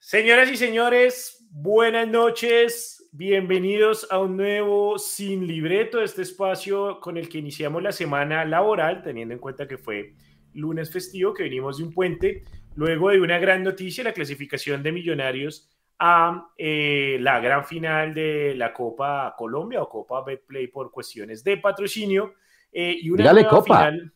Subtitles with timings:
[0.00, 3.08] Señoras y señores, buenas noches.
[3.10, 9.02] Bienvenidos a un nuevo Sin Libreto, este espacio con el que iniciamos la semana laboral,
[9.02, 10.14] teniendo en cuenta que fue
[10.54, 12.44] lunes festivo, que venimos de un puente,
[12.76, 15.68] luego de una gran noticia, la clasificación de Millonarios
[15.98, 21.56] a eh, la gran final de la Copa Colombia o Copa Betplay por cuestiones de
[21.56, 22.34] patrocinio
[22.72, 23.78] eh, y una Dígale Copa.
[23.78, 24.12] final.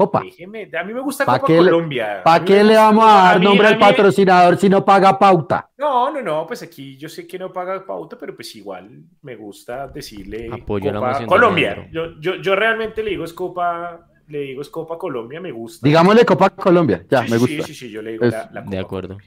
[0.00, 0.22] Copa.
[0.24, 2.22] Déjeme, a mí me gusta ¿Pa' Copa Colombia.
[2.24, 5.18] ¿Para qué le vamos a dar mí- nombre a al mí- patrocinador si no paga
[5.18, 5.68] pauta?
[5.76, 9.36] No, no, no, pues aquí yo sé que no paga pauta, pero pues igual me
[9.36, 11.88] gusta decirle Apoyo Copa Colombia.
[11.92, 15.86] Yo, yo, yo realmente le digo es Copa, le digo es Copa Colombia, me gusta.
[15.86, 17.66] Digámosle Copa Colombia, ya, Sí, me sí, gusta.
[17.66, 19.18] Sí, sí, sí, yo le digo Es- la, la De acuerdo.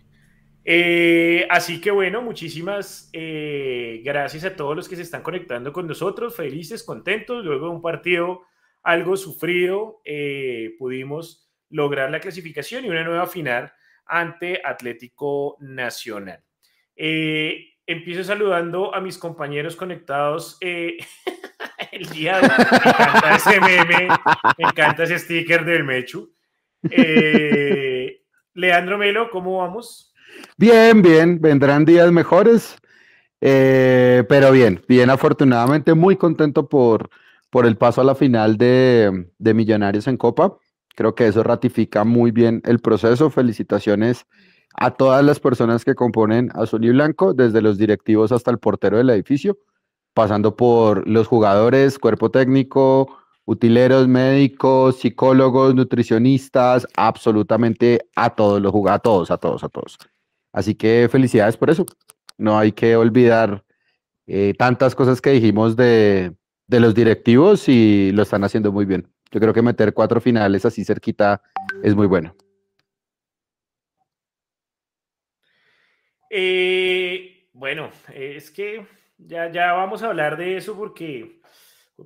[0.65, 5.87] Eh, así que bueno, muchísimas eh, gracias a todos los que se están conectando con
[5.87, 7.43] nosotros, felices, contentos.
[7.43, 8.41] Luego de un partido
[8.83, 13.73] algo sufrido, eh, pudimos lograr la clasificación y una nueva final
[14.05, 16.43] ante Atlético Nacional.
[16.95, 20.97] Eh, empiezo saludando a mis compañeros conectados eh,
[21.91, 22.53] el día de hoy.
[22.83, 24.07] Me encanta ese meme,
[24.57, 26.31] me encanta ese sticker del Mechu.
[28.53, 30.13] Leandro Melo, ¿cómo vamos?
[30.57, 32.75] Bien, bien, vendrán días mejores,
[33.39, 37.09] pero bien, bien, afortunadamente muy contento por,
[37.53, 40.57] por el paso a la final de, de Millonarios en Copa.
[40.95, 43.29] Creo que eso ratifica muy bien el proceso.
[43.29, 44.25] Felicitaciones
[44.73, 48.97] a todas las personas que componen Azul y Blanco, desde los directivos hasta el portero
[48.97, 49.59] del edificio,
[50.15, 58.99] pasando por los jugadores, cuerpo técnico, utileros, médicos, psicólogos, nutricionistas, absolutamente a todos los jugadores,
[58.99, 59.99] a todos, a todos, a todos.
[60.51, 61.85] Así que felicidades por eso.
[62.35, 63.63] No hay que olvidar
[64.25, 66.33] eh, tantas cosas que dijimos de,
[66.67, 69.07] de los directivos y lo están haciendo muy bien.
[69.31, 71.41] Yo creo que meter cuatro finales así cerquita
[71.81, 72.35] es muy bueno.
[76.29, 78.85] Eh, bueno, es que
[79.17, 81.41] ya, ya vamos a hablar de eso porque,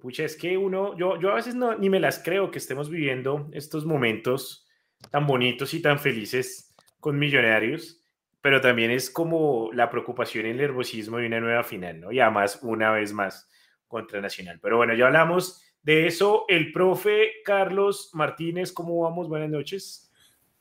[0.02, 2.90] pucha, es que uno, yo, yo a veces no, ni me las creo que estemos
[2.90, 4.68] viviendo estos momentos
[5.12, 8.04] tan bonitos y tan felices con millonarios,
[8.42, 12.12] pero también es como la preocupación y el nerviosismo de una nueva final, ¿no?
[12.12, 13.50] Y además, una vez más,
[13.88, 14.60] contra Nacional.
[14.62, 16.46] Pero bueno, ya hablamos de eso.
[16.48, 19.28] El profe Carlos Martínez, ¿cómo vamos?
[19.28, 20.12] Buenas noches.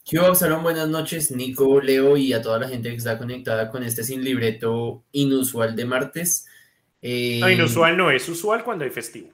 [0.05, 0.63] ¿Qué hubo, Absalón?
[0.63, 4.23] Buenas noches, Nico, Leo y a toda la gente que está conectada con este sin
[4.23, 6.47] libreto inusual de martes.
[7.03, 9.31] Eh, No, inusual no es usual cuando hay festivo.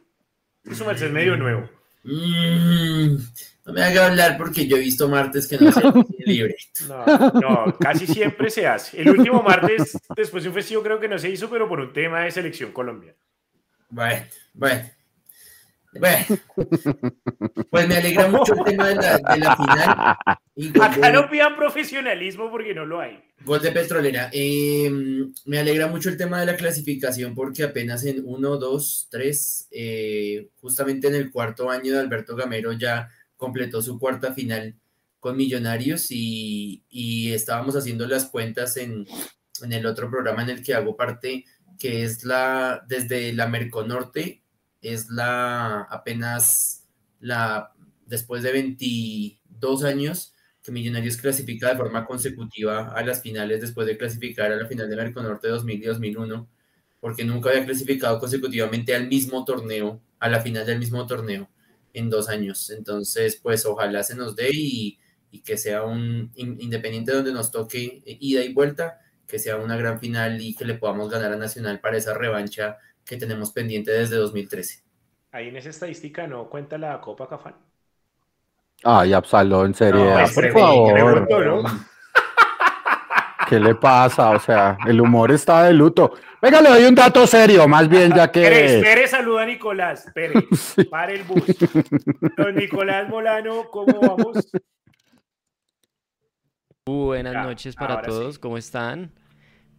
[0.64, 1.68] Es medio nuevo.
[2.04, 3.16] mm,
[3.64, 6.56] no me haga hablar porque yo he visto martes que no se sin libreto.
[6.88, 9.00] No, no, casi siempre se hace.
[9.00, 11.92] El último martes, después de un festivo, creo que no se hizo, pero por un
[11.92, 13.18] tema de selección colombiana.
[13.92, 14.90] Bueno, bueno.
[15.94, 16.24] Bueno,
[17.68, 20.16] pues me alegra mucho el tema de la, de la final.
[20.56, 23.22] Y Acá de- no pidan profesionalismo porque no lo hay.
[23.44, 24.30] Gol de Petrolera.
[24.32, 24.90] Eh,
[25.44, 29.68] me alegra mucho el tema de la clasificación porque apenas en 1, 2, 3,
[30.62, 34.74] justamente en el cuarto año de Alberto Gamero ya completó su cuarta final
[35.20, 39.06] con Millonarios y, y estábamos haciendo las cuentas en,
[39.62, 41.44] en el otro programa en el que hago parte,
[41.78, 44.42] que es la, desde la Merconorte,
[44.80, 46.86] es la apenas
[47.20, 47.72] la,
[48.06, 53.98] después de 22 años que Millonarios clasifica de forma consecutiva a las finales después de
[53.98, 56.48] clasificar a la final de Merconorte 2000 y 2001,
[57.00, 61.48] porque nunca había clasificado consecutivamente al mismo torneo, a la final del mismo torneo
[61.92, 62.70] en dos años.
[62.70, 64.98] Entonces, pues ojalá se nos dé y,
[65.30, 69.00] y que sea un in- independiente donde nos toque ida y vuelta,
[69.32, 72.76] que sea una gran final y que le podamos ganar a Nacional para esa revancha
[73.02, 74.82] que tenemos pendiente desde 2013.
[75.32, 77.54] Ahí en esa estadística no cuenta la Copa Cafán.
[78.84, 80.92] Ay, Absalón, en serio, No, por es tremendo, favor.
[80.92, 81.62] pregunto, ¿no?
[83.48, 84.32] ¿Qué le pasa?
[84.32, 86.12] O sea, el humor está de luto.
[86.42, 88.82] Venga, le doy un dato serio, más bien, ya Pérez, que.
[88.82, 90.10] Pérez, saluda a Nicolás.
[90.14, 90.44] Pérez,
[90.90, 91.42] para el bus.
[92.36, 94.46] Don Nicolás Molano, ¿cómo vamos?
[96.84, 98.40] Buenas Ya, noches para todos, sí.
[98.42, 99.10] ¿cómo están?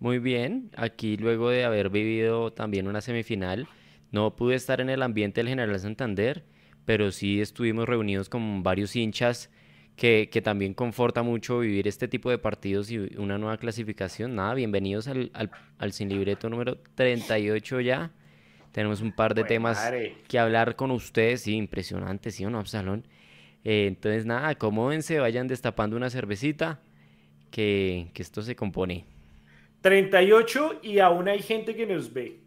[0.03, 3.69] Muy bien, aquí luego de haber vivido también una semifinal,
[4.11, 6.44] no pude estar en el ambiente del General Santander,
[6.83, 9.50] pero sí estuvimos reunidos con varios hinchas
[9.95, 14.35] que, que también conforta mucho vivir este tipo de partidos y una nueva clasificación.
[14.35, 18.11] Nada, bienvenidos al, al, al Sin Libreto número 38 ya.
[18.73, 20.17] Tenemos un par de temas madre.
[20.27, 23.07] que hablar con ustedes, sí, impresionante, ¿sí o no, Absalón?
[23.63, 26.81] Eh, entonces, nada, acomódense, vayan destapando una cervecita,
[27.51, 29.12] que, que esto se compone.
[29.83, 32.41] 38 y aún hay gente que nos ve.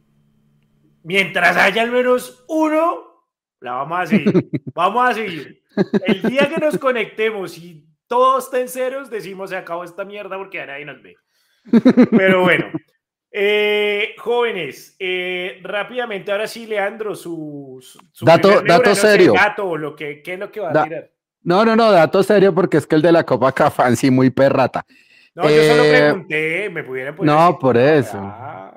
[1.05, 3.29] Mientras haya al menos uno,
[3.61, 4.50] la vamos a seguir.
[4.75, 5.62] Vamos a seguir.
[6.05, 10.59] El día que nos conectemos y todos estén ceros, decimos se acabó esta mierda porque
[10.59, 11.17] ya nadie nos ve.
[12.11, 12.67] Pero bueno,
[13.31, 17.82] eh, jóvenes, eh, rápidamente, ahora sí, Leandro, su,
[18.23, 19.32] dato, dato serio.
[19.35, 21.11] Dato, lo que, ¿Qué es lo que va a tirar?
[21.43, 24.31] No, no, no, dato serio porque es que el de la Copa Cafán sí muy
[24.31, 24.85] perrata.
[25.37, 27.35] No, yo solo eh, pregunté, me pudieran poner.
[27.35, 28.19] No, por eso.
[28.19, 28.75] Ah,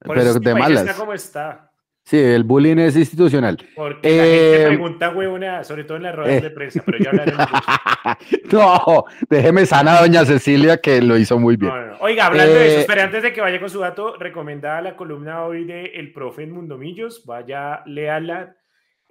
[0.00, 0.80] Pero de malas.
[0.86, 1.70] Está como está.
[2.02, 3.58] Sí, el bullying es institucional.
[3.76, 7.10] Porque la gente eh, pregunta, huevona, sobre todo en las ruedas de prensa, pero yo
[7.10, 7.32] hablaré
[8.50, 11.70] No, déjeme sana a doña Cecilia que lo hizo muy bien.
[12.00, 14.96] Oiga, hablando de eso, eh, espera, antes de que vaya con su dato, recomendada la
[14.96, 18.56] columna hoy de El Profe en Mundomillos, vaya, léala.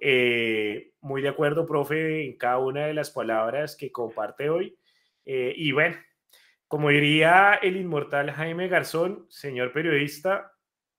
[0.00, 4.76] Eh, muy de acuerdo, profe, en cada una de las palabras que comparte hoy.
[5.24, 5.94] y bueno,
[6.68, 10.52] como diría el inmortal Jaime Garzón, señor periodista,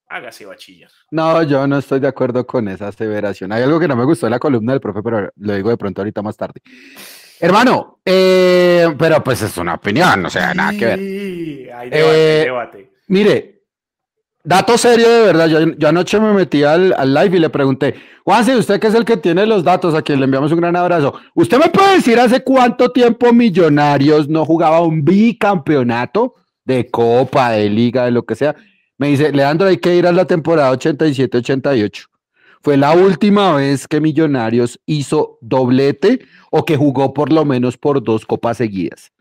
[0.08, 0.90] hágase bachiller.
[1.12, 3.52] No, yo no estoy de acuerdo con esa aseveración.
[3.52, 5.78] Hay algo que no me gustó en la columna del profe, pero lo digo de
[5.78, 6.62] pronto ahorita más tarde.
[7.40, 11.00] Hermano, eh, pero pues es una opinión, o sea, nada que ver.
[11.00, 12.92] Hay debate, eh, debate.
[13.08, 13.59] Mire,
[14.44, 18.80] dato serio de verdad, yo, anoche me metí al, live y le pregunté, Juanse, usted
[18.80, 21.58] que es el que tiene los datos, a quien le enviamos un gran abrazo, ¿usted
[21.58, 28.06] me puede decir hace cuánto tiempo Millonarios no jugaba un bicampeonato de Copa, de Liga,
[28.06, 28.56] de lo que sea?
[28.98, 32.08] Me dice, Leandro, hay que ir a la temporada 87-88.
[32.62, 36.20] Fue la última vez que Millonarios hizo doblete
[36.52, 39.12] o que jugó por lo menos por dos copas seguidas.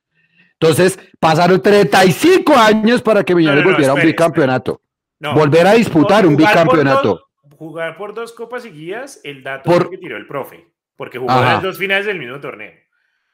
[0.60, 4.80] Entonces, pasaron 35 años para que Millonarios volviera a un bicampeonato.
[5.20, 7.28] Volver a disputar un bicampeonato.
[7.56, 9.90] jugar por dos copas seguidas, el dato por...
[9.90, 12.72] que tiró el profe, porque jugó las dos finales del mismo torneo.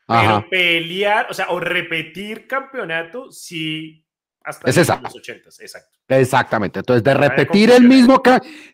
[0.06, 4.04] Pero pelear, o sea, o repetir campeonato, sí
[4.44, 5.00] hasta es esa.
[5.00, 5.98] los 80, exacto.
[6.06, 6.80] Exactamente.
[6.80, 8.22] Entonces, de repetir el mismo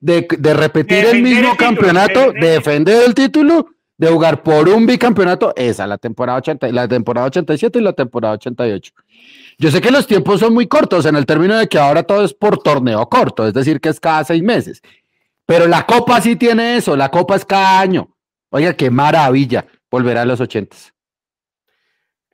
[0.00, 3.66] de, de repetir el mismo campeonato, de defender el título,
[4.00, 8.32] de jugar por un bicampeonato, esa, la temporada 80, la temporada 87 y la temporada
[8.32, 8.94] 88.
[9.58, 12.25] Yo sé que los tiempos son muy cortos en el término de que ahora todo
[12.25, 14.81] es por torneo corto, es decir, que es cada seis meses.
[15.44, 18.17] Pero la Copa sí tiene eso, la Copa es cada año.
[18.49, 20.75] Oiga, qué maravilla volver a los 80.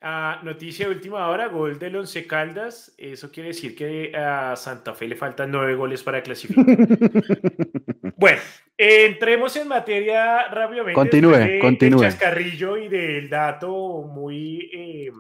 [0.03, 2.95] Ah, noticia de última hora, gol del Once Caldas.
[2.97, 6.65] Eso quiere decir que a Santa Fe le faltan nueve goles para clasificar.
[8.17, 8.41] bueno,
[8.77, 10.95] entremos en materia rápidamente.
[10.95, 12.01] Continúe, continúe.
[12.01, 15.11] Del chascarrillo y del dato muy, eh,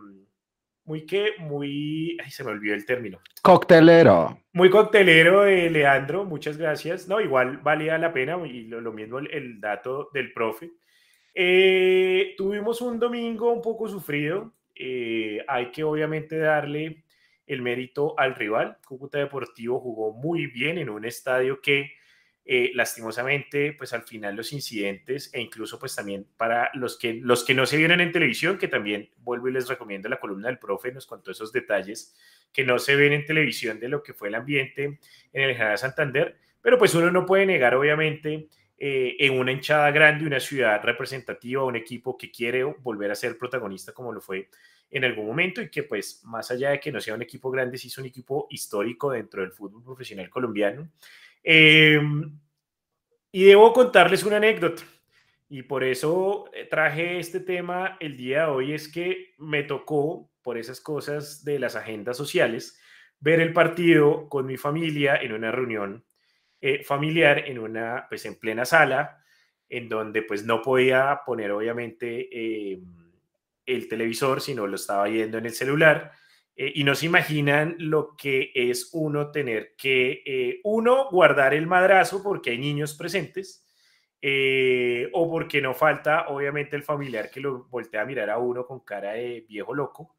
[0.84, 3.20] muy que, muy, ay, se me olvidó el término.
[3.42, 4.38] Coctelero.
[4.52, 7.08] Muy coctelero de Leandro, muchas gracias.
[7.08, 10.72] No, igual valía la pena y lo, mismo el, dato del profe.
[11.34, 17.04] Eh, tuvimos un domingo un poco sufrido, eh, hay que obviamente darle
[17.46, 18.78] el mérito al rival.
[18.86, 21.92] Cúcuta Deportivo jugó muy bien en un estadio que
[22.48, 27.42] eh, lastimosamente, pues al final los incidentes e incluso pues también para los que, los
[27.44, 30.60] que no se vieron en televisión, que también vuelvo y les recomiendo la columna del
[30.60, 32.14] profe, nos contó esos detalles
[32.52, 35.00] que no se ven en televisión de lo que fue el ambiente
[35.32, 38.48] en el General Santander, pero pues uno no puede negar obviamente
[38.78, 43.36] eh, en una hinchada grande, una ciudad representativa, un equipo que quiere volver a ser
[43.36, 44.50] protagonista como lo fue
[44.90, 47.76] en algún momento y que pues más allá de que no sea un equipo grande,
[47.76, 50.88] sí es un equipo histórico dentro del fútbol profesional colombiano.
[51.48, 52.40] Em,
[53.30, 54.82] y debo contarles una anécdota.
[55.48, 60.28] Y por eso eh, traje este tema el día de hoy, es que me tocó,
[60.42, 62.80] por esas cosas de las agendas sociales,
[63.20, 66.04] ver el partido con mi familia en una reunión
[66.60, 69.22] eh, familiar en una, pues en plena sala,
[69.68, 72.80] en donde pues no podía poner obviamente eh,
[73.66, 76.12] el televisor, sino lo estaba viendo en el celular.
[76.56, 82.22] Eh, y no se imaginan lo que es uno tener que, uno, guardar el madrazo
[82.22, 83.62] porque hay niños presentes,
[85.12, 88.80] o porque no falta obviamente el familiar que lo voltea a mirar a uno con
[88.80, 90.16] cara de viejo loco.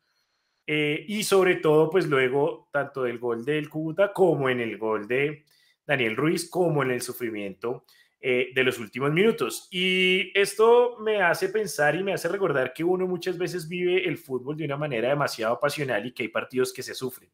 [0.66, 5.44] y sobre todo, pues luego, tanto del gol del Cúcuta como en el gol de,
[5.88, 7.86] Daniel Ruiz como en el sufrimiento
[8.20, 9.68] eh, de los últimos minutos.
[9.70, 14.18] Y esto me hace pensar y me hace recordar que uno muchas veces vive el
[14.18, 17.30] fútbol de una manera demasiado pasional y que hay partidos que se sufren.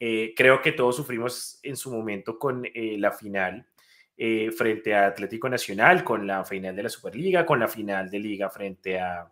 [0.00, 3.66] Eh, creo que todos sufrimos en su momento con eh, la final
[4.56, 8.48] frente a Atlético Nacional, con la final de la Superliga, con la final de Liga
[8.48, 9.30] frente a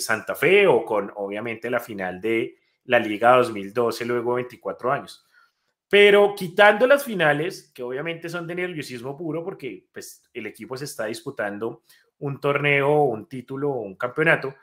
[0.00, 2.56] Santa Fe o con obviamente la final de
[2.86, 5.27] la Liga 2012 luego 24 años.
[5.88, 10.84] Pero quitando las finales, que obviamente son de nerviosismo puro porque pues, el equipo se
[10.84, 11.82] está disputando
[12.18, 14.54] un torneo, un título o un campeonato,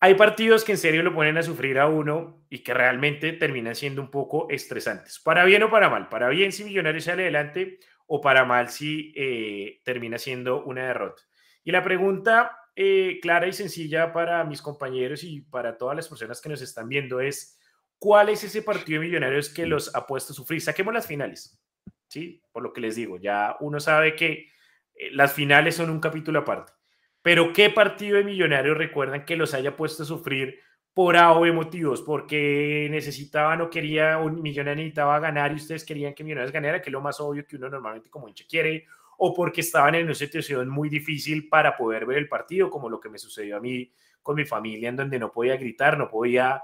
[0.00, 3.74] hay partidos que en serio lo ponen a sufrir a uno y que realmente terminan
[3.74, 5.18] siendo un poco estresantes.
[5.18, 6.10] Para bien o para mal.
[6.10, 11.22] Para bien si Millonarios sale adelante o para mal si eh, termina siendo una derrota.
[11.62, 16.40] Y la pregunta eh, clara y sencilla para mis compañeros y para todas las personas
[16.40, 17.58] que nos están viendo es,
[17.98, 20.60] ¿cuál es ese partido de Millonarios que los ha puesto a sufrir?
[20.60, 21.58] Saquemos las finales,
[22.08, 22.42] ¿sí?
[22.52, 24.48] Por lo que les digo, ya uno sabe que
[24.94, 26.72] eh, las finales son un capítulo aparte.
[27.22, 30.60] Pero ¿qué partido de Millonarios recuerdan que los haya puesto a sufrir
[30.92, 32.02] por A o B motivos?
[32.02, 36.90] Porque necesitaban o quería, un Millonario necesitaba ganar y ustedes querían que Millonarios ganara, que
[36.90, 38.86] es lo más obvio que uno normalmente como hincha quiere,
[39.16, 43.00] o porque estaban en una situación muy difícil para poder ver el partido, como lo
[43.00, 43.90] que me sucedió a mí
[44.22, 46.62] con mi familia, en donde no podía gritar, no podía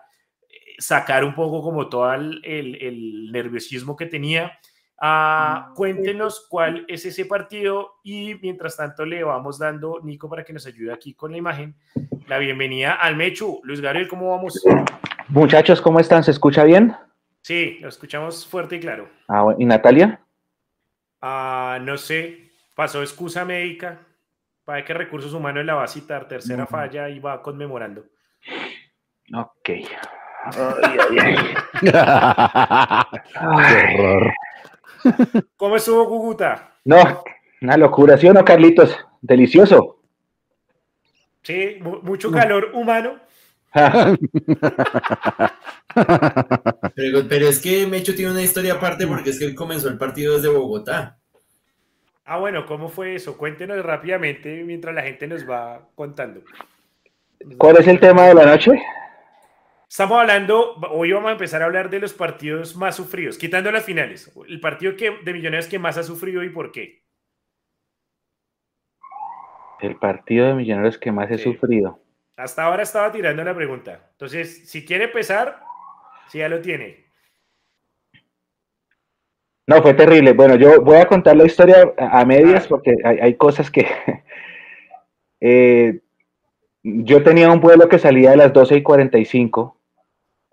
[0.80, 4.58] sacar un poco como todo el, el, nerviosismo que tenía.
[4.98, 10.44] Ah, mm, cuéntenos cuál es ese partido y mientras tanto le vamos dando, Nico, para
[10.44, 11.76] que nos ayude aquí con la imagen,
[12.26, 13.60] la bienvenida al Mechu.
[13.62, 14.62] Luis Gabriel, ¿cómo vamos?
[15.28, 16.24] Muchachos, ¿cómo están?
[16.24, 16.94] ¿Se escucha bien?
[17.42, 19.08] Sí, lo escuchamos fuerte y claro.
[19.28, 20.20] Ah, ¿Y Natalia?
[21.20, 24.06] Ah, no sé, pasó excusa médica.
[24.64, 28.04] Para que Recursos Humanos la va a citar, tercera falla y va conmemorando.
[29.34, 29.70] Ok.
[31.80, 31.90] Qué
[33.98, 34.32] horror.
[35.56, 36.74] ¿Cómo estuvo Cúcuta?
[36.84, 37.22] No,
[37.62, 38.96] una locura, ¿sí o no, Carlitos?
[39.20, 39.98] Delicioso.
[41.42, 43.18] Sí, mucho calor humano.
[46.94, 49.96] pero, pero, es que Mecho tiene una historia aparte porque es que él comenzó el
[49.96, 51.18] partido desde Bogotá.
[52.24, 53.36] Ah, bueno, ¿cómo fue eso?
[53.36, 56.42] Cuéntenos rápidamente mientras la gente nos va contando.
[57.58, 58.72] ¿Cuál es el tema de la noche?
[59.90, 63.82] Estamos hablando, hoy vamos a empezar a hablar de los partidos más sufridos, quitando las
[63.82, 64.32] finales.
[64.46, 67.02] El partido que, de Millonarios que más ha sufrido y por qué.
[69.80, 71.98] El partido de Millonarios que más he sufrido.
[72.36, 74.10] Hasta ahora estaba tirando la pregunta.
[74.12, 75.60] Entonces, si quiere empezar,
[76.28, 77.06] si ya lo tiene.
[79.66, 80.34] No, fue terrible.
[80.34, 83.88] Bueno, yo voy a contar la historia a medias porque hay, cosas que...
[85.42, 86.02] Eh,
[86.82, 89.79] yo tenía un vuelo que salía a las 12 y 45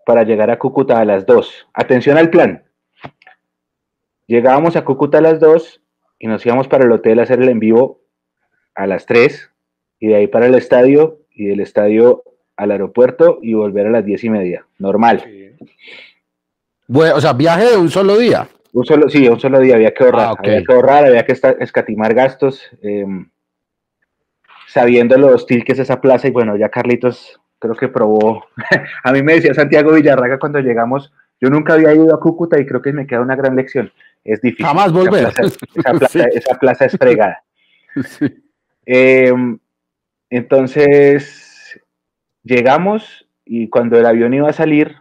[0.07, 1.67] para llegar a Cúcuta a las 2.
[1.73, 2.63] Atención al plan.
[4.25, 5.81] Llegábamos a Cúcuta a las 2
[6.17, 7.99] y nos íbamos para el hotel a hacer el en vivo
[8.73, 9.51] a las 3
[9.99, 12.23] y de ahí para el estadio y del estadio
[12.55, 14.65] al aeropuerto y volver a las 10 y media.
[14.79, 15.25] Normal.
[16.87, 18.47] Bueno, o sea, viaje de un solo día.
[18.71, 21.33] Un solo, sí, un solo día, había que ahorrar, ah, había que ahorrar, había que
[21.33, 23.29] escatimar gastos, em,
[24.69, 28.45] sabiendo lo hostil que es esa plaza, y bueno, ya Carlitos creo que probó,
[29.03, 32.65] a mí me decía Santiago Villarraga cuando llegamos, yo nunca había ido a Cúcuta y
[32.65, 33.91] creo que me queda una gran lección,
[34.23, 34.65] es difícil.
[34.65, 35.27] Jamás volver.
[36.33, 37.43] Esa plaza, es fregada.
[38.89, 39.59] Em,
[40.29, 41.77] entonces,
[42.41, 44.95] llegamos y cuando el avión iba a salir,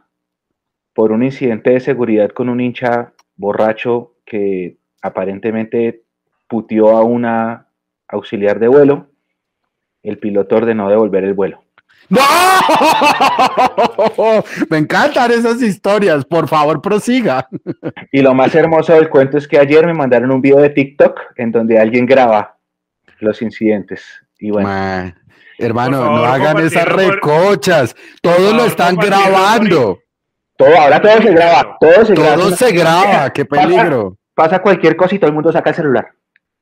[0.97, 6.05] por un incidente de seguridad con un hincha borracho que aparentemente
[6.49, 7.69] putió a una
[8.09, 9.11] auxiliar de vuelo,
[10.03, 11.66] el piloto ordenó devolver el vuelo.
[12.09, 12.21] ¡No!
[14.71, 16.25] Me encantan esas historias.
[16.25, 17.49] Por favor, prosiga.
[18.13, 21.21] Y lo más hermoso del cuento es que ayer me mandaron un video de TikTok
[21.37, 22.57] en donde alguien graba
[23.21, 24.05] los incidentes.
[24.39, 24.69] Y bueno.
[25.59, 27.97] hermano, no hagan esas recochas.
[28.21, 30.01] Todos lo están grabando.
[30.57, 32.37] Todo, ahora todo se graba, todo se graba.
[32.37, 34.17] Todo se graba, qué peligro.
[34.35, 36.09] Pasa, cualquier cosa y todo el mundo saca el celular.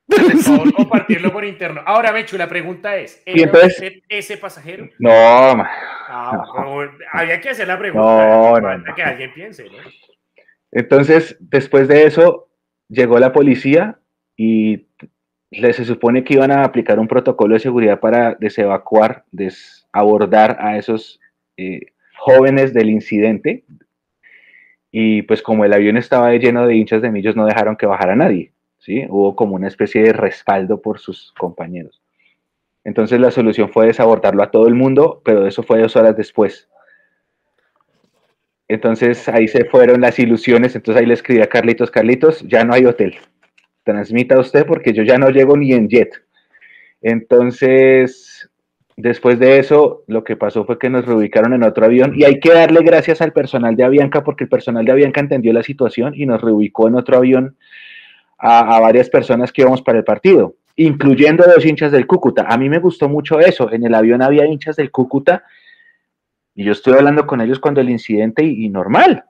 [0.07, 1.81] Por favor, compartirlo por interno.
[1.85, 4.89] Ahora, Mechu, la pregunta es: ese pasajero?
[4.99, 6.43] No, ah,
[7.11, 8.77] había que hacer la pregunta.
[8.77, 9.77] No, que alguien piense, ¿no?
[10.71, 12.49] Entonces, después de eso,
[12.89, 13.97] llegó la policía
[14.35, 14.87] y
[15.51, 21.19] se supone que iban a aplicar un protocolo de seguridad para desevacuar, desabordar a esos
[21.57, 23.63] eh, jóvenes del incidente,
[24.91, 28.15] y pues como el avión estaba lleno de hinchas de millos, no dejaron que bajara
[28.15, 28.51] nadie,
[29.09, 32.01] Hubo como una especie de respaldo por sus compañeros.
[32.83, 36.69] Entonces la solución fue desabordarlo a todo el mundo, pero eso fue dos horas después.
[38.67, 42.73] Entonces ahí se fueron las ilusiones, entonces ahí le escribí a Carlitos, Carlitos, ya no
[42.73, 43.15] hay hotel.
[43.83, 46.23] Transmita usted porque yo ya no llego ni en jet.
[47.01, 48.49] Entonces
[48.97, 52.39] Después de eso, lo que pasó fue que nos reubicaron en otro avión y hay
[52.39, 56.13] que darle gracias al personal de Avianca porque el personal de Avianca entendió la situación
[56.15, 57.57] y nos reubicó en otro avión
[58.37, 62.45] a, varias personas que íbamos para el partido, incluyendo dos hinchas del Cúcuta.
[62.47, 63.71] A mí me gustó mucho eso.
[63.71, 65.43] En el avión había hinchas del Cúcuta
[66.53, 69.25] y yo estuve hablando con ellos cuando el incidente y normal,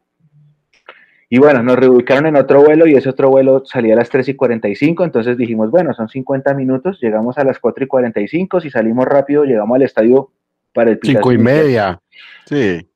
[1.30, 4.30] y bueno, nos reubicaron en otro vuelo y ese otro vuelo salía a las 3
[4.30, 8.70] y 45, entonces dijimos, bueno, son 50 minutos, llegamos a las 4 y 45, si
[8.70, 10.32] salimos rápido, llegamos al estadio
[10.72, 12.00] para el 5 y media,
[12.46, 12.88] sí.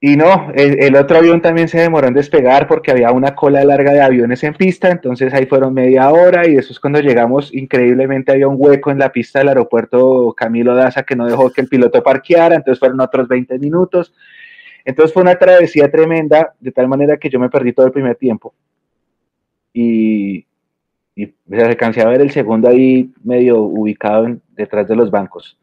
[0.00, 3.92] Y no, el, otro avión también se demoró en despegar porque había una cola larga
[3.92, 8.46] de aviones en pista, entonces ahí fueron media hora y es cuando llegamos, increíblemente había
[8.46, 12.00] un hueco en la pista del aeropuerto Camilo Daza que no dejó que el piloto
[12.00, 14.14] parqueara, entonces fueron otros 20 minutos
[14.84, 18.14] Entonces fue una travesía tremenda, de tal manera que yo me perdí todo el primer
[18.14, 18.54] tiempo.
[19.72, 20.46] Y,
[21.16, 25.58] y se alcancé a ver el segundo ahí medio ubicado detrás de los bancos.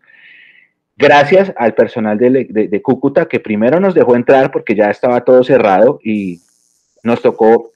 [0.97, 5.43] Gracias al personal de, de, Cúcuta que primero nos dejó entrar porque ya estaba todo
[5.43, 6.39] cerrado y
[7.03, 7.71] nos tocó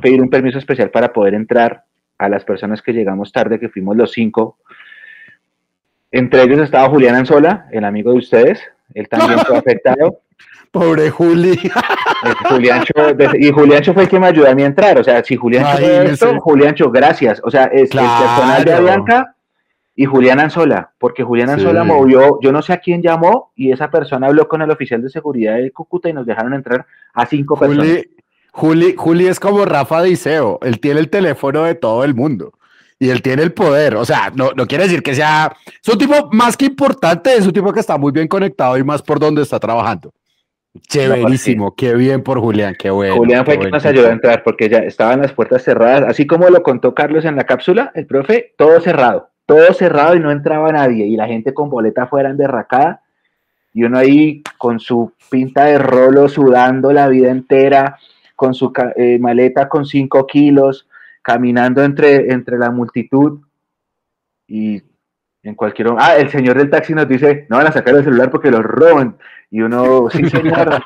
[0.00, 1.84] pedir un permiso especial para poder entrar
[2.16, 4.56] a las personas que llegamos tarde, que fuimos los cinco.
[6.10, 8.62] Entre ellos estaba Julián Anzola, el amigo de ustedes.
[8.94, 10.20] Él también fue afectado.
[10.70, 11.52] Pobre Juli.
[11.52, 14.98] Eh, y Juliancho fue el que me ayudó a mí a entrar.
[14.98, 17.40] O sea, si Juliancho fue esto, Juliancho, gracias.
[17.44, 19.33] O sea, es el personal de Avianca
[19.96, 23.90] y Julián Anzola, porque Julián Anzola movió, yo no sé a quién llamó, y esa
[23.90, 27.56] persona habló con el oficial de seguridad de Cúcuta y nos dejaron entrar a cinco
[27.56, 28.02] personas.
[28.50, 32.52] Juli, Juli es como Rafa Diceo, él tiene el teléfono de todo el mundo
[32.98, 33.96] y él tiene el poder.
[33.96, 35.54] O sea, no, no quiere decir que sea.
[35.82, 38.84] Es un tipo más que importante, es un tipo que está muy bien conectado y
[38.84, 40.12] más por donde está trabajando.
[40.88, 43.16] Chéverísimo, qué bien por Julián, qué bueno.
[43.16, 46.48] Julián fue quien nos ayudó a entrar porque ya estaban las puertas cerradas, así como
[46.48, 50.72] lo contó Carlos en la cápsula, el profe, todo cerrado, todo cerrado y no entraba
[50.72, 53.02] nadie y la gente con boleta fuera derracada
[53.74, 57.98] y uno ahí con su pinta de rolo sudando la vida entera,
[58.36, 60.88] con su eh, maleta con cinco kilos,
[61.20, 63.40] caminando entre, entre la multitud
[64.46, 64.80] y
[65.42, 65.88] en cualquier...
[65.98, 68.62] Ah, el señor del taxi nos dice, no van a sacar el celular porque los
[68.62, 69.16] roban.
[69.50, 70.82] Y uno, sí, señor,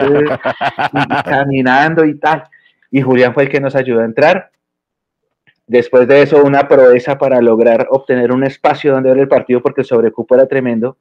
[1.25, 2.45] caminando y tal.
[2.91, 4.51] Y Julián fue el que nos ayudó a entrar.
[5.69, 9.83] Después de eso, una proeza para lograr obtener un espacio donde ver el partido porque
[9.83, 10.97] el sobrecupo era tremendo.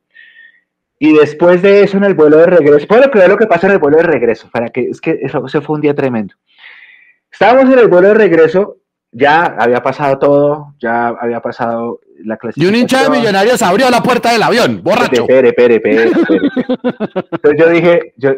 [0.99, 3.73] Y después de eso, en el vuelo de regreso, puedo creer lo que pasa en
[3.73, 6.35] el vuelo de regreso, para que es que eso, eso fue un día tremendo.
[7.31, 8.77] Estábamos en el vuelo de regreso,
[9.11, 14.01] ya había pasado todo, ya había pasado la Y un hincha de millonarios abrió la
[14.01, 15.21] puerta del avión, borracho.
[15.21, 16.11] Espere, espere, espere,
[17.31, 18.31] Entonces yo dije, yo,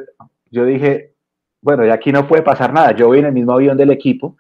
[0.52, 1.14] yo dije,
[1.62, 2.92] bueno, ya aquí no puede pasar nada.
[2.92, 4.38] Yo voy en el mismo avión del equipo,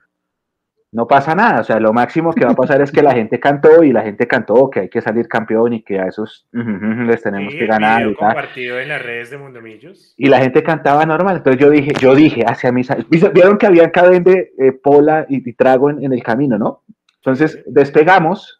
[0.91, 1.62] no pasa nada.
[1.62, 4.02] O sea, lo máximo que va a pasar es que la gente cantó y la
[4.02, 8.08] gente cantó que hay que salir campeón y que a esos les tenemos que ganar.
[8.08, 10.13] Y, compartido en las redes de Mundomillos.
[10.17, 11.38] Y la gente cantaba normal.
[11.38, 12.89] Entonces yo dije, yo dije hacia mis.
[13.34, 16.84] Vieron que había cadena de eh, pola y, trago en, el camino, ¿no?
[17.17, 18.60] Entonces despegamos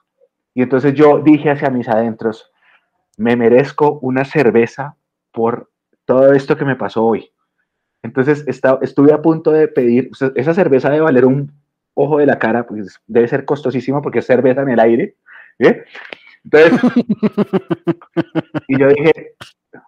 [0.54, 2.52] y entonces yo dije hacia mis adentros,
[3.18, 4.96] me merezco una cerveza
[5.32, 5.70] por
[6.06, 7.32] todo esto que me pasó hoy.
[8.04, 11.52] Entonces estuve a punto de pedir, esa cerveza debe valer un
[12.02, 15.16] ojo de la cara, pues debe ser costosísimo porque es cerveza en el aire.
[16.44, 16.80] Entonces,
[18.68, 19.36] y yo dije,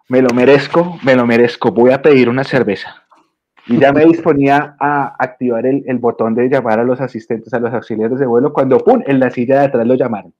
[0.08, 3.06] me lo merezco, me lo merezco, voy a pedir una cerveza.
[3.66, 7.60] Y ya me disponía a activar el, el botón de llamar a los asistentes, a
[7.60, 9.02] los auxiliares de vuelo, cuando ¡pum!
[9.06, 10.34] en la silla de atrás lo llamaron.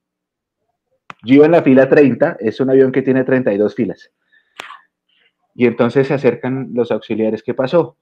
[1.23, 4.11] Yo iba en la fila 30, es un avión que tiene 32 filas.
[5.55, 7.41] Y entonces se acercan los auxiliares.
[7.41, 7.97] ¿Qué pasó?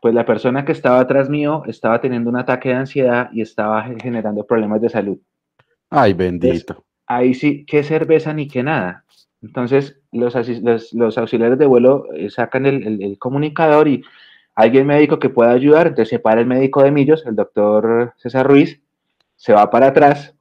[0.00, 3.82] Pues la persona que estaba atrás mío estaba teniendo un ataque de ansiedad y estaba
[3.82, 5.18] generando problemas de salud.
[5.90, 6.84] Ay, bendito.
[7.06, 9.04] ahí sí, qué cerveza ni qué nada.
[9.42, 10.34] Entonces, los,
[10.92, 14.02] los, auxiliares de vuelo eh, sacan el, comunicador y
[14.54, 18.46] alguien médico que pueda ayudar, entonces se para el médico de Millos, el doctor César
[18.46, 18.80] Ruiz,
[19.36, 20.34] se va para atrás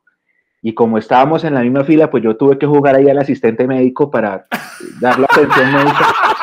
[0.62, 3.68] y como estábamos en la misma fila, pues yo tuve que jugar ahí al asistente
[3.68, 4.48] médico para
[5.00, 6.08] dar la atención médica.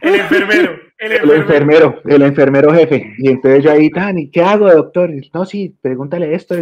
[0.00, 2.00] El enfermero, el enfermero.
[2.04, 3.14] El enfermero, jefe.
[3.18, 5.10] Y entonces yo ahí, Dani, ¿qué hago, doctor?
[5.32, 6.54] No, sí, pregúntale esto.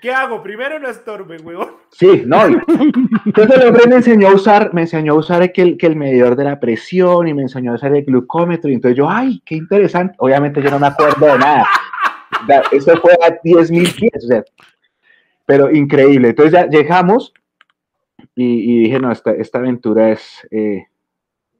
[0.00, 0.42] ¿Qué hago?
[0.42, 1.72] Primero no estorbe, huevón.
[1.90, 2.46] Sí, no.
[3.26, 5.96] Entonces el hombre me enseñó a usar, me enseñó a usar que el, que el
[5.96, 8.70] medidor de la presión y me enseñó a usar el glucómetro.
[8.70, 10.14] Y entonces yo, ay, qué interesante.
[10.18, 11.66] Obviamente yo no me acuerdo de nada.
[12.72, 14.42] Eso fue a 10 mil pies, o sea,
[15.44, 16.28] pero increíble.
[16.28, 17.34] Entonces ya llegamos
[18.34, 20.86] y, dije, no, esta, esta aventura es, eh,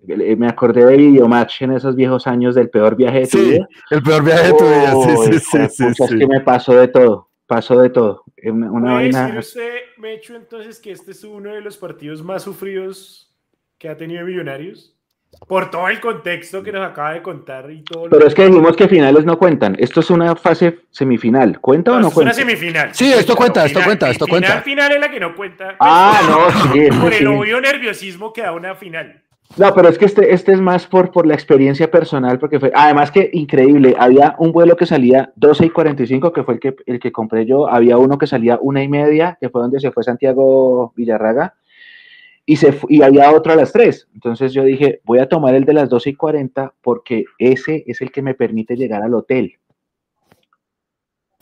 [0.06, 3.68] me acordé de Videomatch en esos viejos años del peor viaje de tu vida.
[3.90, 7.30] El peor viaje de tu vida, sí, sí, sí, Es que me pasó de todo,
[7.46, 8.24] pasó de todo.
[8.42, 9.36] Una, una vaina...
[9.38, 13.30] usted, Mecho, entonces que este es uno de los partidos más sufridos
[13.78, 14.94] que ha tenido Millonarios?
[15.46, 18.10] Por todo el contexto que nos acaba de contar y todo.
[18.10, 19.76] Pero es que dijimos que finales no cuentan.
[19.78, 21.60] Esto es una fase semifinal.
[21.60, 22.32] ¿Cuenta o no cuenta?
[22.32, 22.94] Es una semifinal.
[22.94, 24.60] Sí, esto cuenta, esto cuenta, esto cuenta.
[24.60, 25.76] Final, final es la que no cuenta.
[25.78, 26.88] Ah, no, sí.
[27.00, 29.22] Por el obvio nerviosismo que da una final.
[29.56, 32.70] No, pero es que este, este es más por, por la experiencia personal, porque fue,
[32.72, 36.76] además que increíble, había un vuelo que salía 12 y 45, que fue el que,
[36.86, 39.90] el que compré yo, había uno que salía una y media, que fue donde se
[39.90, 41.54] fue Santiago Villarraga,
[42.46, 44.08] y, se, y había otro a las 3.
[44.14, 48.00] Entonces yo dije, voy a tomar el de las 12 y 40 porque ese es
[48.00, 49.59] el que me permite llegar al hotel.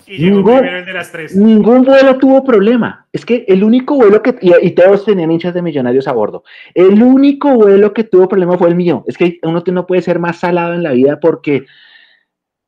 [0.09, 1.37] Y llegó Ningún- primero el de las tres.
[1.37, 3.07] Ningún vuelo tuvo problema.
[3.13, 4.37] Es que el único vuelo que.
[4.41, 6.45] Y, y todos tenían hinchas de millonarios a bordo.
[6.75, 9.05] El único vuelo que tuvo problema fue el mío.
[9.07, 11.67] Es que uno no puede ser más salado en la vida porque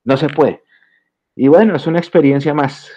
[0.05, 0.63] no se puede.
[1.35, 2.91] Y bueno, es una experiencia más.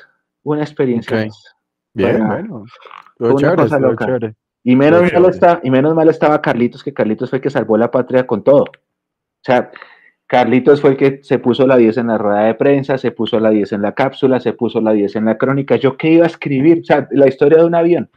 [0.44, 1.56] Una experiencia más.
[1.94, 2.66] Bien, Bueno,
[3.20, 4.06] una chévere, cosa estuvo loca.
[4.06, 4.36] chévere.
[4.66, 7.78] Y menos mal, está, y menos mal estaba Carlitos, que Carlitos fue el que salvó
[7.78, 8.64] la patria con todo.
[8.64, 9.72] O sea,
[10.38, 13.40] Carlitos fue el que se puso la 10 en la rueda de prensa, se puso
[13.40, 15.76] la 10 en la cápsula, se puso la 10 en la crónica.
[15.76, 16.80] ¿Yo qué iba a escribir?
[16.82, 18.10] O sea, la historia de un avión.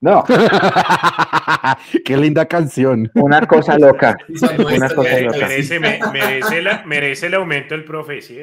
[0.00, 0.22] No,
[2.04, 3.10] Qué linda canción.
[3.14, 4.16] una cosa loca.
[4.28, 5.38] Una cosa loca.
[5.48, 8.38] Merece, me- merece, la- merece el aumento el profe, ¿sí?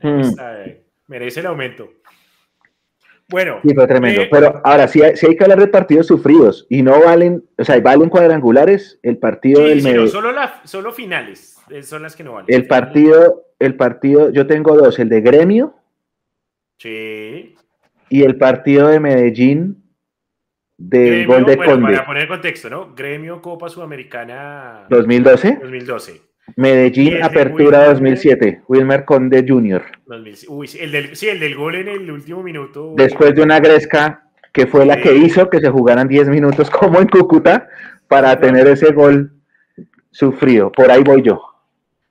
[0.00, 0.20] Hmm.
[0.20, 1.90] Está, eh, merece el aumento.
[3.28, 4.20] Bueno, Sí, fue tremendo.
[4.22, 7.42] Eh, Pero ahora, si hay, sí hay que hablar de partidos sufridos y no valen,
[7.56, 11.82] o sea, valen cuadrangulares, el partido sí, del Mede- no, solo, la, solo finales eh,
[11.82, 12.54] son las que no valen.
[12.54, 15.74] el partido, el partido, yo tengo dos, el de Gremio
[16.78, 17.54] Sí.
[18.10, 19.82] y el partido de Medellín
[20.76, 21.92] del Gremio, gol de bueno, Conde.
[21.94, 22.94] para poner contexto, ¿no?
[22.94, 26.20] Gremio Copa Sudamericana 2012, 2012.
[26.56, 29.82] Medellín el de Apertura Wilmer 2007, Wilmer Conde Jr.
[30.06, 32.94] 2000 Uy, sí, el del, sí, el del gol en el último minuto.
[32.96, 37.00] Después de una gresca que fue la que hizo que se jugaran 10 minutos como
[37.00, 37.68] en Cúcuta
[38.08, 39.32] para tener ese gol
[40.10, 40.70] sufrido.
[40.70, 41.54] Por ahí voy yo.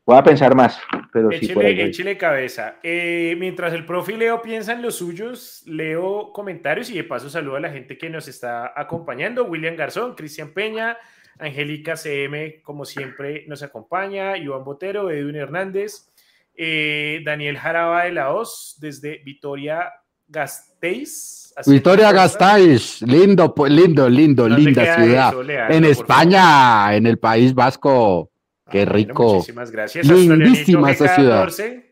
[0.06, 0.78] Voy a pensar más,
[1.13, 2.76] pero sí por ahí cabeza.
[2.84, 7.56] Eh, mientras el profe y Leo piensan los suyos, leo comentarios y de paso saludo
[7.56, 9.46] a la gente que nos está acompañando.
[9.46, 10.98] William Garzón, Cristian Peña,
[11.39, 14.38] Angélica CM, como siempre, nos acompaña.
[14.38, 16.10] Iván Botero, Edwin Hernández,
[16.56, 19.91] eh, Daniel Jaraba de la Hoz, desde Vitoria
[20.28, 21.54] Gasteiz.
[21.58, 21.67] Es,
[22.12, 25.30] Gasteiz, lindo, lindo, lindo, ¿Dónde linda ciudad.
[25.30, 28.32] eso, Leandro, En España, en el País Vasco.
[28.69, 29.34] Qué Ah, bueno, rico.
[29.36, 30.08] muchísimas gracias.
[30.08, 31.46] Lindísima esa ciudad.
[31.48, 31.84] G14,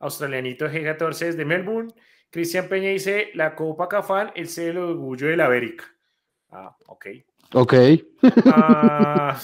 [0.00, 1.92] Australianito G14 desde Melbourne.
[2.30, 5.84] Cristian Peña dice, la Copa Cafán, el celo de orgullo de la América.
[6.50, 7.06] Ah, ok.
[7.54, 7.74] Ok.
[8.46, 9.36] Ah,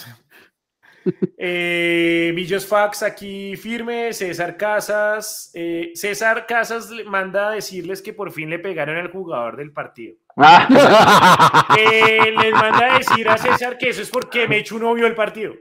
[1.39, 5.51] eh, Millos Fax aquí firme, César Casas.
[5.55, 10.15] eh, César Casas manda a decirles que por fin le pegaron al jugador del partido.
[10.37, 15.07] Ah, Eh, les manda a decir a César que eso es porque Mechu no vio
[15.07, 15.55] el partido.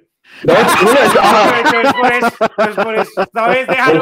[0.44, 3.22] no, ah, Es por eso, es por eso.
[3.22, 4.00] Esta vez el,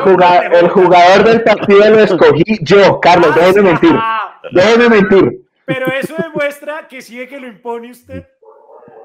[0.70, 3.92] jugador del partido lo escogí yo, Carlos, déjeme mentir.
[3.94, 5.44] Ah, Déjeme mentir.
[5.66, 8.28] Pero eso demuestra que sí de que lo impone usted.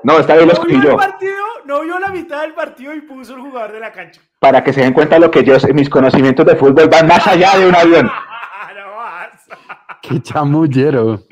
[0.04, 0.96] No, esta vez lo No vio escogí el yo.
[0.96, 4.20] partido, no vio la mitad del partido y puso el jugador de la cancha.
[4.38, 7.26] Para que se den cuenta lo que yo sé, mis conocimientos de fútbol van más
[7.26, 8.06] allá de un avión.
[8.76, 9.46] no vas.
[10.02, 11.20] Qué chamullero.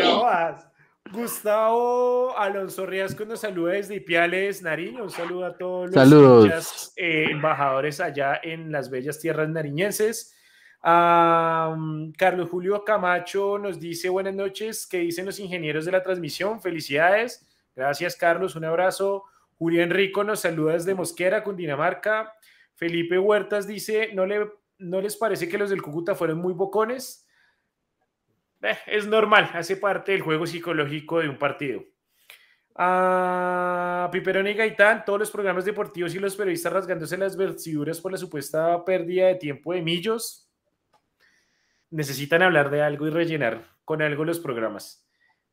[0.00, 0.66] no vas.
[1.12, 5.04] Gustavo Alonso Riasco nos saluda desde Ipiales, Nariño.
[5.04, 6.92] Un saludo a todos los Saludos.
[6.96, 10.35] eh, embajadores allá en las bellas tierras nariñenses.
[10.88, 14.86] Am, Carlos Julio Camacho nos dice buenas noches.
[14.86, 16.62] ¿Qué dicen los ingenieros de la transmisión?
[16.62, 17.44] Felicidades.
[17.74, 18.54] Gracias, Carlos.
[18.54, 19.24] Un abrazo.
[19.58, 22.32] Julián Rico nos saluda desde Mosquera, Cundinamarca.
[22.76, 27.26] Felipe Huertas dice: ¿No, le, ¿No les parece que los del Cúcuta fueron muy bocones?
[28.62, 31.82] Eh, es normal, hace parte del juego psicológico de un partido.
[32.76, 38.12] Ah, Piperón y Gaitán, todos los programas deportivos y los periodistas rasgándose las vestiduras por
[38.12, 40.45] la supuesta pérdida de tiempo de millos.
[41.90, 45.06] Necesitan hablar de algo y rellenar con algo los programas.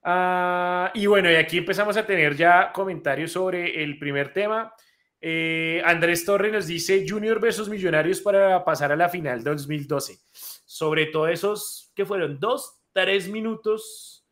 [0.04, 4.74] Ah, y bueno, y aquí empezamos a tener ya comentarios sobre el primer tema.
[5.22, 10.20] Eh, Andrés Torre nos dice Junior versus Millonarios para pasar a la final 2012.
[10.66, 14.28] Sobre todo esos que fueron dos, tres minutos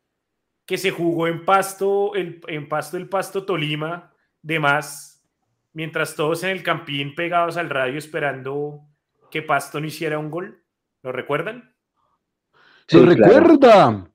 [0.66, 4.12] que se jugó en Pasto, el, en Pasto el Pasto Tolima,
[4.42, 5.24] de más,
[5.72, 8.82] mientras todos en el campín pegados al radio esperando
[9.30, 10.62] que Pasto no hiciera un gol.
[11.02, 11.71] ¿Lo recuerdan?
[12.92, 14.06] ¿Se Sí, recuerda?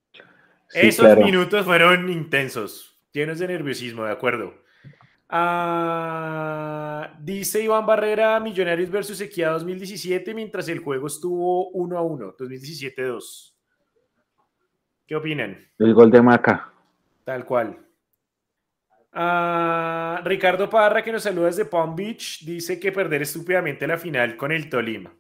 [0.70, 1.22] Sí, Esos claro.
[1.22, 4.54] minutos fueron intensos, llenos de nerviosismo, de acuerdo.
[5.30, 12.36] Ah, dice Iván Barrera, Millonarios versus Equidad 2017, mientras el juego estuvo 1 a 1,
[12.38, 13.54] 2017-2.
[15.08, 15.58] ¿Qué opinan?
[15.80, 16.72] El gol de Maca.
[17.24, 17.78] Tal cual.
[19.13, 24.38] Ah, Ricardo Parra, que nos saluda desde Palm Beach, dice que perder estúpidamente la final
[24.38, 25.12] con el Tolima.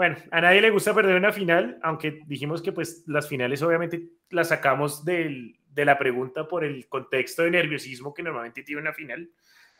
[0.00, 4.02] Bueno, a nadie le gusta perder una final, aunque dijimos que pues las finales obviamente
[4.30, 8.94] las sacamos del- de la pregunta por el contexto de nerviosismo que normalmente tiene una
[8.94, 9.28] final,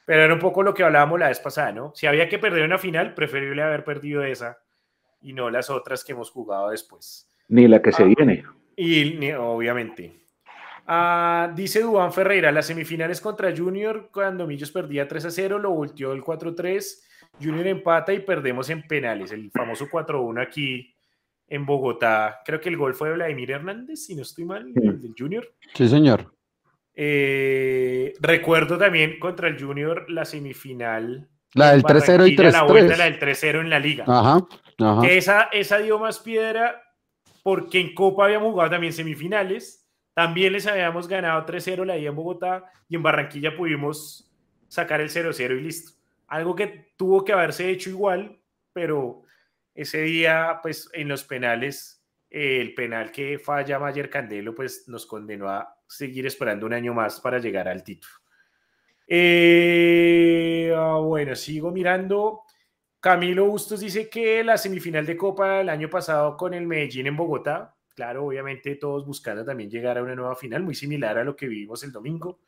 [0.04, 1.92] pero era un poco lo que hablábamos la vez pasada, ¿no?
[1.94, 4.58] Si había que perder una final, preferible haber perdido esa
[5.22, 7.26] y no las otras que hemos jugado después.
[7.48, 8.12] Ni la que se Ah.
[8.14, 8.44] viene.
[8.76, 10.20] Y ni- obviamente.
[10.86, 15.70] Ah, dice Dubán Ferreira, las semifinales contra Junior, cuando Millos perdía 3 a 0, lo
[15.70, 17.06] volteó el 4-3
[17.42, 20.94] Junior empata y perdemos en penales, el famoso 4-1 aquí
[21.48, 22.40] en Bogotá.
[22.44, 25.52] Creo que el gol fue de Vladimir Hernández, si no estoy mal, el del Junior.
[25.74, 26.32] Sí, señor.
[26.94, 31.28] Eh, recuerdo también contra el Junior la semifinal.
[31.54, 32.52] La del 3-0 y 3-3.
[32.52, 34.04] La vuelta, la del 3-0 en la liga.
[34.06, 34.46] Ajá,
[34.78, 35.00] ajá.
[35.02, 36.80] Que esa, esa dio más piedra
[37.42, 39.88] porque en Copa habíamos jugado también semifinales.
[40.14, 44.30] También les habíamos ganado 3-0 la ida en Bogotá y en Barranquilla pudimos
[44.68, 45.99] sacar el 0-0 y listo.
[46.30, 48.40] Algo que tuvo que haberse hecho igual,
[48.72, 49.22] pero
[49.74, 55.06] ese día, pues en los penales, eh, el penal que falla Mayer Candelo, pues nos
[55.06, 58.14] condenó a seguir esperando un año más para llegar al título.
[59.08, 62.42] Eh, ah, bueno, sigo mirando.
[63.00, 67.16] Camilo Bustos dice que la semifinal de Copa del año pasado con el Medellín en
[67.16, 71.34] Bogotá, claro, obviamente todos buscando también llegar a una nueva final, muy similar a lo
[71.34, 72.40] que vivimos el domingo.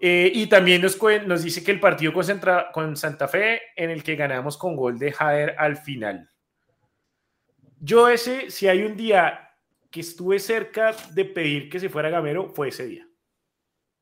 [0.00, 2.24] Eh, y también nos, dice que el partido con,
[2.72, 6.30] con, Santa Fe, en el que ganamos con gol de Jader al final.
[7.80, 9.50] Yo ese, si hay un día
[9.90, 13.08] que estuve cerca de pedir que se fuera Gamero, fue ese día.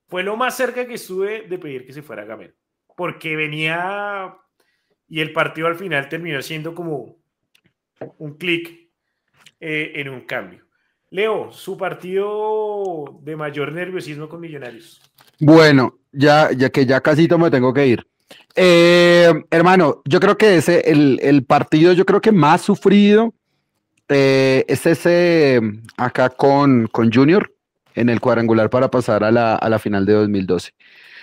[0.08, 2.54] Fue lo más cerca que estuve de pedir que se fuera Gamero.
[2.94, 4.36] Porque venía
[5.08, 7.16] y el partido al final terminó siendo como
[8.18, 8.90] un clic
[9.60, 10.66] eh, en un cambio.
[11.10, 15.00] Leo, su partido de mayor nerviosismo con Millonarios.
[15.38, 18.06] Bueno, ya, ya que ya casi me tengo que ir.
[18.54, 23.34] Eh, hermano, yo creo que ese, el, el, partido, yo creo que más sufrido
[24.08, 25.60] eh, es ese
[25.96, 27.52] acá con, con Junior
[27.94, 30.72] en el cuadrangular para pasar a la, a la final de 2012.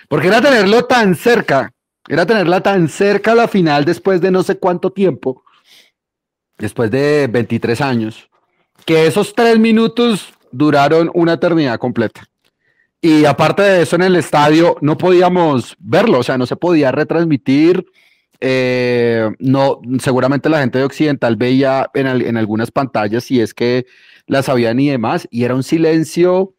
[0.08, 1.72] Porque era tenerlo tan cerca,
[2.08, 5.42] era tenerla tan cerca a la final después de no sé cuánto tiempo,
[6.58, 8.28] después de 23 años,
[8.84, 12.28] que esos tres minutos duraron una eternidad completa.
[13.04, 16.90] Y aparte de eso, en el estadio no podíamos verlo, o sea, no se podía
[16.90, 17.84] retransmitir.
[18.40, 23.84] Eh, no, seguramente la gente de Occidental veía en, en, algunas pantallas si es que
[24.26, 26.54] las sabían y demás, y era un silencio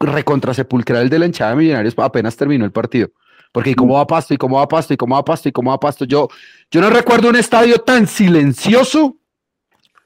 [0.00, 3.12] recontrasepulcral de la hinchada de Millonarios apenas terminó el partido.
[3.52, 4.34] Porque ¿y cómo va Pasto?
[4.34, 4.92] ¿Y cómo va Pasto?
[4.92, 5.48] ¿Y cómo va Pasto?
[5.48, 6.04] ¿Y cómo va Pasto?
[6.04, 6.26] Yo,
[6.68, 9.18] yo no recuerdo un estadio tan silencioso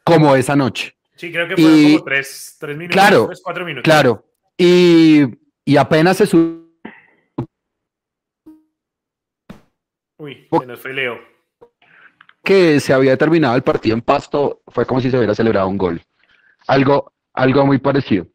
[0.05, 0.95] como esa noche.
[1.17, 3.85] Sí, creo que fueron como tres, tres minutos, claro, tres, cuatro minutos.
[3.85, 4.27] Claro.
[4.59, 6.61] Y y apenas se subió.
[10.19, 11.19] Uy, se nos fue Leo.
[12.43, 15.79] Que se había terminado el partido en pasto, fue como si se hubiera celebrado un
[15.79, 16.01] gol.
[16.67, 18.27] Algo, algo muy parecido.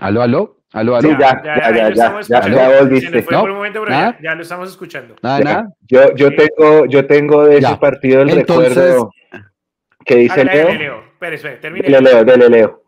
[0.00, 0.60] ¿Aló, aló?
[0.72, 1.08] ¿Aló, aló?
[1.08, 3.10] Sí, ya, ya, ya, ya, ya, ya, volviste.
[3.10, 3.40] Se nos fue ¿No?
[3.40, 4.16] por un momento, pero ¿Nada?
[4.20, 5.14] ya, ya lo estamos escuchando.
[5.22, 5.44] Nada, Ya.
[5.44, 5.68] nada.
[5.82, 9.10] Yo, yo, tengo, yo tengo de ese partido el Entonces- recuerdo
[10.04, 10.74] que dice Leo.
[10.74, 11.04] Leo.
[11.12, 11.88] Espere, espere, termine.
[11.88, 12.82] Dele, Leo, dele, Leo.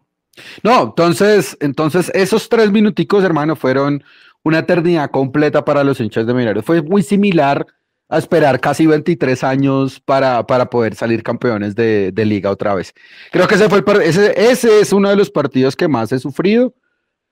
[0.63, 4.03] No, entonces, entonces esos tres minuticos, hermano, fueron
[4.45, 6.65] una eternidad completa para los hinchas de Millonarios.
[6.65, 7.67] Fue muy similar
[8.09, 12.95] a esperar casi 23 años para, para poder salir campeones de, de liga otra vez.
[13.31, 16.75] Creo que ese, fue ese, es uno de los partidos que más he sufrido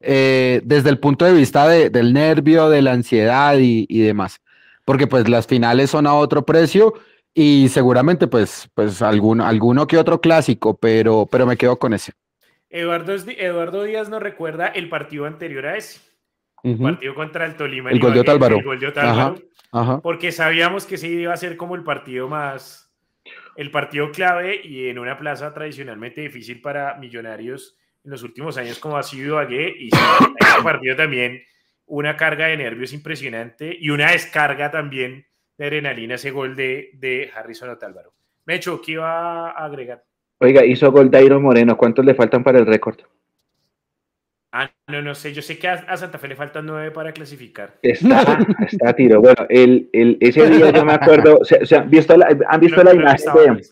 [0.00, 4.40] eh, desde el punto de vista de- del nervio, de la ansiedad y, y demás.
[4.84, 6.92] Porque pues las finales son a otro precio
[7.34, 12.12] y seguramente pues, pues algún, alguno que otro clásico, pero, pero me quedo con ese.
[12.70, 16.00] Eduardo, Eduardo Díaz nos recuerda el partido anterior a ese.
[16.62, 16.82] Ujú.
[16.82, 17.90] Partido contra el Tolima.
[17.90, 18.58] El gol de Otálvaro.
[18.58, 19.36] El gol de Otálvaro.
[19.72, 20.00] Ajá.
[20.00, 22.90] porque sabíamos que ese iba a ser como el partido más,
[23.56, 28.78] el partido clave y en una plaza tradicionalmente difícil para millonarios en los últimos años
[28.78, 31.42] como ha sido Ibagué y ese partido también
[31.86, 35.26] una carga de nervios impresionante y una descarga también
[35.58, 38.14] de adrenalina ese gol de, de Harrison Otálvaro.
[38.44, 40.04] Mecho, ¿qué iba a agregar?
[40.38, 41.76] Oiga, hizo gol Dairo Moreno.
[41.76, 42.98] ¿Cuántos le faltan para el récord?
[44.52, 47.12] Ah, no, no sé, yo sé que a, a Santa Fe le faltan nueve para
[47.12, 47.74] clasificar.
[47.82, 49.20] Está, está a tiro.
[49.20, 52.80] Bueno, el, el, ese día yo me acuerdo, se, se han visto la, han visto
[52.80, 53.62] imagen de,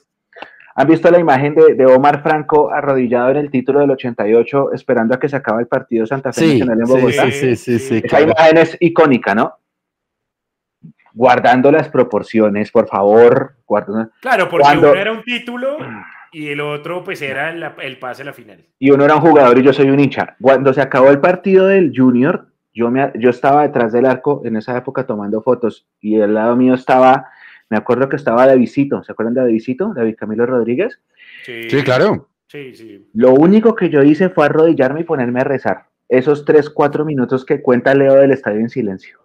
[0.77, 5.15] han visto la imagen de, de Omar Franco arrodillado en el título del 88 esperando
[5.15, 7.25] a que se acabe el partido Santa Fe Sí, Nacional en sí, Bogotá.
[7.31, 8.25] sí, sí, sí, sí, Esa claro.
[8.33, 9.55] imagen es icónica, ¿no?
[11.15, 13.55] Guardando las proporciones, por favor.
[13.67, 15.79] guardando- Claro, porque Cuando- uno era un título
[16.35, 18.65] y el otro pues era el pase a la final.
[18.81, 20.37] Y uno era un jugador y yo soy un hincha.
[20.41, 24.57] Cuando se acabó el partido del Junior, yo, me, yo estaba detrás del arco en
[24.57, 27.29] esa época tomando fotos y al lado mío estaba,
[27.71, 29.05] me acuerdo que estaba Davidito.
[29.05, 29.95] ¿Se acuerdan de Davidito?
[29.95, 31.01] David Camilo Rodríguez.
[31.45, 32.29] Sí, Sí, claro.
[32.49, 33.09] Sí, sí.
[33.15, 35.87] Lo único que yo hice fue arrodillarme y ponerme a rezar.
[36.09, 39.21] Esos 3, 4 minutos que cuenta Leo del estadio en silencio.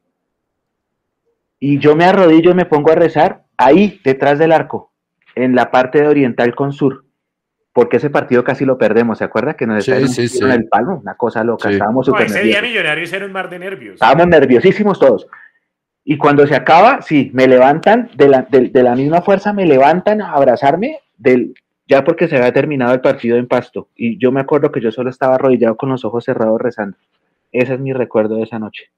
[1.60, 4.88] Y yo me arrodillo y me pongo a rezar ahí, detrás del arco,
[5.35, 7.05] en la parte de oriental con sur.
[7.71, 9.53] Porque ese partido casi lo perdemos, ¿se acuerda?
[9.53, 10.39] Que nos Sí, en sí.
[10.43, 11.75] el palo, una cosa loca, Sí.
[11.75, 12.61] estábamos No, súper ese día.
[12.61, 13.93] Millonarios era un mar de nervios.
[13.93, 15.27] Estábamos nerviosísimos todos.
[16.03, 20.21] Y cuando se acaba, sí, me levantan, de la, de, la misma fuerza me levantan
[20.21, 21.53] a abrazarme, del,
[21.87, 23.89] ya porque se había terminado el partido en pasto.
[23.95, 26.97] Y yo me acuerdo que yo solo estaba arrodillado con los ojos cerrados rezando.
[27.51, 28.89] Ese es mi recuerdo de esa noche.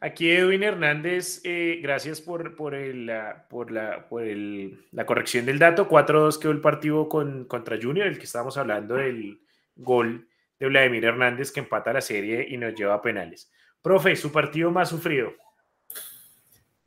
[0.00, 5.46] Aquí Edwin Hernández, eh, gracias por, por, el, la, por, la, por el, la corrección
[5.46, 5.88] del dato.
[5.88, 9.40] 4-2 quedó el partido con, contra Junior, el que estábamos hablando del
[9.74, 10.28] gol
[10.58, 13.50] de Vladimir Hernández que empata la serie y nos lleva a penales.
[13.80, 15.32] Profe, su partido más sufrido.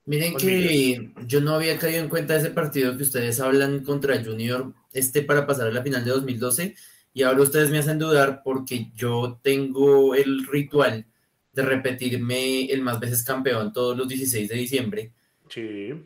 [0.06, 4.24] Miren que yo no había caído en cuenta de ese partido que ustedes hablan contra
[4.24, 6.76] Junior, este para pasar a la final de 2012,
[7.14, 11.06] y ahora ustedes me hacen dudar porque yo tengo el ritual
[11.54, 15.12] de repetirme el más veces campeón todos los 16 de diciembre.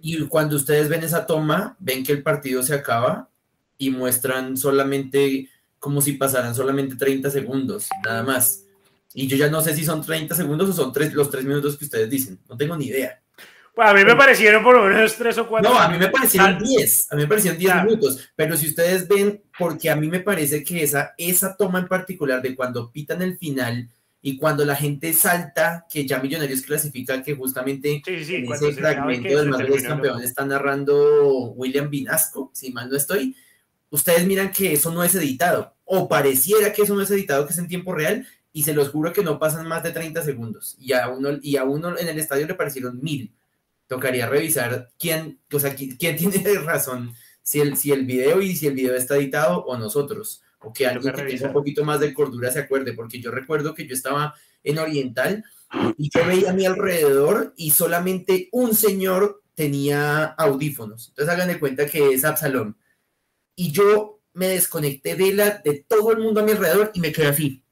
[0.01, 3.29] Y cuando ustedes ven esa toma, ven que el partido se acaba
[3.77, 8.63] y muestran solamente como si pasaran solamente 30 segundos, nada más.
[9.13, 11.77] Y yo ya no sé si son 30 segundos o son tres, los 3 minutos
[11.77, 13.21] que ustedes dicen, no tengo ni idea.
[13.75, 15.69] Pues a mí me parecieron por lo menos 3 o 4.
[15.69, 19.07] No, a mí me parecieron 10, a mí me parecieron 10 minutos, pero si ustedes
[19.07, 23.21] ven, porque a mí me parece que esa, esa toma en particular de cuando pitan
[23.21, 23.89] el final,
[24.25, 29.49] y cuando la gente salta, que ya Millonarios clasifica, que justamente en ese fragmento del
[29.49, 33.35] Madrid campeón está narrando William Vinasco, si mal no estoy,
[33.89, 37.51] ustedes miran que eso no es editado, o pareciera que eso no es editado, que
[37.51, 40.77] es en tiempo real, y se los juro que no pasan más de 30 segundos,
[40.79, 43.33] y a uno, y a uno en el estadio le parecieron mil.
[43.87, 48.67] Tocaría revisar quién, o sea, quién, tiene razón, si el, si el video y si
[48.67, 52.13] el video está editado o nosotros o que alguien que tenga un poquito más de
[52.13, 55.43] cordura se acuerde, porque yo recuerdo que yo estaba en Oriental
[55.97, 61.09] y yo veía a mi alrededor y solamente un señor tenía audífonos.
[61.09, 62.77] Entonces hagan de cuenta que es Absalón.
[63.55, 67.11] Y yo me desconecté de, la, de todo el mundo a mi alrededor y me
[67.11, 67.63] quedé así.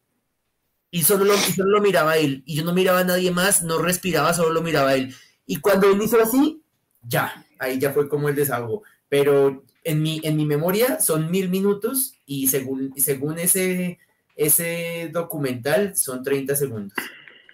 [0.92, 2.44] Y solo, lo, y solo lo miraba a él.
[2.46, 5.16] Y yo no miraba a nadie más, no respiraba, solo lo miraba a él.
[5.46, 6.62] Y cuando él hizo así,
[7.02, 8.84] ya, ahí ya fue como el desahogo.
[9.08, 14.00] Pero en mi, en mi memoria son mil minutos y según, según ese,
[14.36, 16.98] ese documental son 30 segundos.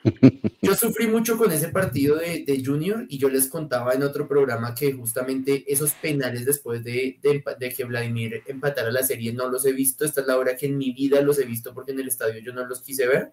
[0.62, 4.28] Yo sufrí mucho con ese partido de, de, Junior y yo les contaba en otro
[4.28, 9.66] programa que justamente esos penales después de, de, que Vladimir empatara la serie no los
[9.66, 10.06] he visto.
[10.06, 12.42] Esta es la hora que en mi vida los he visto porque en el estadio
[12.42, 13.32] yo no los quise ver.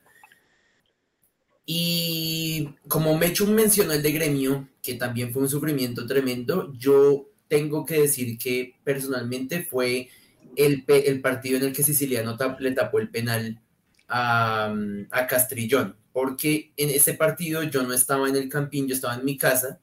[1.67, 7.85] Y como Mechum mencionó el de gremio, que también fue un sufrimiento tremendo, yo tengo
[7.85, 10.09] que decir que personalmente fue
[10.57, 13.61] el, el partido en el que Siciliano le tapó el penal
[14.09, 14.75] a,
[15.11, 19.25] a, Castrillón, porque en ese partido yo no estaba en el campín, yo estaba en
[19.25, 19.81] mi casa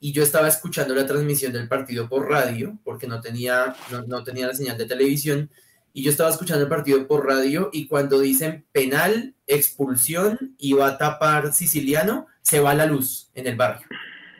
[0.00, 4.22] y yo estaba escuchando la transmisión del partido por radio, porque no tenía, no, no
[4.24, 5.50] tenía la señal de televisión,
[5.92, 10.88] y yo estaba escuchando el partido por radio y cuando dicen penal, expulsión y va
[10.88, 13.86] a tapar Siciliano, se va la luz en el barrio.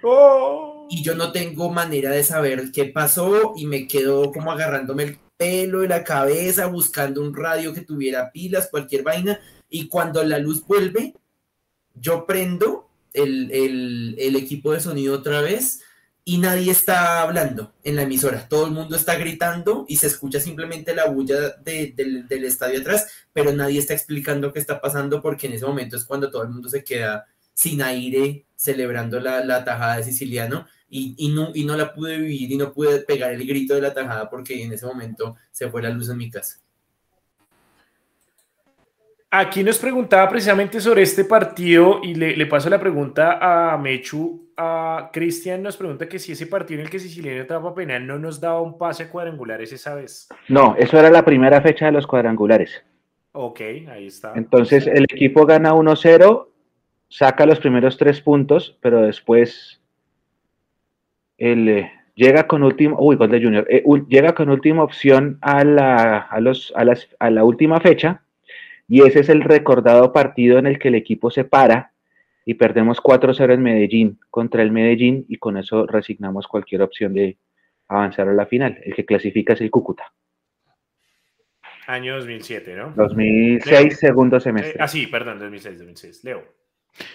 [0.02, 5.02] Oh y yo no tengo manera de saber qué pasó y me quedo como agarrándome
[5.02, 10.22] el pelo de la cabeza, buscando un radio que tuviera pilas, cualquier vaina, y cuando
[10.24, 11.14] la luz vuelve,
[11.94, 13.50] yo prendo el,
[14.18, 15.80] el, equipo de sonido otra vez
[16.24, 20.40] y nadie está hablando en la emisora, todo el mundo está gritando y se escucha
[20.40, 25.46] simplemente la bulla del, del estadio atrás, pero nadie está explicando qué está pasando porque
[25.46, 29.64] en ese momento es cuando todo el mundo se queda sin aire celebrando la, la
[29.64, 33.46] tajada de Siciliano y, no, y no la pude vivir y no pude pegar el
[33.46, 36.60] grito de la tajada porque en ese momento se fue la luz en mi casa.
[39.30, 43.38] Aquí nos preguntaba precisamente sobre este partido y le, paso la pregunta
[43.72, 44.46] a Mechu.
[44.56, 48.18] A Cristian nos pregunta que si ese partido en el que Siciliano etapa penal no
[48.18, 50.28] nos daba un pase cuadrangulares esa vez.
[50.48, 52.82] No, eso era la primera fecha de los cuadrangulares.
[53.32, 54.32] Ok, ahí está.
[54.36, 56.48] Entonces el equipo gana 1-0,
[57.10, 59.82] saca los primeros tres puntos, pero después
[61.38, 66.18] el, eh, llega con último, uy, de Junior, eh, llega con última opción a la,
[66.18, 68.22] a, los, a, las, a la última fecha
[68.88, 71.92] y ese es el recordado partido en el que el equipo se para
[72.44, 77.36] y perdemos 4-0 en Medellín contra el Medellín y con eso resignamos cualquier opción de
[77.88, 78.78] avanzar a la final.
[78.82, 80.12] El que clasifica es el Cúcuta.
[81.88, 82.92] Año 2007, ¿no?
[82.96, 84.72] 2006, segundo semestre.
[84.72, 86.24] Eh, ah, sí, perdón, 2006, 2006.
[86.24, 86.44] Leo.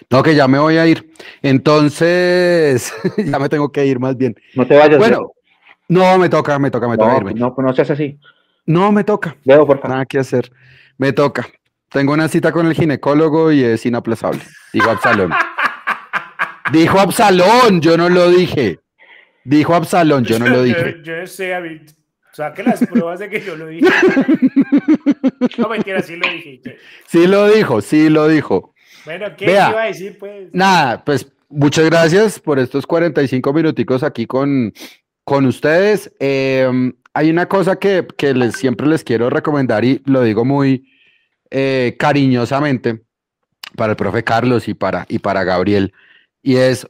[0.09, 1.11] No, que ya me voy a ir.
[1.41, 4.35] Entonces, ya me tengo que ir más bien.
[4.55, 4.97] No te vayas.
[4.97, 5.33] Bueno,
[5.87, 7.33] no, me toca, me toca, me toca irme.
[7.33, 8.19] No, pues no seas así.
[8.65, 9.35] No, me toca.
[9.43, 9.91] Leo, por favor.
[9.91, 10.51] Nada que hacer.
[10.97, 11.47] Me toca.
[11.89, 14.41] Tengo una cita con el ginecólogo y es inaplazable.
[14.71, 15.31] Dijo Absalón.
[16.71, 18.79] Dijo Absalón, yo no lo dije.
[19.43, 21.01] Dijo Absalón, yo no lo dije.
[21.03, 21.53] Yo, yo sé,
[22.31, 23.89] saque las pruebas de que yo lo dije.
[25.57, 26.61] No mentira, sí lo dije.
[27.07, 28.73] Sí lo dijo, sí lo dijo.
[29.05, 29.69] Bueno, ¿qué Vea.
[29.69, 30.49] iba a decir, pues?
[30.53, 34.73] Nada, pues muchas gracias por estos 45 minuticos aquí con,
[35.23, 36.11] con ustedes.
[36.19, 40.89] Eh, hay una cosa que, que les, siempre les quiero recomendar y lo digo muy
[41.49, 43.01] eh, cariñosamente
[43.75, 45.93] para el profe Carlos y para, y para Gabriel.
[46.41, 46.87] Y es,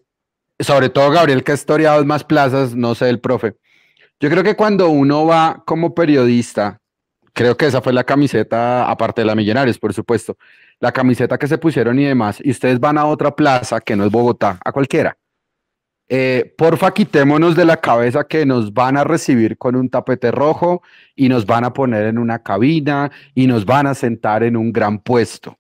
[0.60, 3.56] sobre todo Gabriel que ha historiado más plazas, no sé el profe.
[4.20, 6.80] Yo creo que cuando uno va como periodista,
[7.34, 10.38] creo que esa fue la camiseta, aparte de la Millonarios, por supuesto,
[10.82, 14.04] la camiseta que se pusieron y demás, y ustedes van a otra plaza que no
[14.04, 15.16] es Bogotá, a cualquiera.
[16.10, 20.82] Eh, porfa, quitémonos de la cabeza que nos van a recibir con un tapete rojo
[21.16, 24.74] y nos van a poner en una cabina y nos van a sentar en un
[24.74, 25.58] gran puesto.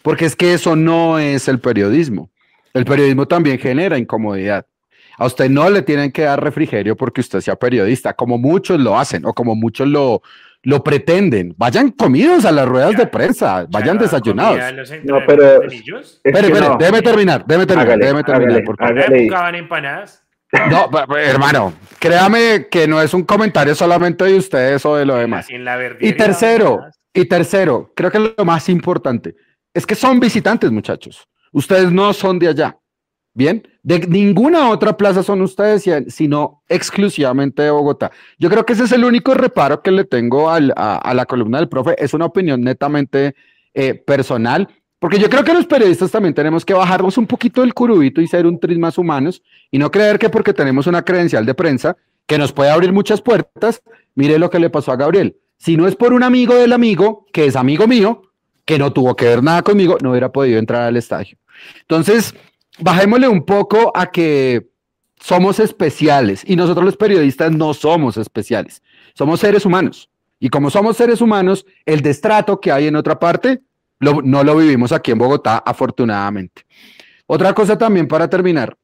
[0.00, 2.30] Porque es que eso no es el periodismo.
[2.72, 4.66] El periodismo también genera incomodidad.
[5.18, 8.98] A usted no le tienen que dar refrigerio porque usted sea periodista, como muchos lo
[8.98, 10.22] hacen o como muchos lo,
[10.64, 11.54] lo pretenden.
[11.56, 14.58] Vayan comidos a las ruedas de prensa, vayan Ya, desayunados.
[15.04, 16.76] No, pero- Espere, espere, no.
[16.78, 18.90] déjeme terminar, déjeme terminar, Hágale, déjeme terminar, hágale, por favor.
[18.92, 19.24] En la hágale.
[19.24, 20.18] época van empanadas.
[20.70, 25.48] No, hermano, créame que no es un comentario solamente de ustedes o de lo demás.
[25.48, 26.80] En la Y tercero,
[27.14, 29.34] y tercero, creo que lo más importante
[29.72, 31.26] es que son visitantes, muchachos.
[31.52, 32.76] Ustedes no son de allá.
[33.34, 38.10] Bien, de ninguna otra plaza son ustedes, sino exclusivamente de Bogotá.
[38.38, 41.24] Yo creo que ese es el único reparo que le tengo al- a, a la
[41.24, 41.94] columna del profe.
[41.96, 43.34] Es una opinión netamente
[43.72, 44.68] eh, personal,
[44.98, 48.26] porque yo creo que los periodistas también tenemos que bajarnos un poquito del curubito y
[48.28, 51.96] ser un tris más humanos y no creer que porque tenemos una credencial de prensa
[52.26, 53.82] que nos puede abrir muchas puertas,
[54.14, 55.36] mire lo que le pasó a Gabriel.
[55.56, 58.22] Si no es por un amigo del amigo, que es amigo mío,
[58.66, 61.36] que no tuvo que ver nada conmigo, no hubiera podido entrar al estadio.
[61.80, 62.34] Entonces,
[62.78, 64.68] bajémosle un poco a que
[65.20, 68.82] somos especiales y nosotros los periodistas no somos especiales,
[69.14, 70.08] somos seres humanos.
[70.40, 73.62] Y como somos seres humanos, el destrato que hay en otra parte
[74.00, 76.62] no lo vivimos aquí en Bogotá, afortunadamente.
[77.26, 78.76] Otra cosa también para terminar,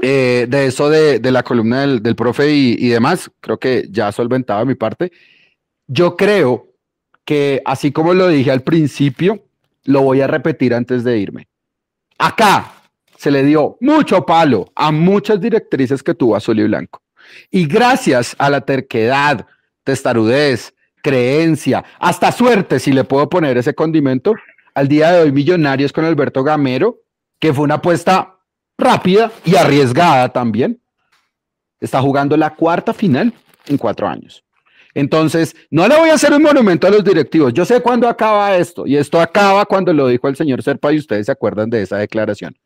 [0.00, 3.86] eh, de eso de, de la columna del, del profe y, y demás, creo que
[3.90, 5.12] ya solventaba mi parte.
[5.86, 6.68] Yo creo
[7.26, 9.44] que así como lo dije al principio,
[9.84, 11.48] lo voy a repetir antes de irme.
[12.16, 12.79] Acá
[13.20, 17.02] se le dio mucho palo a muchas directrices que tuvo Azul y Blanco.
[17.50, 19.46] Y gracias a la terquedad,
[19.84, 24.32] testarudez, creencia, hasta suerte, si le puedo poner ese condimento,
[24.72, 27.00] al día de hoy Millonarios con Alberto Gamero,
[27.38, 28.38] que fue una apuesta
[28.78, 30.80] rápida y arriesgada también,
[31.78, 33.34] está jugando la cuarta final
[33.66, 34.42] en cuatro años.
[34.94, 37.52] Entonces, no le voy a hacer un monumento a los directivos.
[37.52, 40.96] Yo sé cuándo acaba esto, y esto acaba cuando lo dijo el señor Serpa y
[40.96, 42.56] ustedes se acuerdan de esa declaración.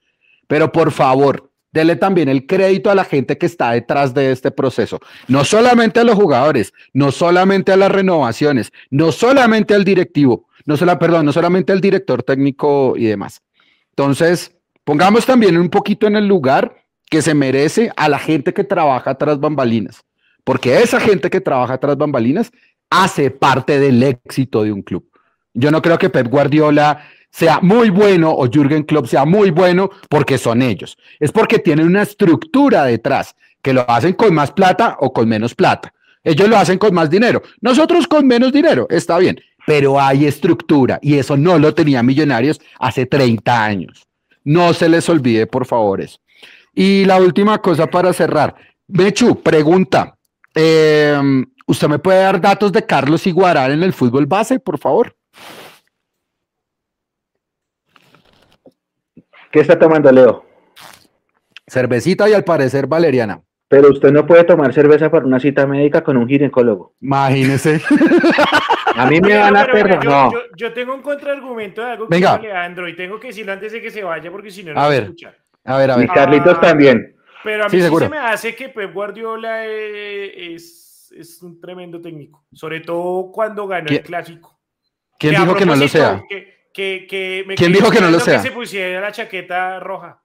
[0.47, 4.51] Pero por favor, dele también el crédito a la gente que está detrás de este
[4.51, 5.01] proceso.
[5.27, 10.77] No solamente a los jugadores, no solamente a las renovaciones, no solamente al directivo, no
[10.99, 13.43] perdón, no solamente al director técnico y demás.
[13.91, 18.65] Entonces, pongamos también un poquito en el lugar que se merece a la gente que
[18.65, 20.05] trabaja tras bambalinas,
[20.43, 22.51] porque esa gente que trabaja tras bambalinas
[22.91, 25.05] hace parte del éxito de un club.
[25.53, 27.05] Yo no creo que Pep Guardiola
[27.35, 30.97] sea muy bueno o Jürgen Klopp sea muy bueno porque son ellos.
[31.19, 35.53] Es porque tienen una estructura detrás que lo hacen con más plata o con menos
[35.53, 35.93] plata.
[36.23, 37.43] Ellos lo hacen con más dinero.
[37.61, 42.61] Nosotros con menos dinero, está bien, pero hay estructura y eso no lo tenía Millonarios
[42.79, 44.07] hace 30 años.
[44.45, 46.19] No se les olvide, por favor, eso.
[46.73, 48.55] Y la última cosa para cerrar.
[48.87, 50.17] Mechu, pregunta.
[50.55, 51.21] eh,
[51.67, 55.17] ¿Usted me puede dar datos de Carlos Iguaral en el fútbol base, por favor?
[59.55, 60.45] ¿Qué está tomando Leo?
[61.65, 63.41] Cervecita y al parecer valeriana.
[63.69, 66.95] Pero usted no puede tomar cerveza para una cita médica con un ginecólogo.
[67.01, 67.81] Imagínese.
[68.97, 70.01] A mí me Pero, van a perder.
[70.03, 70.33] yo, No.
[70.33, 72.37] yo, yo tengo un contraargumento de algo que Venga.
[72.39, 74.85] Leandro y tengo que decirlo antes de que se vaya porque si no, no A
[74.87, 75.03] se ver.
[75.05, 75.35] escucha.
[75.65, 76.09] A ver, a Y ver.
[76.09, 76.61] Carlitos Ah.
[76.61, 77.15] también.
[77.45, 81.61] Pero a mí Sí, sí, se me hace que Pep Guardiola eh, es, es un
[81.61, 84.59] tremendo técnico, sobre todo cuando ganó ¿Quién- el clásico.
[85.17, 86.23] ¿Quién Que a dijo que no lo sea?
[86.29, 88.41] Que, que, que me ¿Quién dijo que no lo sea?
[88.43, 90.21] se pusiera la chaqueta roja.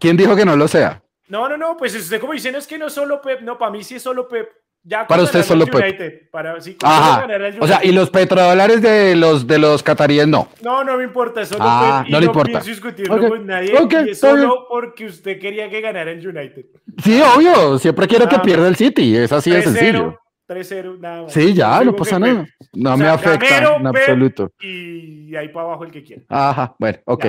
[0.00, 1.02] ¿Quién dijo que no lo sea?
[1.28, 3.70] No, no, no, pues usted como dicen es que no es solo Pep, no, para
[3.70, 4.48] mí sí es solo Pep.
[4.82, 6.30] Ya Para usted solo Pep.
[6.30, 7.26] Para, sí, Ajá.
[7.60, 10.48] O sea, y los petrodólares de los de los cataríes no.
[10.62, 12.50] No, no me importa, solo Ah, Pep, y no le importa.
[12.60, 13.76] pienso discutirlo Ok, con nadie.
[13.78, 14.48] ok, y es está bien.
[14.48, 16.64] solo porque usted quería que ganara el United.
[17.04, 17.78] Sí, obvio.
[17.78, 19.14] Siempre quiero que Ah, pierda el City.
[19.16, 20.18] Es así de 3-0, sencillo.
[20.50, 21.32] 3-0, nada más.
[21.32, 22.44] Sí, ya, no pasa nada.
[22.72, 24.52] No O me afecta Gamero, en absoluto.
[24.60, 26.22] Y ahí para abajo el que quiera.
[26.28, 27.26] Ajá, bueno, ok.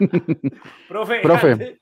[0.88, 1.52] Profe, Profe.
[1.52, 1.78] Antes,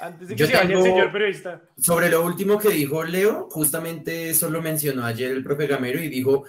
[0.00, 1.60] antes de que Yo se vaya el señor periodista.
[1.76, 6.08] Sobre lo último que dijo Leo, justamente eso lo mencionó ayer el profe Gamero y
[6.08, 6.44] dijo,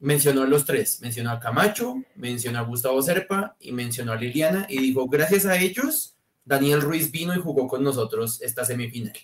[0.00, 4.66] mencionó a los tres, mencionó a Camacho, mencionó a Gustavo Serpa y mencionó a Liliana
[4.68, 9.16] y dijo, gracias a ellos, Daniel Ruiz vino y jugó con nosotros esta semifinal.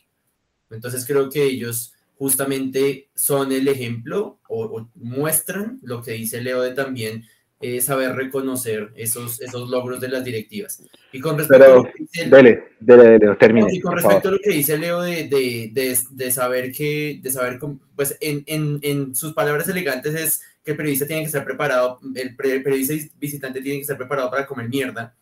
[0.70, 6.72] Entonces creo que ellos justamente son el ejemplo o, muestran lo que dice Leo de
[6.72, 7.24] también
[7.62, 10.82] eh, saber reconocer esos, esos logros de las directivas.
[11.12, 14.32] Y con respecto a lo que dice dele, dele, dele, termine, y con respecto a
[14.32, 17.58] lo que dice Leo de, de, de, de saber que, de saber,
[17.96, 22.00] pues en, en, en, sus palabras elegantes es que el periodista tiene que estar preparado,
[22.16, 25.16] el periodista visitante tiene que estar preparado para comer mierda.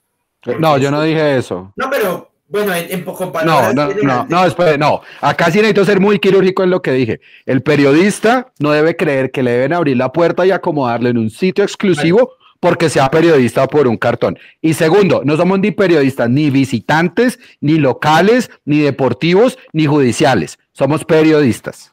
[0.59, 1.73] No, yo no dije eso.
[1.77, 3.75] No, pero bueno, en, poco palabras.
[3.75, 5.03] No, no, no, no, espere, no.
[5.21, 7.21] Acá sí necesito ser muy quirúrgico en lo que dije.
[7.45, 11.29] El periodista no debe creer que le deben abrir la puerta y acomodarle en un
[11.29, 14.39] sitio exclusivo porque sea periodista por un cartón.
[14.63, 20.59] Y segundo, no somos ni periodistas, ni visitantes, ni locales, ni deportivos, ni judiciales.
[20.73, 21.93] Somos periodistas.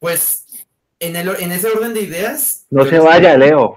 [0.00, 0.46] Pues
[0.98, 2.66] en, el, en ese orden de ideas.
[2.70, 3.76] No se vaya, Leo.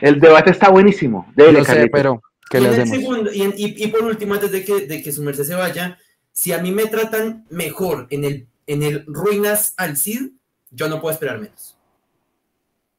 [0.00, 1.32] El debate está buenísimo.
[1.36, 2.20] Dele, sé, pero
[2.52, 5.98] y, por último, antes de que, de que su merced se vaya,
[6.32, 10.32] si a mí me tratan mejor en el, en el Ruinas al Cid,
[10.70, 11.76] yo no puedo esperar menos.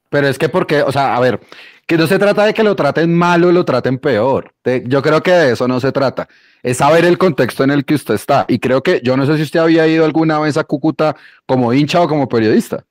[0.09, 1.41] Pero es que porque, o sea, a ver,
[1.85, 4.53] que no se trata de que lo traten mal o lo traten peor.
[4.85, 6.27] yo creo que de eso no se trata.
[6.63, 8.45] Es saber el contexto en el que usted está.
[8.47, 11.15] Y creo que, yo no sé si usted había ido alguna vez a Cúcuta
[11.45, 12.85] como hincha o como periodista.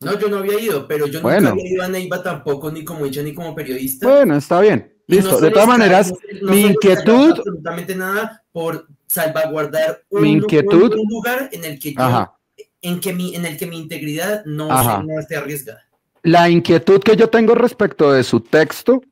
[0.00, 3.06] No, yo no había ido, pero yo nunca había ido a Neiva tampoco, ni como
[3.06, 4.06] hincha ni como periodista.
[4.06, 4.95] Bueno, está bien.
[5.06, 7.30] Listo, de todas maneras, mi inquietud.
[7.30, 11.94] Absolutamente nada por salvaguardar un, mi inquietud, un lugar en el que
[12.82, 14.68] en, que mi, en el que mi integridad no,
[15.02, 15.86] no esté arriesgada.
[16.22, 19.02] La inquietud que yo tengo respecto de su texto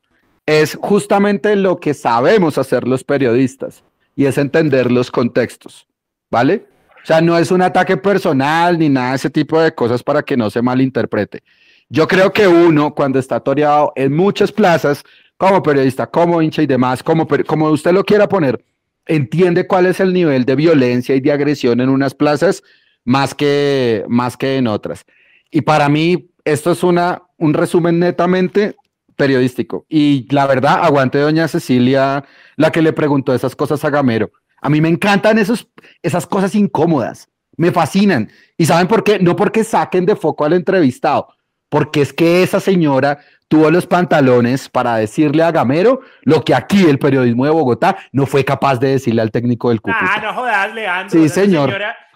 [0.45, 3.83] es justamente lo que sabemos hacer los periodistas
[4.15, 5.87] y es entender los contextos,
[6.29, 6.67] ¿vale?
[7.03, 10.23] O sea, no es un ataque personal ni nada de ese tipo de cosas para
[10.23, 11.43] que no se malinterprete.
[11.87, 15.03] Yo creo que uno, cuando está toreado en muchas plazas,
[15.37, 18.63] como periodista, como hincha y demás, como, como usted lo quiera poner,
[19.05, 22.63] entiende cuál es el nivel de violencia y de agresión en unas plazas
[23.03, 25.05] más que, más que en otras.
[25.51, 28.75] Y para mí, esto es una, un resumen netamente
[29.15, 29.85] periodístico.
[29.89, 32.25] Y la verdad, aguante doña Cecilia,
[32.55, 34.31] la que le preguntó esas cosas a Gamero.
[34.61, 35.67] A mí me encantan esos,
[36.01, 38.31] esas cosas incómodas, me fascinan.
[38.57, 39.19] ¿Y saben por qué?
[39.19, 41.27] No porque saquen de foco al entrevistado,
[41.69, 43.19] porque es que esa señora
[43.55, 48.25] tuvo los pantalones para decirle a Gamero lo que aquí el periodismo de Bogotá no
[48.25, 50.15] fue capaz de decirle al técnico del Cúcuta.
[50.15, 51.21] Ah, no jodas, Leandro.
[51.21, 51.73] Sí, señor.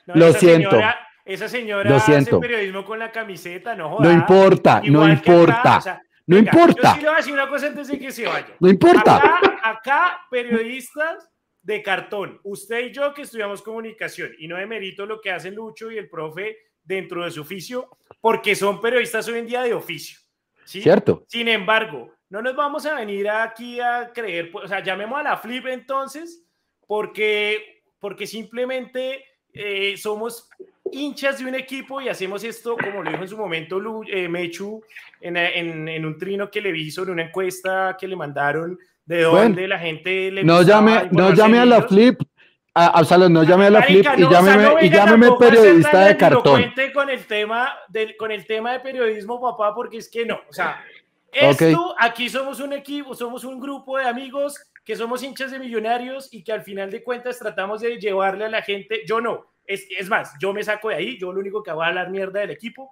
[0.07, 0.77] lo siento.
[1.23, 2.37] esa señora lo siento.
[2.37, 4.05] hace periodismo con la camiseta, no jodas.
[4.05, 6.01] No importa, no importa.
[6.27, 6.89] no importa.
[6.89, 8.47] Yo sí le voy a decir una cosa antes de que se vaya.
[8.59, 9.15] No importa.
[9.15, 11.29] Acá, acá, periodistas
[11.61, 15.55] de cartón, usted y yo que estudiamos comunicación, y no de mérito lo que hacen
[15.55, 19.73] Lucho y el profe dentro de su oficio, porque son periodistas hoy en día de
[19.73, 20.19] oficio.
[20.69, 21.23] Cierto.
[21.27, 25.23] Sin embargo, no nos vamos a venir aquí a creer, pues, o sea, llamemos a
[25.23, 26.43] la flip entonces,
[26.85, 30.47] porque, porque simplemente eh, somos
[30.91, 34.83] hinchas de un equipo y hacemos esto, como lo dijo en su momento eh, Mechu,
[35.21, 39.67] en, en, un trino que le vi sobre una encuesta que le mandaron de dónde
[39.67, 42.21] la gente le no llame, no llame a la flip,
[42.87, 46.73] a, no llame a la flip y llámeme, y llámeme periodista de cartón.
[46.93, 50.39] Con el, tema del, con el tema de periodismo, papá, porque es que no.
[50.49, 50.83] O sea,
[51.31, 56.33] esto, aquí somos un equipo, somos un grupo de amigos que somos hinchas de millonarios
[56.33, 59.03] y que al final de cuentas tratamos de llevarle a la gente.
[59.05, 59.45] Yo no.
[59.65, 62.09] Es, es más, yo me saco de ahí, yo lo único que voy a hablar
[62.09, 62.91] mierda del equipo.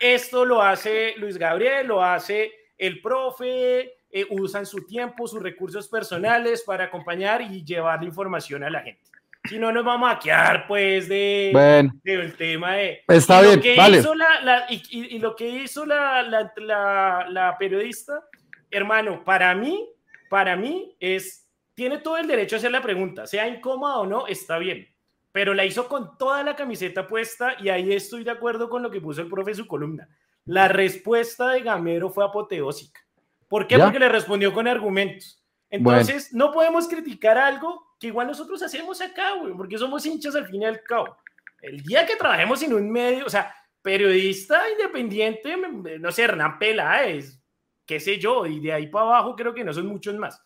[0.00, 5.88] Esto lo hace Luis Gabriel, lo hace el profe, eh, usan su tiempo, sus recursos
[5.88, 9.02] personales para acompañar y llevar la información a la gente.
[9.48, 13.02] Si no, nos vamos a quedar, pues, de, del tema de...
[13.08, 14.02] Está bien, vale.
[14.68, 18.24] y, lo que hizo la, la, la, periodista,
[18.70, 19.88] hermano, para mí,
[20.28, 24.26] para mí es, tiene todo el derecho a hacer la pregunta, sea incómoda o no,
[24.26, 24.88] está bien,
[25.32, 28.90] pero la hizo con toda la camiseta puesta y ahí estoy de acuerdo con lo
[28.90, 30.08] que puso el profe en su columna.
[30.44, 33.00] La respuesta de Gamero fue apoteósica.
[33.48, 33.78] ¿Por qué?
[33.78, 35.42] Porque le respondió con argumentos.
[35.70, 40.46] Entonces, no podemos criticar algo que igual nosotros hacemos acá, güey, porque somos hinchas al
[40.46, 41.16] fin y al cabo.
[41.60, 45.56] El día que trabajemos en un medio, o sea, periodista independiente,
[45.98, 47.40] no sé, Hernán Peláez,
[47.86, 50.42] qué sé yo, y de ahí para abajo creo que no son muchos más.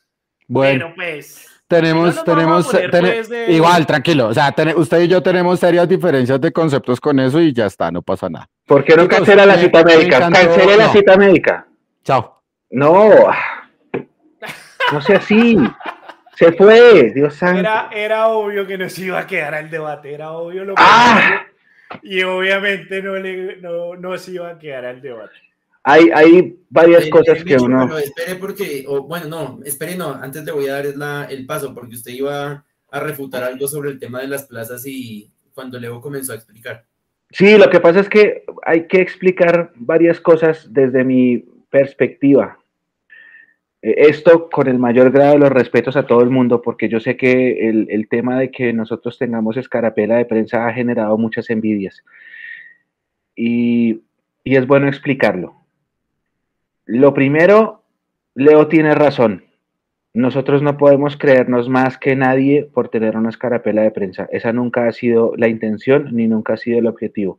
[0.46, 1.46] Bueno, pues.
[1.66, 7.00] Tenemos, tenemos, pues, igual, tranquilo, o sea, usted y yo tenemos serias diferencias de conceptos
[7.00, 8.48] con eso y ya está, no pasa nada.
[8.66, 10.18] ¿Por qué no cancela la cita médica?
[10.18, 11.68] Cancele la cita médica.
[12.02, 12.42] Chao.
[12.70, 13.08] No,
[14.92, 15.56] no sea así.
[16.40, 17.68] Se fue, Dios santo.
[17.92, 21.46] Era, obvio que no se iba a quedar al debate, era obvio lo que ¡Ah!
[22.02, 25.34] Y obviamente no, le, no, no se iba a quedar al debate.
[25.82, 27.86] hay, hay varias cosas que uno...
[27.86, 31.44] Pero espere porque, o, bueno, no, espere no, antes le voy a dar la, el
[31.44, 35.78] paso porque usted iba a refutar algo sobre el tema de las plazas y cuando
[35.78, 36.86] Leo comenzó a explicar.
[37.32, 42.59] Sí, lo que pasa es que hay que explicar varias cosas desde mi perspectiva.
[43.82, 47.00] Eh, esto con el mayor grado de los respetos a todo el mundo, porque yo
[47.00, 51.50] sé que el, el tema de que nosotros tengamos escarapela de prensa ha generado muchas
[51.50, 52.02] envidias.
[53.34, 54.02] Y,
[54.44, 55.54] y es bueno explicarlo.
[56.84, 57.84] Lo primero,
[58.34, 59.44] Leo tiene razón.
[60.12, 64.28] Nosotros no podemos creernos más que nadie por tener una escarapela de prensa.
[64.32, 67.38] Esa nunca ha sido la intención ni nunca ha sido el objetivo.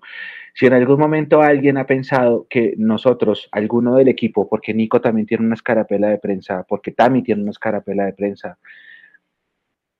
[0.53, 5.27] Si en algún momento alguien ha pensado que nosotros, alguno del equipo, porque Nico también
[5.27, 8.57] tiene una escarapela de prensa, porque Tami tiene una escarapela de prensa,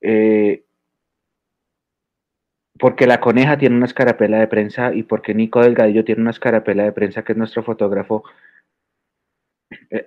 [0.01, 0.63] eh,
[2.79, 6.83] porque la coneja tiene una escarapela de prensa y porque Nico Delgadillo tiene una escarapela
[6.83, 8.23] de prensa, que es nuestro fotógrafo,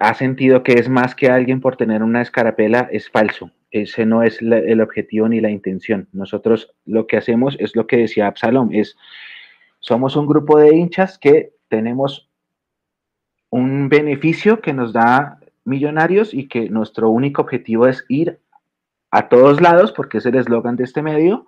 [0.00, 3.50] ha sentido que es más que alguien por tener una escarapela, es falso.
[3.70, 6.08] Ese no es el objetivo ni la intención.
[6.12, 8.96] Nosotros lo que hacemos es lo que decía Absalom, es
[9.80, 12.30] somos un grupo de hinchas que tenemos
[13.50, 18.40] un beneficio que nos da millonarios y que nuestro único objetivo es ir
[19.10, 21.46] a todos lados, porque es el eslogan de este medio,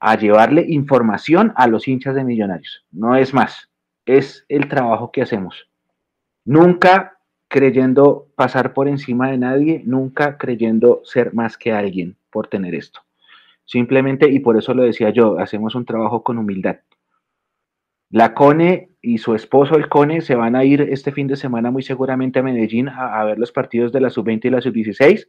[0.00, 2.84] a llevarle información a los hinchas de millonarios.
[2.90, 3.70] No es más,
[4.04, 5.68] es el trabajo que hacemos.
[6.44, 7.18] Nunca
[7.52, 13.00] creyendo pasar por encima de nadie, nunca creyendo ser más que alguien por tener esto.
[13.66, 16.78] Simplemente, y por eso lo decía yo, hacemos un trabajo con humildad.
[18.08, 21.70] La Cone y su esposo, el Cone, se van a ir este fin de semana
[21.70, 25.28] muy seguramente a Medellín a, ver los partidos de la sub-20 y la sub-16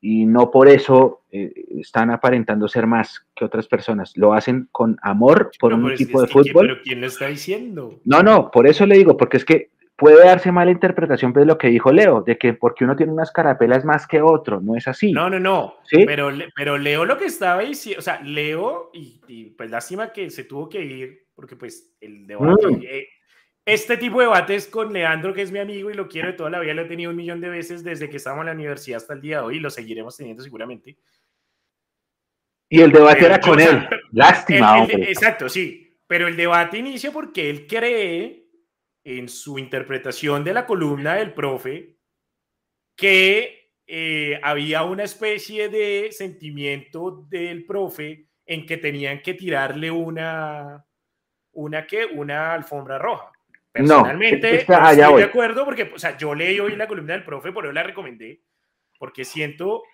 [0.00, 4.16] y no por eso eh, están aparentando ser más que otras personas.
[4.16, 6.68] Lo hacen con amor por un equipo de fútbol.
[6.68, 8.00] ¿Pero quién lo está diciendo?
[8.04, 11.58] No, no, por eso le digo, porque es que puede darse mala interpretación de lo
[11.58, 14.76] que dijo Leo, de que porque uno tiene una escarapela es más que otro, no
[14.76, 15.10] es así.
[15.10, 16.04] No, no, no, ¿Sí?
[16.06, 20.44] pero, pero Leo lo que estaba diciendo, o sea, Leo, y, pues lástima que se
[20.44, 22.82] tuvo que ir, porque pues el debate, mm.
[22.84, 23.08] eh,
[23.66, 26.50] este tipo de debates con Leandro, que es mi amigo y lo quiero de toda
[26.50, 28.98] la vida, lo he tenido un millón de veces desde que estábamos en la universidad
[28.98, 30.96] hasta el día de hoy, y lo seguiremos teniendo seguramente.
[32.68, 34.84] Y el debate era con él, lástima.
[34.84, 38.47] exacto, sí, pero el debate inicia porque él cree
[39.08, 41.96] en su interpretación de la columna del profe
[42.94, 50.84] que eh, había una especie de sentimiento del profe en que tenían que tirarle una,
[51.52, 52.04] una, ¿qué?
[52.04, 53.32] una alfombra roja.
[53.72, 57.50] Personalmente, no, estoy de acuerdo porque, o sea, yo leí hoy la columna del profe,
[57.50, 58.42] por eso la recomendé,
[58.98, 59.84] porque siento,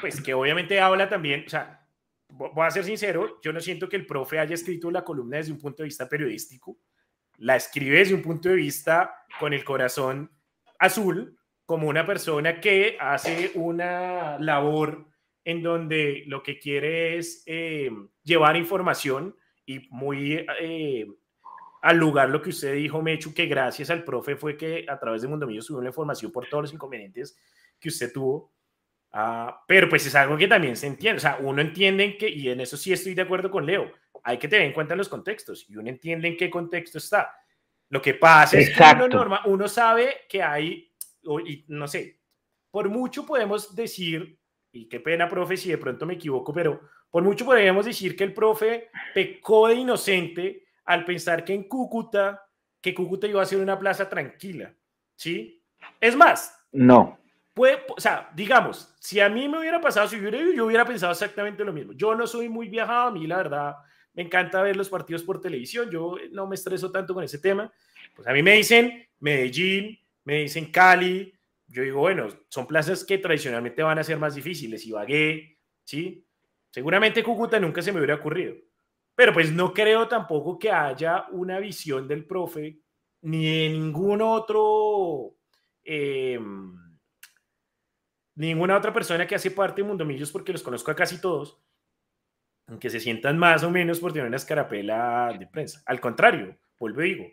[0.00, 1.86] pues, que obviamente habla también, o sea,
[2.28, 5.52] voy a ser sincero, yo no siento que el profe haya escrito la columna desde
[5.52, 6.78] un punto de vista periodístico,
[7.38, 10.30] la escribe desde un punto de vista con el corazón
[10.78, 15.06] azul, como una persona que hace una labor
[15.44, 17.90] en donde lo que quiere es eh,
[18.22, 21.06] llevar información y muy eh,
[21.82, 25.22] al lugar lo que usted dijo, Mechu, que gracias al profe fue que a través
[25.22, 27.38] de Mundo Mío subió la información por todos los inconvenientes
[27.78, 28.52] que usted tuvo.
[29.12, 32.50] Ah, pero pues es algo que también se entiende, o sea, uno entiende que, y
[32.50, 33.90] en eso sí estoy de acuerdo con Leo,
[34.28, 37.34] hay que tener en cuenta los contextos y uno entiende en qué contexto está.
[37.88, 40.92] Lo que pasa es que uno, uno sabe que hay,
[41.46, 42.20] y no sé,
[42.70, 44.38] por mucho podemos decir,
[44.70, 46.78] y qué pena, profe, si de pronto me equivoco, pero
[47.10, 52.44] por mucho podríamos decir que el profe pecó de inocente al pensar que en Cúcuta,
[52.82, 54.74] que Cúcuta iba a ser una plaza tranquila,
[55.16, 55.64] ¿sí?
[55.98, 57.18] Es más, no.
[57.54, 61.12] Puede, o sea, digamos, si a mí me hubiera pasado, si hubiera, yo hubiera pensado
[61.12, 61.94] exactamente lo mismo.
[61.94, 63.76] Yo no soy muy viajado, a mí la verdad,
[64.18, 67.72] me encanta ver los partidos por televisión, yo no me estreso tanto con ese tema.
[68.16, 71.32] Pues a mí me dicen Medellín, me dicen Cali,
[71.68, 76.26] yo digo, bueno, son plazas que tradicionalmente van a ser más difíciles, Ibagué, ¿sí?
[76.68, 78.56] Seguramente Cúcuta nunca se me hubiera ocurrido.
[79.14, 82.80] Pero pues no creo tampoco que haya una visión del profe
[83.22, 85.36] ni de ningún otro,
[85.84, 86.76] em,
[88.34, 91.62] ninguna otra persona que hace parte de Mundo Millos, porque los conozco a casi todos,
[92.80, 95.82] que se sientan más o menos por tener una escarapela de prensa.
[95.86, 97.24] Al contrario, vuelvo y digo,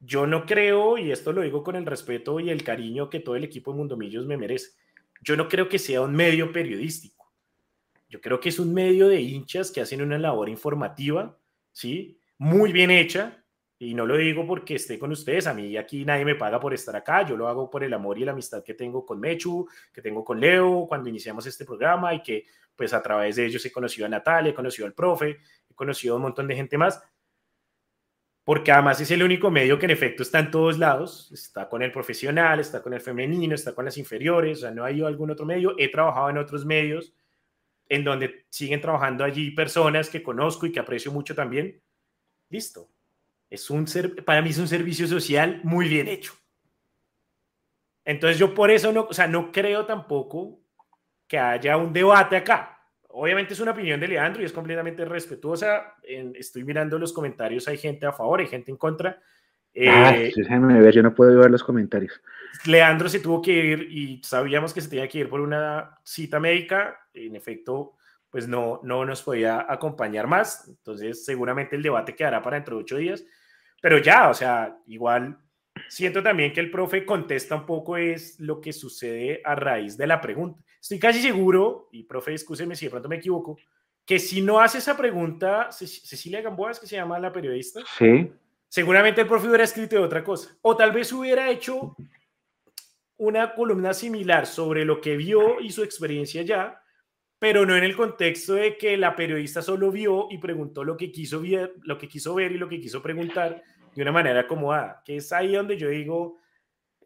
[0.00, 3.36] yo no creo, y esto lo digo con el respeto y el cariño que todo
[3.36, 4.70] el equipo de Mundomillos me merece,
[5.20, 7.32] yo no creo que sea un medio periodístico.
[8.08, 11.38] Yo creo que es un medio de hinchas que hacen una labor informativa,
[11.70, 12.18] ¿sí?
[12.36, 13.42] Muy bien hecha,
[13.78, 16.72] y no lo digo porque esté con ustedes, a mí aquí nadie me paga por
[16.72, 19.68] estar acá, yo lo hago por el amor y la amistad que tengo con Mechu,
[19.92, 22.44] que tengo con Leo cuando iniciamos este programa y que
[22.76, 25.38] pues a través de ellos he conocido a Natalia, he conocido al profe,
[25.70, 27.02] he conocido a un montón de gente más.
[28.44, 31.82] porque además es el único medio que en efecto está en todos lados, está con
[31.82, 35.30] el profesional, está con el femenino, está con las inferiores, o sea, no hay algún
[35.30, 37.14] otro medio, he trabajado en otros medios
[37.88, 41.80] en donde siguen trabajando allí personas que conozco y que aprecio mucho también,
[42.48, 42.88] listo.
[43.50, 43.86] Es un
[44.24, 46.32] para mí es un servicio social muy bien hecho.
[48.04, 50.61] Entonces yo por eso no, o sea, no creo tampoco
[51.32, 52.78] que haya un debate acá.
[53.08, 55.94] Obviamente es una opinión de Leandro y es completamente respetuosa.
[56.02, 59.18] estoy mirando los comentarios, hay gente a favor, hay gente en contra.
[59.88, 62.20] Ah, eh, ver, yo no puedo ver los comentarios.
[62.66, 66.38] Leandro se tuvo que ir y sabíamos que se tenía que ir por una cita
[66.38, 67.00] médica.
[67.14, 67.94] En efecto,
[68.28, 70.68] pues no, no nos podía acompañar más.
[70.68, 73.24] Entonces, seguramente el debate quedará para dentro de ocho días.
[73.80, 75.38] Pero ya, o sea, igual
[75.88, 80.06] siento también que el profe contesta un poco es lo que sucede a raíz de
[80.06, 80.62] la pregunta.
[80.82, 83.56] Estoy casi seguro, y profe, escúcheme si de pronto me equivoco,
[84.04, 87.82] que si no hace esa pregunta, Cecilia Gamboa es que se llama la periodista.
[87.96, 88.32] Sí.
[88.66, 90.56] Seguramente el profe hubiera escrito de otra cosa.
[90.60, 91.94] O tal vez hubiera hecho
[93.16, 96.82] una columna similar sobre lo que vio y su experiencia ya,
[97.38, 101.12] pero no en el contexto de que la periodista solo vio y preguntó lo que
[101.12, 103.62] quiso ver, lo que quiso ver y lo que quiso preguntar
[103.94, 106.38] de una manera acomodada, que es ahí donde yo digo,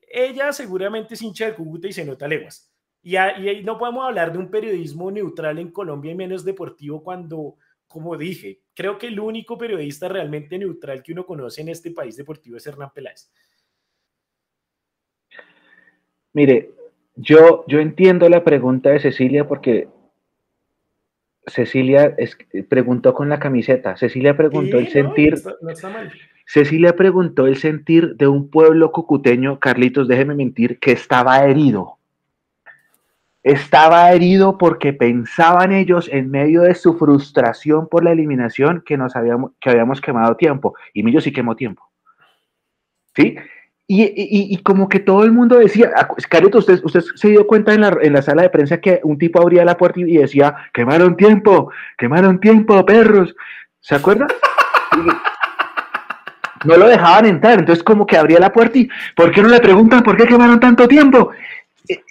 [0.08, 2.72] ella seguramente es hincha del Cúcuta y se nota leguas.
[3.06, 7.54] Y, ahí no podemos hablar de un periodismo neutral en Colombia y menos deportivo cuando,
[7.86, 12.16] como dije, creo que el único periodista realmente neutral que uno conoce en este país
[12.16, 13.30] deportivo es Hernán Peláez.
[16.32, 16.72] Mire,
[17.14, 19.86] yo, yo entiendo la pregunta de Cecilia porque
[21.46, 22.16] Cecilia
[22.68, 23.96] preguntó con la camiseta.
[23.96, 25.36] Cecilia preguntó el sentir.
[26.44, 31.95] Cecilia preguntó el sentir de un pueblo cucuteño, Carlitos, déjeme mentir, que estaba herido
[33.46, 39.14] estaba herido porque pensaban ellos en medio de su frustración por la eliminación que nos
[39.14, 40.74] habíamos, que habíamos quemado tiempo.
[40.92, 41.88] Y Millo sí quemó tiempo.
[43.14, 43.36] ¿Sí?
[43.86, 45.92] Y, como que todo el mundo decía,
[46.28, 46.80] Carito, usted,
[47.14, 49.76] se dio cuenta en la, en la, sala de prensa que un tipo abría la
[49.76, 53.36] puerta y decía, quemaron tiempo, quemaron tiempo, perros.
[53.78, 54.26] ¿Se acuerda?
[56.64, 59.60] no lo dejaban entrar, entonces como que abría la puerta y, ¿por qué no le
[59.60, 61.30] preguntan por qué quemaron tanto tiempo?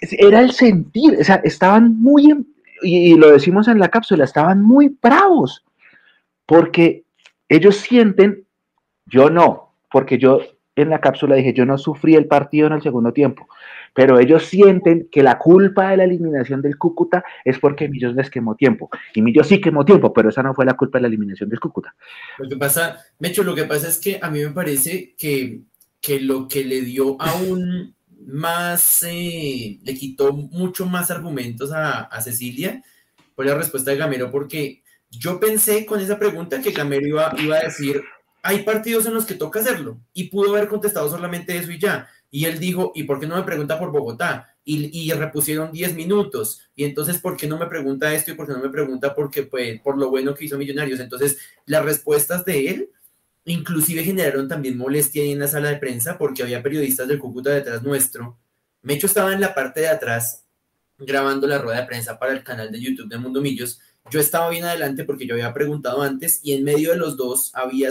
[0.00, 2.46] Era el sentir, o sea, estaban muy,
[2.82, 5.64] y, lo decimos en la cápsula, estaban muy bravos,
[6.46, 7.04] porque
[7.48, 8.44] ellos sienten,
[9.06, 10.40] yo no, porque yo
[10.76, 13.48] en la cápsula dije, yo no sufrí el partido en el segundo tiempo,
[13.94, 18.28] pero ellos sienten que la culpa de la eliminación del Cúcuta es porque Millos les
[18.28, 18.90] quemó tiempo.
[19.14, 21.60] Y Millos sí quemó tiempo, pero esa no fue la culpa de la eliminación del
[21.60, 21.94] Cúcuta.
[22.36, 25.62] Lo que pasa, Mecho, lo que pasa es que a mí me parece que,
[25.98, 27.96] que lo que le dio a un
[28.26, 32.82] más, eh, le quitó mucho más argumentos a, Cecilia
[33.34, 37.56] por la respuesta de Gamero, porque yo pensé con esa pregunta que Gamero iba, iba
[37.56, 38.02] a decir,
[38.42, 42.08] hay partidos en los que toca hacerlo, y pudo haber contestado solamente eso y ya.
[42.30, 44.56] Y él dijo, ¿y por qué no me pregunta por Bogotá?
[44.64, 46.60] Y, y, repusieron 10 minutos.
[46.74, 49.44] Y entonces, ¿por qué no me pregunta esto y por qué no me pregunta porque,
[49.44, 50.98] pues, por lo bueno que hizo Millonarios?
[50.98, 52.90] Entonces, las respuestas de él
[53.46, 57.50] Inclusive generaron también molestia ahí en la sala de prensa porque había periodistas del Cúcuta
[57.50, 58.36] detrás nuestro.
[58.82, 60.44] Mecho estaba en la parte de atrás
[60.98, 63.80] grabando la rueda de prensa para el canal de YouTube de Mundo Millos.
[64.10, 67.52] Yo estaba bien adelante porque yo había preguntado antes y en medio de los dos
[67.54, 67.90] había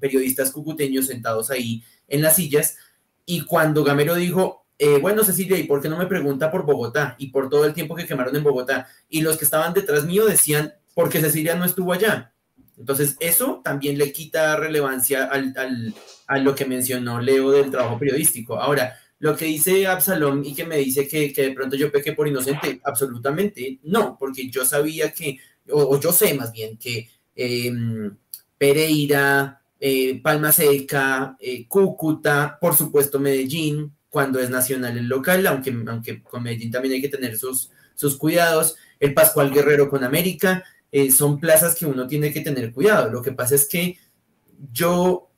[0.00, 2.76] periodistas cucuteños sentados ahí en las sillas
[3.24, 7.14] y cuando Gamero dijo, eh, bueno Cecilia, ¿y por qué no me pregunta por Bogotá
[7.18, 8.88] y por todo el tiempo que quemaron en Bogotá?
[9.08, 12.33] Y los que estaban detrás mío decían, porque Cecilia no estuvo allá.
[12.78, 15.94] Entonces, eso también le quita relevancia al,
[16.26, 18.58] a lo que mencionó Leo del trabajo periodístico.
[18.58, 22.28] Ahora, lo que dice Absalom y que me dice que, de pronto yo pequé por
[22.28, 25.38] inocente, absolutamente no, porque yo sabía que,
[25.70, 28.16] o, yo sé más bien, que em,
[28.58, 35.74] Pereira, eh, Palma Seca, eh, Cúcuta, por supuesto Medellín, cuando es nacional el local, aunque,
[35.86, 40.64] aunque con Medellín también hay que tener sus, sus cuidados, el Pascual Guerrero con América,
[40.96, 43.10] eh, son plazas que uno tiene que tener cuidado.
[43.10, 43.98] Lo que pasa es que
[44.72, 45.28] yo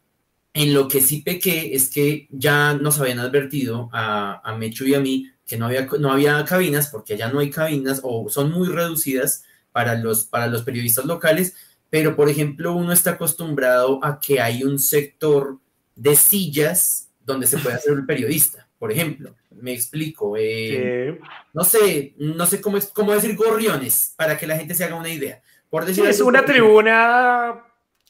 [0.53, 4.95] en lo que sí pequé es que ya nos habían advertido a, a Mechu y
[4.95, 8.53] a mí que no había, no había cabinas, porque ya no hay cabinas o son
[8.53, 11.55] muy reducidas para los, para los periodistas locales,
[11.89, 15.59] pero por ejemplo uno está acostumbrado a que hay un sector
[15.95, 20.35] de sillas donde se puede hacer el periodista, por ejemplo me explico.
[20.39, 21.19] Eh,
[21.53, 25.09] no sé, no sé cómo, cómo decir gorriones para que la gente se haga una
[25.09, 25.41] idea.
[25.71, 27.65] Por decir es una tribuna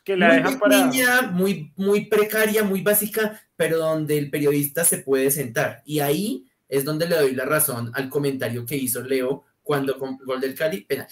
[0.04, 1.22] que la dejan para.
[1.32, 5.82] Muy, muy precaria, muy básica, pero donde el periodista se puede sentar.
[5.84, 10.16] Y ahí es donde le doy la razón al comentario que hizo Leo cuando con
[10.18, 11.08] gol del Cali, penal.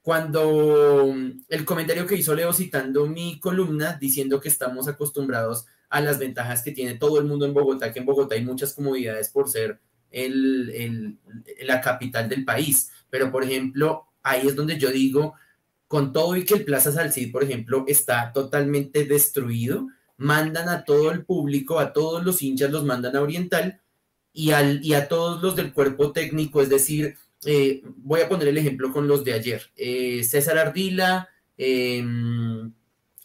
[0.00, 1.14] cuando
[1.48, 6.62] el comentario que hizo Leo citando mi columna diciendo que estamos acostumbrados a las ventajas
[6.62, 9.80] que tiene todo el mundo en Bogotá, que en Bogotá hay muchas comodidades por ser
[10.10, 11.18] el,
[11.62, 12.90] la capital del país.
[13.10, 15.34] Pero, por ejemplo, ahí es donde yo digo,
[15.86, 21.10] con todo y que el Plaza Salcid, por ejemplo, está totalmente destruido, mandan a todo
[21.10, 23.80] el público, a todos los hinchas los mandan a Oriental
[24.32, 27.16] y, al, y a todos los del cuerpo técnico, es decir,
[27.46, 29.62] eh, voy a poner el ejemplo con los de ayer.
[29.76, 32.72] Eh, César Ardila, em,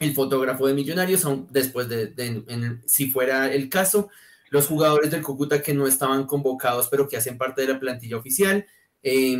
[0.03, 4.09] el fotógrafo de Millonarios, después de, si fuera el caso,
[4.49, 8.17] los jugadores del Cúcuta que no estaban convocados, pero que hacen parte de la plantilla
[8.17, 8.65] oficial,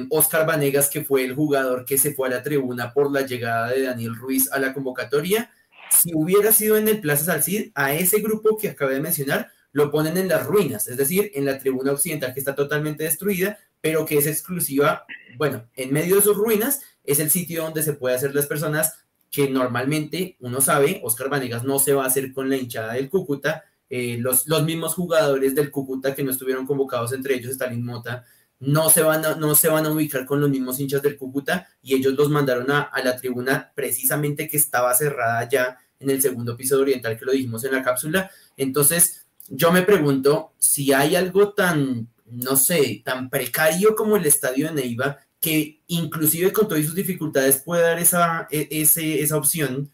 [0.09, 3.69] Oscar Vanegas, que fue el jugador que se fue a la tribuna por la llegada
[3.69, 5.51] de Daniel Ruiz a la convocatoria.
[5.91, 9.91] Si hubiera sido en el Plaza Salcid, a ese grupo que acabé de mencionar, lo
[9.91, 14.05] ponen en las ruinas, es decir, en la tribuna occidental que está totalmente destruida, pero
[14.05, 15.05] que es exclusiva,
[15.37, 19.02] bueno, en medio de sus ruinas es el sitio donde se puede hacer las personas
[19.33, 23.09] que normalmente uno sabe, Oscar Vanegas no se va a hacer con la hinchada del
[23.09, 27.83] Cúcuta, eh, los, los mismos jugadores del Cúcuta que no estuvieron convocados, entre ellos Stalin
[27.83, 28.23] Mota,
[28.59, 31.67] no se van a, no se van a ubicar con los mismos hinchas del Cúcuta
[31.81, 36.55] y ellos los mandaron a, la tribuna precisamente que estaba cerrada ya en el segundo
[36.55, 38.29] piso de Oriental que lo dijimos en la cápsula.
[38.55, 44.67] Entonces, yo me pregunto si hay algo tan, no sé, tan precario como el estadio
[44.67, 49.91] de Neiva, que inclusive con todas sus dificultades puede dar esa, e, esa opción.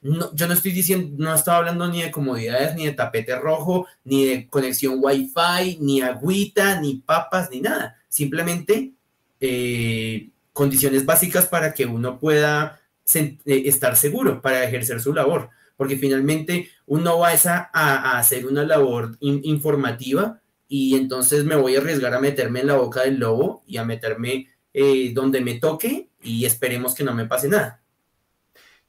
[0.00, 4.24] Yo no estoy diciendo, no estaba hablando ni de comodidades, ni de tapete rojo, ni
[4.24, 8.92] de conexión wifi, ni agüita, ni papas, ni nada simplemente
[9.40, 12.80] eh, condiciones básicas para que uno pueda
[13.12, 19.18] eh, estar seguro para ejercer su labor, porque finalmente uno va a hacer una labor
[19.20, 23.76] informativa y entonces me voy a arriesgar a meterme en la boca del lobo y
[23.76, 27.82] a meterme eh, donde me toque y esperemos que no me pase nada.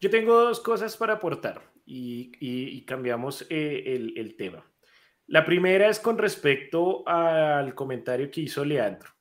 [0.01, 4.69] Yo tengo dos cosas para aportar y, cambiamos el, el tema.
[5.27, 9.11] La primera es con respecto al comentario que hizo Leandro.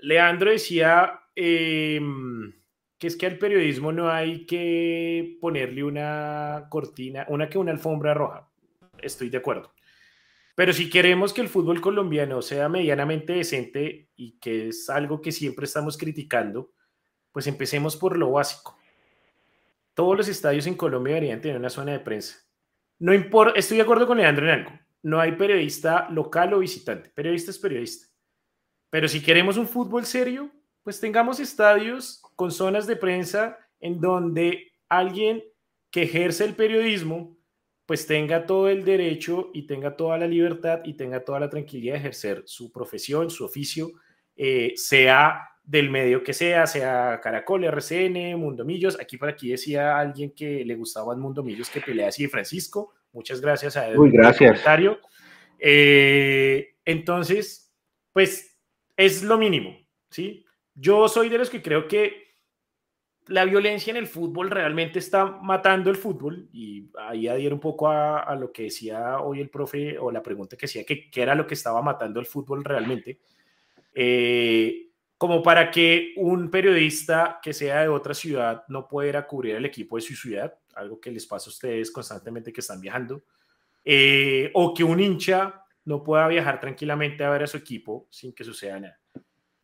[0.00, 2.52] Leandro decía em,
[2.98, 8.12] que es que al periodismo no hay que ponerle una cortina, una que una alfombra
[8.12, 8.46] roja.
[8.98, 9.72] Estoy de acuerdo.
[10.56, 15.30] Pero si queremos que el fútbol colombiano sea medianamente decente y que es algo que
[15.30, 16.72] siempre estamos criticando,
[17.30, 18.78] pues empecemos por lo básico.
[19.92, 22.38] Todos los estadios en Colombia deberían tener una zona de prensa.
[22.98, 24.70] No importa, estoy de acuerdo con Leandro en algo.
[25.02, 27.10] No hay periodista local o visitante.
[27.10, 28.06] Periodista es periodista.
[28.88, 30.50] Pero si queremos un fútbol serio,
[30.82, 35.44] pues tengamos estadios con zonas de prensa en donde alguien
[35.90, 37.35] que ejerce el periodismo,
[37.86, 41.94] pues tenga todo el derecho y tenga toda la libertad y tenga toda la tranquilidad
[41.94, 43.92] de ejercer su profesión, su oficio,
[44.36, 48.98] eh, sea del medio que sea, sea Caracol, RCN, Mundo Millos.
[49.00, 52.92] Aquí por aquí decía alguien que le gustaba Mundo Millos que pelea así, Francisco.
[53.12, 53.96] Muchas gracias a él.
[53.96, 54.62] Muy gracias.
[55.58, 57.72] Eh, entonces,
[58.12, 58.58] pues
[58.96, 59.76] es lo mínimo,
[60.10, 60.44] ¿sí?
[60.74, 62.25] Yo soy de los que creo que
[63.28, 67.88] la violencia en el fútbol realmente está matando el fútbol y ahí adhiero un poco
[67.88, 71.34] a, lo que decía hoy el profe o la pregunta que hacía, que qué era
[71.34, 73.18] lo que estaba matando el fútbol realmente.
[73.94, 79.64] Eh, como para que un periodista que sea de otra ciudad no pueda cubrir el
[79.64, 83.24] equipo de su ciudad, algo que les pasa a ustedes constantemente que están viajando,
[83.84, 88.34] eh, o que un hincha no pueda viajar tranquilamente a ver a su equipo sin
[88.34, 89.00] que suceda nada.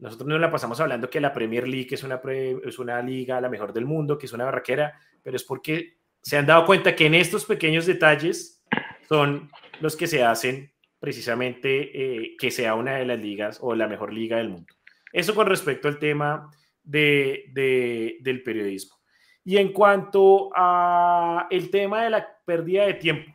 [0.02, 2.20] Nosotros no la pasamos hablando que la Premier League es una,
[2.64, 6.36] es una liga la mejor del mundo, que es una barraquera, pero es porque se
[6.36, 8.64] han dado cuenta que en estos pequeños detalles
[9.08, 9.48] son
[9.80, 14.12] los que se hacen precisamente eh, que sea una de las ligas o la mejor
[14.12, 14.74] liga del mundo.
[15.12, 16.50] Eso con respecto al tema
[16.82, 18.96] de, de, del periodismo.
[19.44, 23.32] Y en cuanto a el tema de la pérdida de tiempo,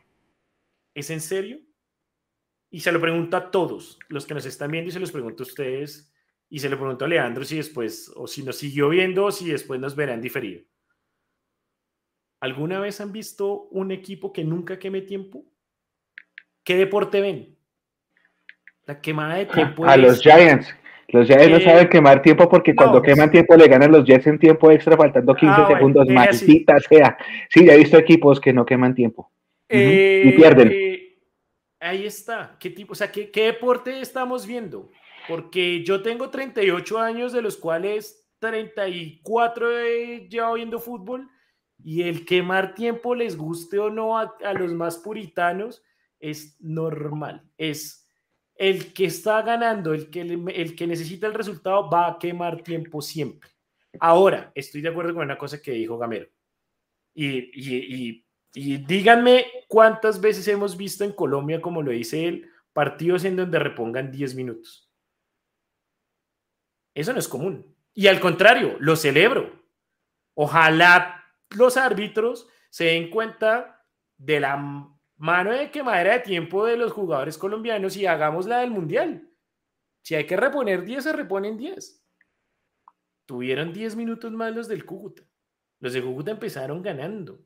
[0.92, 1.60] ¿es en serio?
[2.70, 5.44] Y se lo pregunto a todos los que nos están viendo y se los pregunto
[5.44, 6.12] a ustedes
[6.50, 9.50] y se lo pregunto a Leandro si después, o si nos siguió viendo o si
[9.50, 10.62] después nos verán diferido.
[12.40, 15.44] ¿Alguna vez han visto un equipo que nunca queme tiempo?
[16.64, 17.56] ¿Qué deporte ven?
[18.86, 19.84] La quemada de tiempo.
[19.84, 20.74] A los Giants.
[21.08, 24.38] Los Giants no saben quemar tiempo porque cuando queman tiempo le ganan los Jets en
[24.38, 26.06] tiempo extra faltando 15 ah, segundos.
[26.08, 27.16] Maldita sea.
[27.48, 29.30] Sí, ya he visto equipos que no queman tiempo.
[29.70, 30.70] y pierden.
[30.70, 30.87] Eh,
[31.80, 32.56] Ahí está.
[32.58, 34.90] ¿Qué tipo, o sea, qué, deporte estamos viendo?
[35.28, 41.30] Porque yo tengo 38 años, de los cuales 34 he llevado viendo fútbol,
[41.82, 45.82] y el quemar tiempo, les guste o no a, los más puritanos,
[46.18, 47.48] es normal.
[47.56, 48.08] Es
[48.56, 53.00] el que está ganando, el que, el que necesita el resultado, va a quemar tiempo
[53.00, 53.50] siempre.
[54.00, 56.28] Ahora, estoy de acuerdo con una cosa que dijo Gamero.
[57.14, 63.58] Y, díganme cuántas veces hemos visto en Colombia, como lo dice él, partidos en donde
[63.58, 64.90] repongan 10 minutos.
[66.94, 67.76] Eso no es común.
[67.94, 69.52] Y al contrario, lo celebro.
[70.34, 71.24] Ojalá
[71.56, 73.84] los árbitros se den cuenta
[74.16, 74.56] de la
[75.16, 79.28] mano de quemadera de tiempo de los jugadores colombianos y hagamos la del Mundial.
[80.02, 82.04] Si hay que reponer 10, se reponen 10.
[83.26, 85.22] Tuvieron 10 minutos más los del Cúcuta.
[85.80, 87.40] Los de Cúcuta empezaron ganando.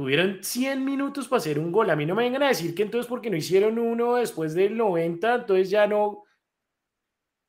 [0.00, 1.90] Tuvieron 100 minutos para hacer un gol.
[1.90, 4.74] A mí no me vengan a decir que entonces porque no hicieron uno después del
[4.74, 6.24] 90, entonces ya no.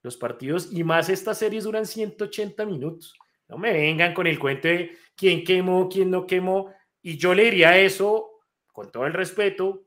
[0.04, 3.18] Los partidos y más estas series duran 180 minutos.
[3.48, 6.74] No me vengan con el cuento de quién quemó, quién no quemó.
[7.02, 8.42] Y yo le diría eso,
[8.74, 9.86] con todo el respeto,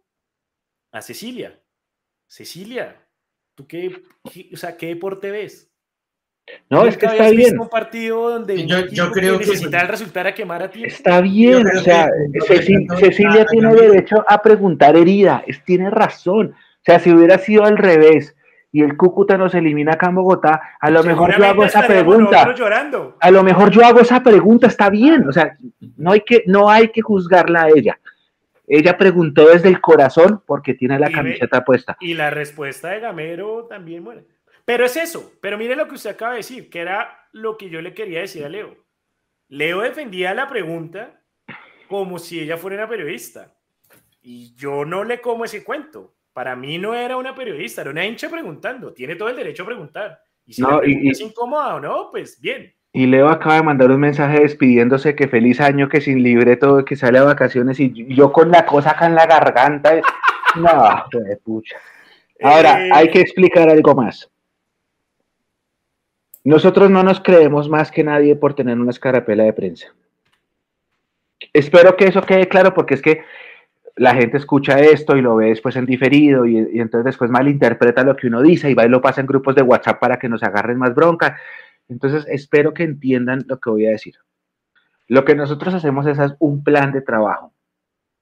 [0.91, 1.63] a Cecilia.
[2.27, 3.07] Cecilia,
[3.55, 4.05] ¿tú qué,
[4.55, 5.71] o sea, qué deporte ves?
[6.69, 7.59] No, es que está bien.
[7.59, 10.85] un partido donde yo, creo que, necesita resultar a quemar a ti.
[10.85, 12.09] Está bien, o sea,
[12.47, 16.55] Cecilia, tiene derecho a preguntar herida, es, tiene razón.
[16.55, 18.37] O sea, si hubiera sido al revés
[18.73, 22.55] y el Cúcuta nos elimina acá en Bogotá, a lo mejor yo hago esa pregunta.
[23.21, 25.27] A lo mejor yo hago esa pregunta, está bien.
[25.29, 25.57] O sea,
[25.97, 27.99] no hay que, no hay que juzgarla a ella.
[28.67, 31.97] Ella preguntó desde el corazón porque tiene la camiseta puesta.
[32.01, 34.23] Y la respuesta de Gamero también, bueno.
[34.65, 37.69] Pero es eso, pero mire lo que usted acaba de decir, que era lo que
[37.69, 38.77] yo le quería decir a Leo.
[39.49, 41.21] Leo defendía la pregunta
[41.89, 43.55] como si ella fuera una periodista.
[44.23, 46.15] Y yo no le como ese cuento.
[46.33, 48.93] Para mí no era una periodista, era una hincha preguntando.
[48.93, 50.19] Tiene todo el derecho a preguntar.
[50.47, 52.75] Y si no, es incómoda o no, pues bien.
[52.93, 56.97] Y Leo acaba de mandar un mensaje despidiéndose que feliz año, que sin libreto, que
[56.97, 60.01] sale a vacaciones y yo con la cosa acá en la garganta.
[60.57, 61.05] no,
[61.45, 61.77] pucha.
[62.43, 64.31] Ahora, eh, hay que explicar algo más.
[66.45, 69.89] Nosotros no nos creemos más que nadie por tener una escarapela de prensa.
[71.53, 73.23] Espero que eso quede claro porque es que
[73.97, 78.17] la gente escucha esto y lo ve después en diferido y, entonces después malinterpreta lo
[78.17, 80.43] que uno dice y va y lo pasa en grupos de WhatsApp para que nos
[80.43, 81.39] agarren más bronca.
[81.89, 84.17] Entonces espero que entiendan lo que voy a decir.
[85.07, 87.53] Lo que nosotros hacemos es un plan de trabajo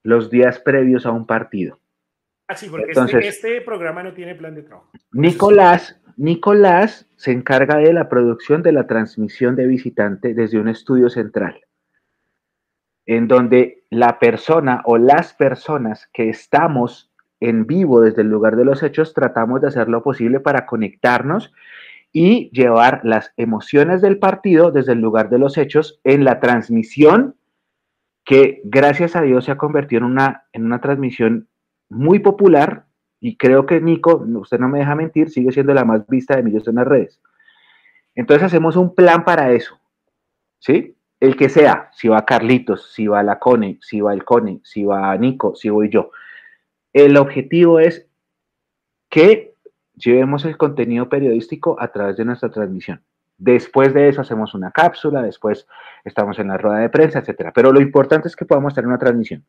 [0.04, 1.78] los días previos a un partido.
[2.48, 4.90] Ah, sí, porque este, este programa no tiene plan de trabajo.
[5.12, 11.08] Nicolás Nicolás se encarga de la producción de la transmisión de visitante desde un estudio
[11.10, 11.60] central,
[13.06, 18.64] en donde la persona o las personas que estamos en vivo desde el lugar de
[18.64, 21.52] los hechos tratamos de hacer lo posible para conectarnos
[22.12, 27.36] y llevar las emociones del partido desde el lugar de los hechos en la transmisión
[28.24, 31.48] que gracias a Dios se ha convertido en una, en una transmisión
[31.88, 32.86] muy popular
[33.24, 36.42] y creo que Nico, usted no me deja mentir, sigue siendo la más vista de
[36.42, 37.20] millones en las redes.
[38.16, 39.78] Entonces hacemos un plan para eso,
[40.58, 40.96] ¿sí?
[41.20, 44.84] El que sea, si va Carlitos, si va la Cone, si va el Cone, si
[44.84, 46.10] va Nico, si voy yo.
[46.92, 48.08] El objetivo es
[49.08, 49.54] que
[49.94, 53.04] llevemos el contenido periodístico a través de nuestra transmisión.
[53.38, 55.68] Después de eso hacemos una cápsula, después
[56.04, 57.52] estamos en la rueda de prensa, etcétera.
[57.54, 59.44] Pero lo importante es que podamos tener una transmisión.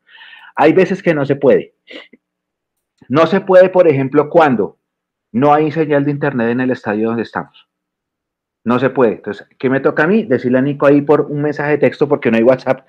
[0.54, 1.74] Hay veces que no se puede.
[3.08, 4.78] No se puede, por ejemplo, cuando
[5.32, 7.68] no hay señal de internet en el estadio donde estamos.
[8.64, 9.14] No se puede.
[9.14, 10.24] Entonces, ¿qué me toca a mí?
[10.24, 12.86] Decirle a Nico ahí por un mensaje de texto, porque no hay WhatsApp.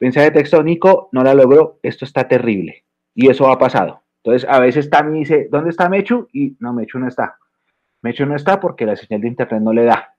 [0.00, 2.84] Mensaje de texto, Nico, no la logró, esto está terrible.
[3.14, 4.02] Y eso ha pasado.
[4.22, 6.28] Entonces, a veces Tami dice, ¿dónde está Mechu?
[6.32, 7.36] Y no, Mechu no está.
[8.02, 10.14] Mechu no está porque la señal de internet no le da.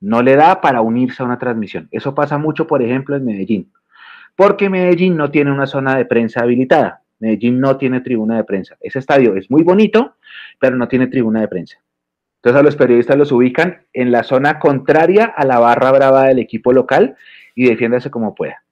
[0.00, 1.88] No le da para unirse a una transmisión.
[1.90, 3.72] Eso pasa mucho, por ejemplo, en Medellín.
[4.34, 6.99] Porque Medellín no tiene una zona de prensa habilitada.
[7.20, 8.76] Medellín no tiene tribuna de prensa.
[8.80, 10.16] Ese estadio es muy bonito,
[10.58, 11.78] pero no tiene tribuna de prensa.
[12.36, 16.38] Entonces a los periodistas los ubican en la zona contraria a la barra brava del
[16.38, 17.16] equipo local
[17.54, 18.64] y defiéndase como pueda.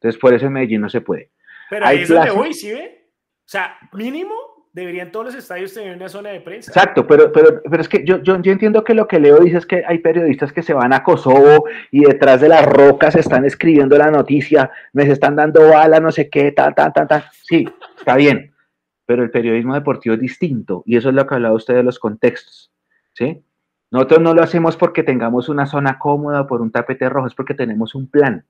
[0.00, 1.30] Entonces por eso en Medellín no se puede.
[1.68, 3.10] Pero ahí es donde voy, ¿sí ve?
[3.44, 4.34] O sea, mínimo
[4.72, 6.70] deberían todos los estadios tener una zona de prensa.
[6.70, 9.58] Exacto, pero, pero, pero es que yo, yo, yo, entiendo que lo que Leo dice
[9.58, 13.44] es que hay periodistas que se van a Kosovo y detrás de las rocas están
[13.44, 17.30] escribiendo la noticia, me están dando bala, no sé qué, ta, ta, ta, ta.
[17.42, 17.68] Sí,
[17.98, 18.54] está bien,
[19.04, 21.98] pero el periodismo deportivo es distinto y eso es lo que hablaba usted de los
[21.98, 22.72] contextos,
[23.12, 23.44] ¿sí?
[23.90, 27.52] Nosotros no lo hacemos porque tengamos una zona cómoda por un tapete rojo, es porque
[27.52, 28.46] tenemos un plan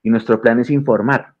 [0.00, 1.34] y nuestro plan es informar.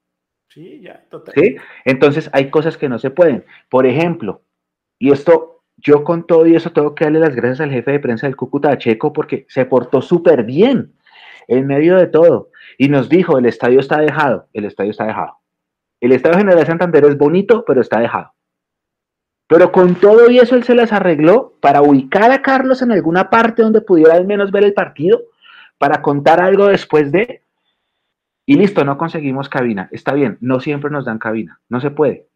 [0.52, 1.34] Sí, ya, total.
[1.34, 1.56] ¿Sí?
[1.84, 3.44] Entonces hay cosas que no se pueden.
[3.68, 4.42] Por ejemplo,
[4.98, 8.00] y esto, yo con todo y eso tengo que darle las gracias al jefe de
[8.00, 10.92] prensa del Cúcuta Checo porque se portó súper bien
[11.48, 12.50] en medio de todo.
[12.78, 15.40] Y nos dijo, el estadio está dejado, el estadio está dejado.
[16.00, 18.32] El Estadio General Santander es bonito, pero está dejado.
[19.46, 23.28] Pero con todo y eso él se las arregló para ubicar a Carlos en alguna
[23.28, 25.20] parte donde pudiera al menos ver el partido,
[25.76, 27.42] para contar algo después de,
[28.50, 29.88] y listo, no conseguimos cabina.
[29.92, 32.26] Está bien, no siempre nos dan cabina, no se puede.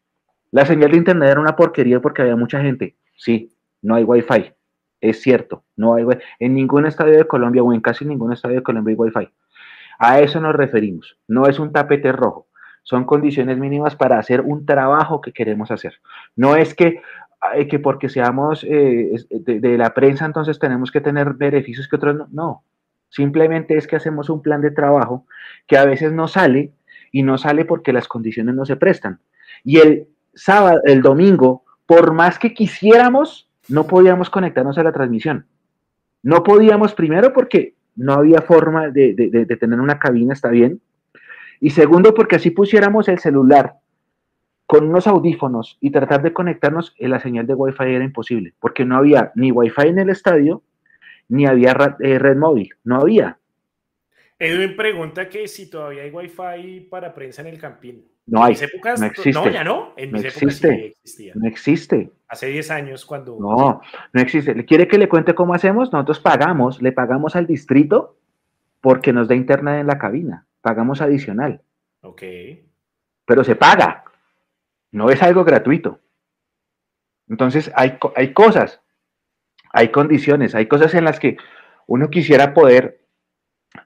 [0.52, 2.94] La señal de internet era una porquería porque había mucha gente.
[3.16, 3.50] Sí,
[3.82, 4.52] no hay wifi.
[5.00, 6.04] Es cierto, no hay
[6.38, 9.28] En ningún estadio de Colombia o en casi ningún estadio de Colombia hay wifi.
[9.98, 11.18] A eso nos referimos.
[11.26, 12.46] No es un tapete rojo.
[12.84, 15.94] Son condiciones mínimas para hacer un trabajo que queremos hacer.
[16.36, 17.02] No es que,
[17.68, 22.28] que porque seamos eh, de, la prensa entonces tenemos que tener beneficios que otros no.
[22.30, 22.62] No,
[23.14, 25.26] simplemente es que hacemos un plan de trabajo
[25.66, 26.72] que a veces no sale
[27.12, 29.20] y no sale porque las condiciones no se prestan.
[29.62, 35.46] Y el sábado, el domingo, por más que quisiéramos, no podíamos conectarnos a la transmisión.
[36.22, 40.80] No podíamos primero porque no había forma de, de tener una cabina, está bien.
[41.60, 43.74] Y segundo porque así pusiéramos el celular
[44.66, 48.84] con unos audífonos y tratar de conectarnos, en la señal de Wi-Fi era imposible, porque
[48.84, 50.62] no había ni Wi-Fi en el estadio,
[51.28, 53.38] ni había eh, red móvil, no había.
[54.38, 58.04] Edwin pregunta que si todavía hay Wi-Fi para prensa en el Campín.
[58.26, 58.56] No hay.
[58.98, 59.32] no existe.
[59.32, 59.92] No, ya no.
[59.96, 61.32] En no existe, existía.
[61.36, 62.10] No existe.
[62.28, 63.36] Hace 10 años cuando.
[63.38, 63.80] No,
[64.12, 64.64] no existe.
[64.64, 65.92] ¿Quiere que le cuente cómo hacemos?
[65.92, 68.16] Nosotros pagamos, le pagamos al distrito
[68.80, 70.46] porque nos da internet en la cabina.
[70.62, 71.60] Pagamos adicional.
[72.00, 72.22] Ok.
[73.26, 74.04] Pero se paga.
[74.90, 76.00] No es algo gratuito.
[77.28, 78.80] Entonces hay, hay cosas,
[79.74, 81.36] hay condiciones, hay cosas en las que
[81.88, 83.00] uno quisiera poder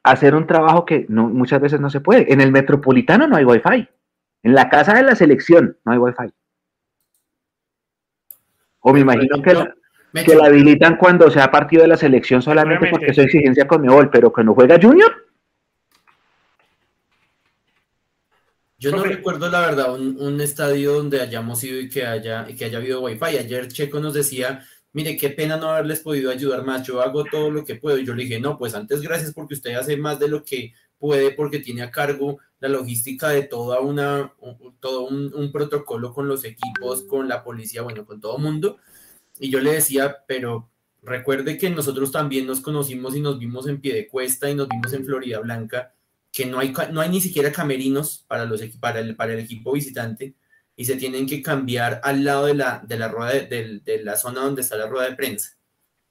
[0.03, 2.31] hacer un trabajo que no, muchas veces no se puede.
[2.31, 3.89] En el metropolitano no hay wifi.
[4.43, 6.31] En la casa de la selección no hay wifi.
[8.81, 9.75] O me imagino que la,
[10.13, 14.11] que la habilitan cuando sea partido de la selección solamente porque es exigencia con Mebol,
[14.11, 15.11] pero que no juega Junior.
[18.79, 22.79] Yo no recuerdo la verdad un, estadio donde hayamos ido y que haya, que haya
[22.79, 23.39] habido wifi.
[23.39, 24.63] Ayer Checo nos decía,
[24.93, 27.99] mire, qué pena no haberles podido ayudar más, yo hago todo lo que puedo.
[27.99, 30.73] Y yo le dije, no, pues antes gracias porque usted hace más de lo que
[30.99, 34.33] puede porque tiene a cargo la logística de toda una,
[34.81, 38.79] todo un, protocolo con los equipos, con la policía, bueno, con todo mundo.
[39.39, 40.69] Y yo le decía, pero
[41.03, 44.69] recuerde que nosotros también nos conocimos y nos vimos en pie de cuesta y nos
[44.69, 45.95] vimos en Florida Blanca,
[46.33, 49.73] que no hay, no hay ni siquiera camerinos para, los, para, el, para el equipo
[49.73, 50.35] visitante
[50.79, 54.15] y se tienen que cambiar al lado de la, de la rueda de, de, la
[54.15, 55.59] zona donde está la rueda de prensa.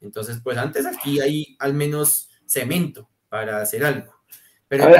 [0.01, 4.13] Entonces, pues antes aquí hay al menos cemento para hacer algo.
[4.67, 4.91] Pero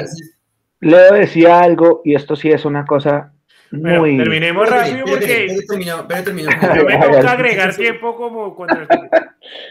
[0.79, 3.33] Leo decía algo, y esto sí es una cosa
[3.71, 4.17] muy...
[4.17, 5.47] terminemos rápido porque...
[6.75, 8.87] Yo me toca agregar tiempo como cuando...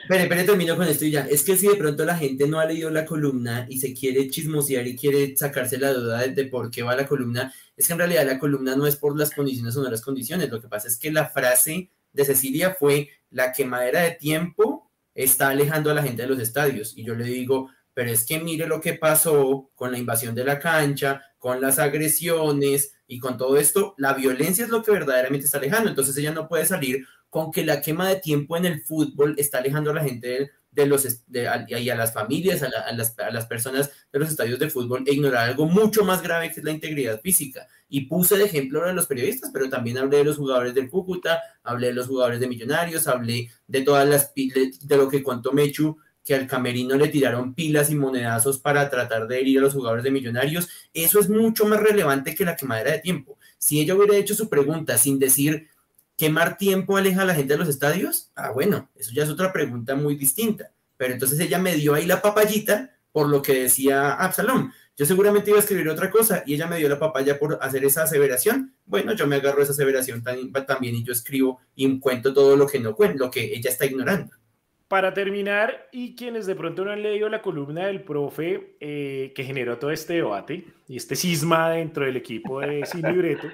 [0.08, 1.26] Pero, pero termino con esto y ya.
[1.28, 4.30] Es que si de pronto la gente no ha leído la columna y se quiere
[4.30, 7.92] chismosear y quiere sacarse la duda de, de, por qué va la columna, es que
[7.92, 10.48] en realidad la columna no es por las condiciones o no las condiciones.
[10.48, 14.86] Lo que pasa es que la frase de Cecilia fue la quemadera de tiempo
[15.16, 16.96] está alejando a la gente de los estadios.
[16.96, 20.44] Y yo le digo, pero es que mire lo que pasó con la invasión de
[20.44, 25.46] la cancha, con las agresiones y con todo esto, la violencia es lo que verdaderamente
[25.46, 25.88] está alejando.
[25.88, 29.58] Entonces ella no puede salir con que la quema de tiempo en el fútbol está
[29.58, 34.28] alejando a la gente de, los y a las familias, a, las, personas de los
[34.28, 37.66] estadios de fútbol e ignorar algo mucho más grave que es la integridad física.
[37.88, 41.40] Y puse de ejemplo a los periodistas, pero también hablé de los jugadores del Cúcuta,
[41.62, 45.52] hablé de los jugadores de Millonarios, hablé de todas las de, de lo que contó
[45.52, 45.96] Mechu
[46.26, 50.02] que al camerino le tiraron pilas y monedazos para tratar de herir a los jugadores
[50.02, 53.38] de Millonarios, eso es mucho más relevante que la quemadera de tiempo.
[53.56, 55.68] Si ella hubiera hecho su pregunta sin decir
[56.16, 59.52] quemar tiempo aleja a la gente de los estadios, ah, bueno, eso ya es otra
[59.52, 60.72] pregunta muy distinta.
[60.96, 64.72] Pero entonces ella me dio ahí la papayita por lo que decía Absalom.
[64.96, 67.84] Yo seguramente iba a escribir otra cosa y ella me dio la papaya por hacer
[67.84, 68.74] esa aseveración.
[68.84, 70.24] Bueno, yo me agarro esa aseveración
[70.66, 73.86] también y yo escribo y cuento todo lo que no cuento, lo que ella está
[73.86, 74.32] ignorando.
[74.88, 79.42] Para terminar, y quienes de pronto no han leído la columna del profe eh, que
[79.42, 83.48] generó todo este debate y este cisma dentro del equipo de Sin Libreto,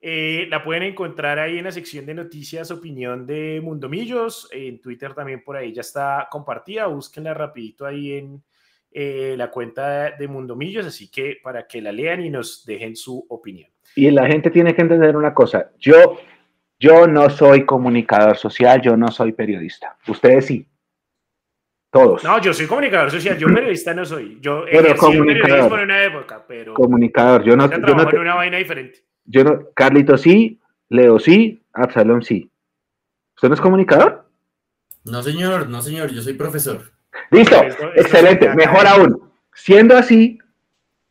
[0.00, 5.12] eh, la pueden encontrar ahí en la sección de noticias, opinión de Mundomillos, en Twitter
[5.12, 8.42] también por ahí ya está compartida, búsquenla rapidito ahí en
[8.90, 13.24] eh, la cuenta de Mundomillos, así que para que la lean y nos dejen su
[13.28, 13.70] opinión.
[13.96, 16.18] Y la gente tiene que entender una cosa, yo
[16.78, 19.96] yo no soy comunicador social, yo no soy periodista.
[20.06, 20.66] Ustedes sí.
[21.90, 22.24] Todos.
[22.24, 24.38] No, yo soy comunicador social, yo periodista no soy.
[24.40, 25.78] Yo pero comunicador.
[25.78, 26.74] en una época, pero.
[26.74, 27.70] Comunicador, yo no.
[27.70, 29.04] Yo no en una vaina diferente.
[29.24, 29.70] Yo no.
[29.74, 32.50] Carlito sí, Leo sí, Absalón sí.
[33.36, 34.28] ¿Usted no es comunicador?
[35.04, 36.92] No, señor, no, señor, yo soy profesor.
[37.30, 37.56] Listo,
[37.94, 39.30] excelente, mejor aún.
[39.54, 40.38] Siendo así,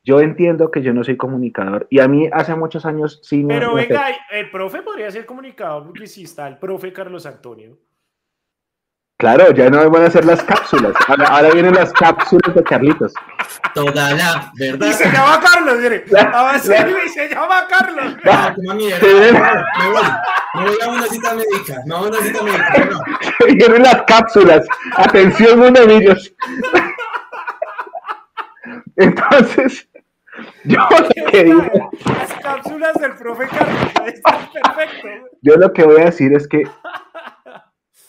[0.04, 3.56] yo entiendo que yo no soy comunicador y a mí hace muchos años sí me...
[3.56, 7.78] Pero venga, el profe podría ser comunicador porque sí está el profe Carlos Antonio.
[9.18, 10.94] Claro, ya no van a hacer las cápsulas.
[11.08, 13.14] Ahora, vienen las cápsulas de Carlitos.
[13.74, 14.88] Toda la verdad.
[14.90, 16.04] Y se llama Carlos, mire.
[16.06, 18.18] y se llama Carlos.
[18.22, 19.08] No, como mierda.
[19.80, 20.04] Me voy.
[20.56, 21.82] Me voy a una cita médica.
[21.86, 22.90] No, a una cita médica.
[22.92, 23.00] No.
[23.56, 24.68] Vienen las cápsulas.
[24.98, 26.36] Atención, monedillos.
[28.98, 29.88] Entonces,
[30.66, 31.92] yo lo que digo.
[32.06, 33.94] Las cápsulas del profe Carlos.
[33.94, 35.08] perfecto.
[35.42, 36.64] Yo lo que voy a decir es que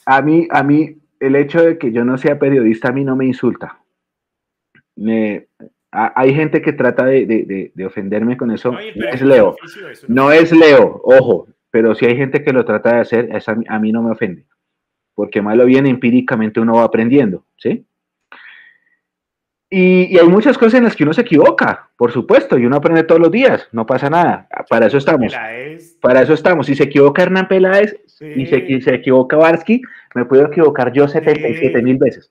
[0.06, 3.16] a mí, a mí, el hecho de que yo no sea periodista a mí no
[3.16, 3.81] me insulta.
[4.97, 5.48] Me,
[5.90, 8.72] hay gente que trata de, ofenderme con eso.
[8.72, 9.56] No, es Leo.
[10.09, 13.28] No es Leo, ojo, pero si hay gente que lo trata de hacer,
[13.68, 14.47] a, mí no me ofende.
[15.14, 17.86] Porque más lo bien empíricamente uno va aprendiendo, ¿sí?
[19.76, 23.02] Y, hay muchas cosas en las que uno se equivoca, por supuesto, y uno aprende
[23.02, 25.34] todos los días, no pasa nada, para eso estamos.
[26.01, 26.66] Para eso estamos.
[26.66, 29.82] Si se equivoca Hernán Peláez y se, se, equivoca Barsky,
[30.14, 32.30] me puedo equivocar yo 77 mil veces.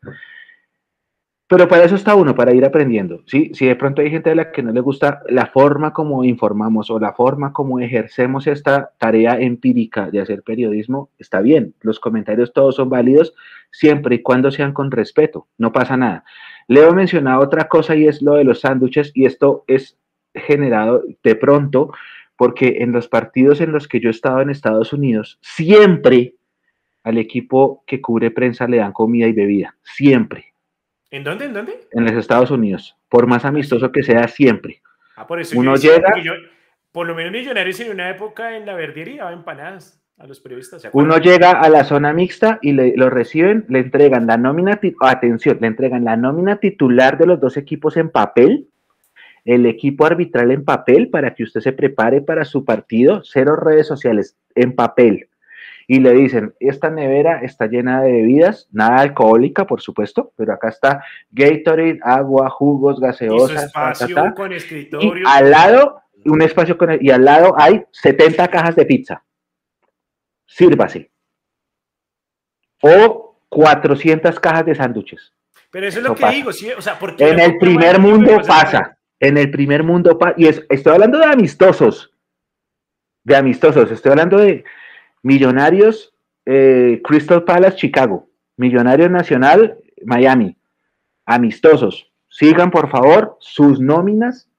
[1.49, 3.23] Pero para eso está uno, para ir aprendiendo.
[3.25, 3.51] ¿sí?
[3.53, 6.89] Si de pronto hay gente a la que no le gusta la forma como informamos
[6.89, 11.75] o la forma como ejercemos esta tarea empírica de hacer periodismo, está bien.
[11.81, 13.35] Los comentarios todos son válidos
[13.69, 15.47] siempre y cuando sean con respeto.
[15.57, 16.23] No pasa nada.
[16.67, 19.97] Leo mencionado otra cosa y es lo de los sándwiches y esto es
[20.33, 21.93] generado de pronto
[22.35, 26.35] porque en los partidos en los que yo he estado en Estados Unidos, siempre
[27.03, 30.53] al equipo que cubre prensa le dan comida y bebida, siempre.
[31.11, 31.45] ¿En dónde?
[31.45, 31.87] ¿En dónde?
[31.91, 34.81] En los Estados Unidos, por más amistoso que sea, siempre.
[35.15, 36.11] Ah, por eso Uno llega...
[36.91, 40.87] por lo menos Millonarios en una época en la verdería empanadas a los periodistas.
[40.93, 45.57] Uno llega a la zona mixta y le, lo reciben, le entregan la nómina, atención,
[45.59, 48.69] le entregan la nómina titular de los dos equipos en papel,
[49.43, 53.85] el equipo arbitral en papel para que usted se prepare para su partido, cero redes
[53.85, 55.27] sociales en papel.
[55.89, 60.69] Y le dicen, esta nevera está llena de bebidas, nada alcohólica, por supuesto, pero acá
[60.69, 63.65] está Gatorade, agua, jugos, gaseosas.
[63.65, 65.27] espacio con escritorio.
[65.27, 69.21] al lado, un espacio con, y al lado hay 70 cajas de pizza
[70.45, 71.11] sírvase.
[72.81, 75.33] O 400 cajas de sándwiches.
[75.71, 76.71] Pero eso es lo que digo, ¿sí?
[76.71, 80.93] o sea, porque en el primer mundo pasa, en el primer mundo pasa, y estoy
[80.93, 82.11] hablando de amistosos,
[83.23, 84.63] de amistosos, estoy hablando de
[85.23, 86.13] Millonarios,
[86.45, 90.57] eh, Crystal Palace, Chicago, Millonarios Nacional, Miami,
[91.25, 92.11] amistosos.
[92.29, 94.49] Sigan, por favor, sus nóminas.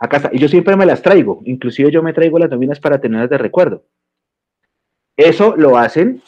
[0.00, 0.30] Acá está.
[0.32, 1.42] Y yo siempre me las traigo.
[1.44, 3.84] Inclusive yo me traigo las nóminas para tenerlas de recuerdo.
[5.24, 6.22] Eso lo hacen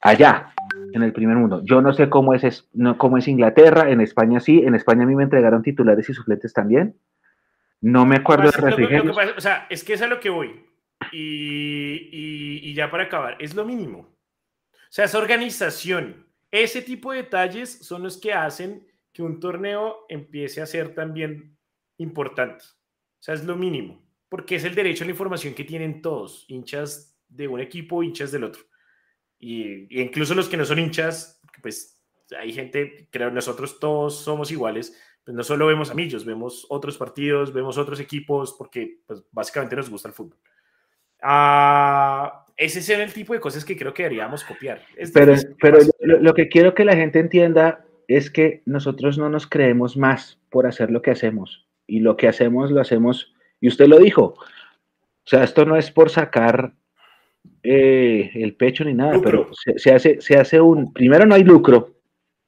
[0.00, 0.54] allá,
[0.92, 1.60] en el primer mundo.
[1.64, 2.68] Yo no sé cómo es,
[2.98, 6.52] cómo es Inglaterra, en España sí, en España a mí me entregaron titulares y suplentes
[6.52, 6.96] también.
[7.80, 9.16] No me acuerdo de refrigerios.
[9.36, 10.64] O sea, es que es a lo que voy.
[11.12, 12.08] Y,
[12.62, 13.98] y, ya para acabar, es lo mínimo.
[13.98, 20.06] O sea, esa organización, ese tipo de detalles son los que hacen que un torneo
[20.08, 21.56] empiece a ser también
[21.98, 22.64] importante.
[22.64, 26.44] O sea, es lo mínimo, porque es el derecho a la información que tienen todos,
[26.48, 28.62] hinchas de un equipo, hinchas del otro.
[29.38, 32.02] Y, incluso los que no son hinchas, pues
[32.38, 36.96] hay gente, creo nosotros todos somos iguales, pues no solo vemos a Millos, vemos otros
[36.96, 40.38] partidos, vemos otros equipos, porque pues, básicamente nos gusta el fútbol.
[41.22, 44.82] Ah, ese es el tipo de cosas que creo que deberíamos copiar.
[45.12, 49.96] pero pero lo, que quiero que la gente entienda es que nosotros no nos creemos
[49.96, 51.66] más por hacer lo que hacemos.
[51.86, 54.34] Y lo que hacemos, lo hacemos, y usted lo dijo,
[55.24, 56.74] o sea, esto no es por sacar
[57.62, 60.92] eh, el pecho ni nada, pero se, hace, se hace un.
[60.92, 61.94] Primero no hay lucro.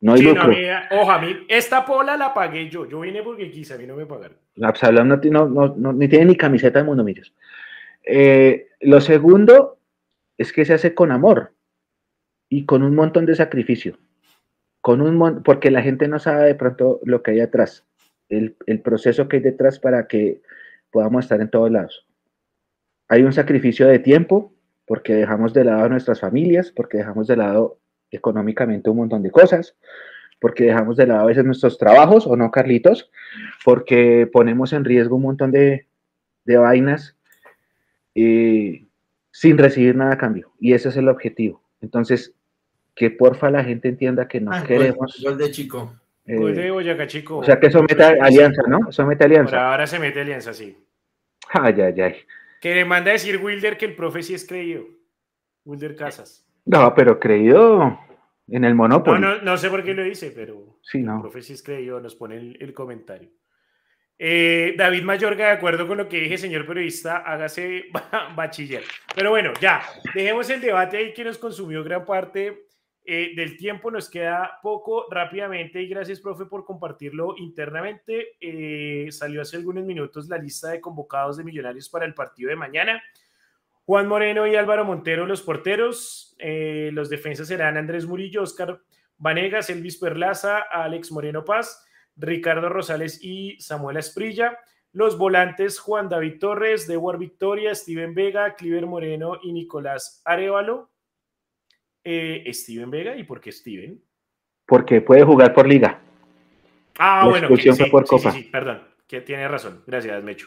[0.01, 0.52] No hay lucro.
[0.90, 2.86] ojo, a mí, esta pola la pagué yo.
[2.86, 4.36] Yo vine porque quise, a mí no me pagaron.
[4.60, 7.32] Absalón no, no, no, ni tiene ni camiseta de mundo, mires.
[8.05, 9.78] Eh, lo segundo
[10.36, 11.55] es que se hace con amor
[12.48, 13.98] y con un montón de sacrificio.
[14.81, 17.86] Con un porque la gente no sabe de pronto lo que hay atrás,
[18.28, 20.43] el, el proceso que hay detrás para que
[20.90, 22.06] podamos estar en todos lados.
[23.09, 24.56] Hay un sacrificio de tiempo,
[24.87, 27.79] porque dejamos de lado a nuestras familias, porque dejamos de lado
[28.11, 29.77] económicamente un montón de cosas,
[30.41, 33.11] porque dejamos de lado a veces nuestros trabajos, ¿o no, Carlitos?
[33.65, 35.87] Porque ponemos en riesgo un montón de,
[36.47, 37.17] vainas
[38.15, 38.87] eh,
[39.33, 40.53] sin recibir nada a cambio.
[40.61, 41.63] Y ese es el objetivo.
[41.81, 42.33] Entonces,
[42.95, 45.21] que porfa la gente entienda que no ah, queremos...
[45.23, 45.95] Gol, de chico.
[46.25, 47.39] Eh, gol de Boyacá Chico.
[47.39, 48.89] O sea que eso mete alianza, ¿no?
[48.89, 49.71] Eso mete alianza.
[49.71, 50.77] ahora se mete alianza, sí.
[51.51, 52.17] Ay, ay, ay.
[52.61, 54.85] Que le manda a decir Wilder que el profe sí es creído.
[55.65, 56.47] Wilder Casas.
[56.65, 57.99] No, pero creído
[58.49, 59.20] en el Monopoly.
[59.20, 61.16] No, no, sé por qué lo dice, pero sí, no.
[61.16, 63.31] el profe sí es creído, nos pone el, comentario.
[64.19, 67.87] Eh, David Mayorga, de acuerdo con lo que dije, señor periodista, hágase
[68.37, 68.83] bachiller.
[69.15, 69.83] Pero bueno, ya,
[70.15, 72.65] dejemos el debate ahí que nos consumió gran parte.
[73.09, 78.37] Eh, del tiempo nos queda poco rápidamente y gracias, profe, por compartirlo internamente.
[78.41, 82.57] Eh, salió hace algunos minutos la lista de convocados de Millonarios para el partido de
[82.57, 83.01] mañana.
[83.85, 86.35] Juan Moreno y Álvaro Montero, los porteros.
[86.41, 88.81] Eh, los defensas serán Andrés Murillo, Oscar
[89.19, 94.59] Vanegas, Elvis Perlaza, Alex Moreno Paz, Ricardo Rosales y Samuel Esprilla.
[94.91, 100.91] Los volantes Juan David Torres, Dewar Victoria, Steven Vega, Cliver Moreno y Nicolás Arevalo.
[102.09, 103.16] Eh, Steven Vega.
[103.16, 104.01] ¿Y por qué Steven?
[104.65, 106.01] Porque puede jugar por liga.
[106.99, 108.31] Ah, bueno, sí, por Copa.
[108.31, 109.83] Sí, perdón, que tiene razón.
[109.89, 110.47] Gracias, Mecho.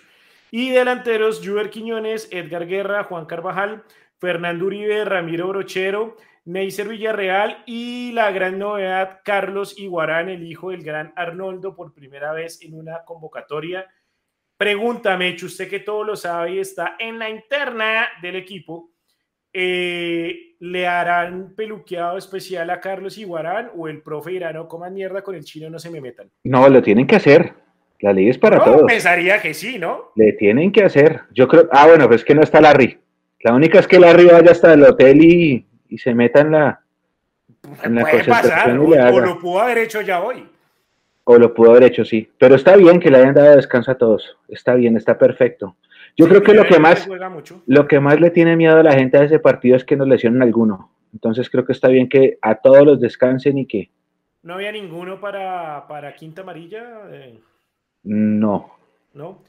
[0.52, 3.84] Y delanteros, Juber Quiñones, Edgar Guerra, Juan Carvajal,
[4.20, 6.16] Fernando Uribe, Ramiro Brochero,
[6.46, 12.32] Neiser Villarreal y la gran novedad, Carlos Iguarán, el hijo del gran Arnoldo, por primera
[12.32, 13.86] vez en una convocatoria.
[14.56, 18.92] Pregúntame, Mecho, usted que todo lo sabe y está en la interna del equipo.
[19.52, 25.22] Eh, ¿le harán peluqueado especial a Carlos Iguarán o el profe irá no coman mierda
[25.22, 26.30] con el chino, no se me metan?
[26.44, 27.54] No, lo tienen que hacer.
[28.02, 28.84] La ley es para no, todos.
[28.84, 30.12] pensaría que sí, ¿no?
[30.16, 31.22] Le tienen que hacer.
[31.32, 31.68] Yo creo.
[31.72, 32.98] Ah, bueno, pues que no está Larry.
[33.42, 36.82] La única es que Larry vaya hasta el hotel y, y se meta en la.
[37.84, 40.48] En la puede pasar, o, o, lo pudo haber hecho ya hoy.
[41.26, 42.30] O lo pudo haber hecho, sí.
[42.38, 44.38] Pero está bien que le hayan dado descanso a todos.
[44.48, 45.76] Está bien, está perfecto.
[46.18, 47.08] Yo creo que lo que, más,
[47.66, 50.08] lo que más le tiene miedo a la gente a ese partido es que nos
[50.08, 50.92] lesionen alguno.
[51.14, 53.90] Entonces creo que está bien que a todos los descansen y que...
[54.44, 57.02] ¿No había ninguno para, para Quinta Amarilla?
[57.12, 57.40] Eh,
[58.04, 58.72] no.
[59.14, 59.44] ¿No?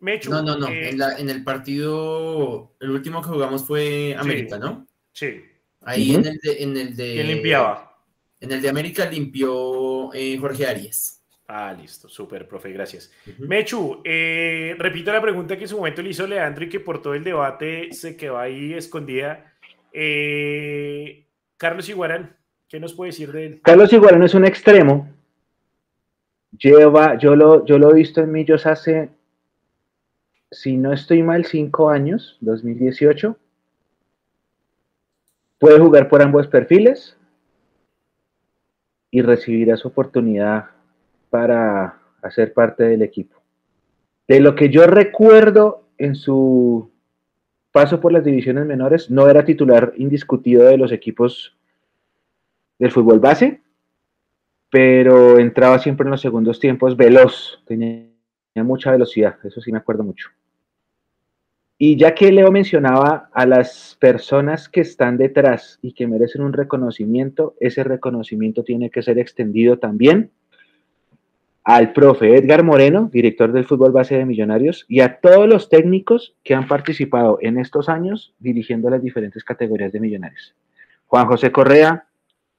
[0.00, 0.68] no, no, no.
[0.68, 4.86] Eh, en, el partido, el último que jugamos fue América, ¿no?
[5.12, 5.42] Sí.
[5.82, 7.12] Ahí en, el de, en el de...
[7.14, 7.96] ¿Quién limpiaba?
[8.40, 11.22] En el de América limpió eh, Jorge Arias.
[11.46, 13.12] Ah, listo, súper, profe, gracias.
[13.38, 17.02] Mechu, eh, repito la pregunta que en su momento le hizo Leandro y que por
[17.02, 19.52] todo el debate se quedó ahí escondida.
[19.92, 21.26] Eh,
[21.58, 22.34] Carlos Iguarán,
[22.66, 23.60] ¿qué nos puede decir de él?
[23.62, 25.10] Carlos Iguarán es un extremo.
[26.58, 29.10] Lleva, yo lo, yo lo he visto en Millos hace,
[30.50, 33.36] si no estoy mal, cinco años, 2018.
[35.58, 37.18] Puede jugar por ambos perfiles
[39.10, 40.73] y recibirá su oportunidad
[41.34, 43.42] para hacer parte del equipo.
[44.28, 46.92] De lo que yo recuerdo en su
[47.72, 51.58] paso por las divisiones menores, no era titular indiscutido de los equipos
[52.78, 53.62] del fútbol base,
[54.70, 58.12] pero entraba siempre en los segundos tiempos veloz, tenía,
[58.54, 60.28] mucha velocidad, eso sí me acuerdo mucho.
[61.78, 66.52] Y ya que Leo mencionaba a las personas que están detrás y que merecen un
[66.52, 70.30] reconocimiento, ese reconocimiento tiene que ser extendido también
[71.64, 76.36] al profe Edgar Moreno, director del fútbol base de Millonarios, y a todos los técnicos
[76.44, 80.54] que han participado en estos años dirigiendo las diferentes categorías de Millonarios.
[81.06, 82.06] Juan José Correa,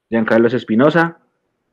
[0.10, 1.20] Giancarlos Espinosa,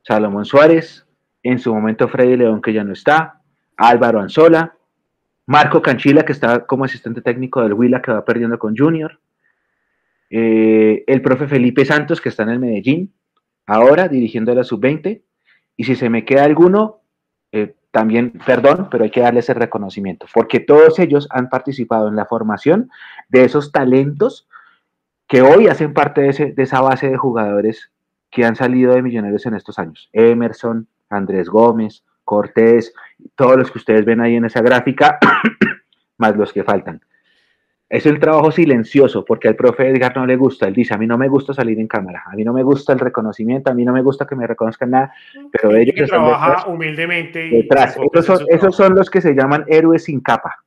[0.03, 1.07] Salomón Suárez,
[1.41, 3.41] en su momento Freddy León, que ya no está,
[3.77, 4.75] Álvaro Anzola,
[5.47, 9.19] Marco Canchila, que está como asistente técnico del Huila, que va perdiendo con Junior,
[10.29, 13.13] eh, el profe Felipe Santos, que está en el Medellín,
[13.65, 15.21] ahora dirigiendo la sub-20,
[15.75, 17.02] y si se me queda alguno,
[17.93, 22.25] también, perdón, pero hay que darles el reconocimiento, porque todos ellos han participado en la
[22.25, 22.89] formación
[23.29, 24.47] de esos talentos
[25.27, 27.91] que hoy hacen parte de, esa base de jugadores
[28.31, 30.09] que han salido de Millonarios en estos años.
[30.11, 32.95] Emerson, Andrés Gómez, Cortés,
[33.35, 35.19] todos los que ustedes ven ahí en esa gráfica,
[36.17, 36.99] más los que faltan.
[37.89, 40.67] Es el trabajo silencioso, porque al profe Edgar no le gusta.
[40.67, 42.93] Él dice, a mí no me gusta salir en cámara, a mí no me gusta
[42.93, 45.13] el reconocimiento, a mí no me gusta que me reconozcan nada,
[45.51, 47.97] pero ellos que trabaja humildemente detrás.
[48.47, 50.63] Esos son, los que se llaman héroes sin capa.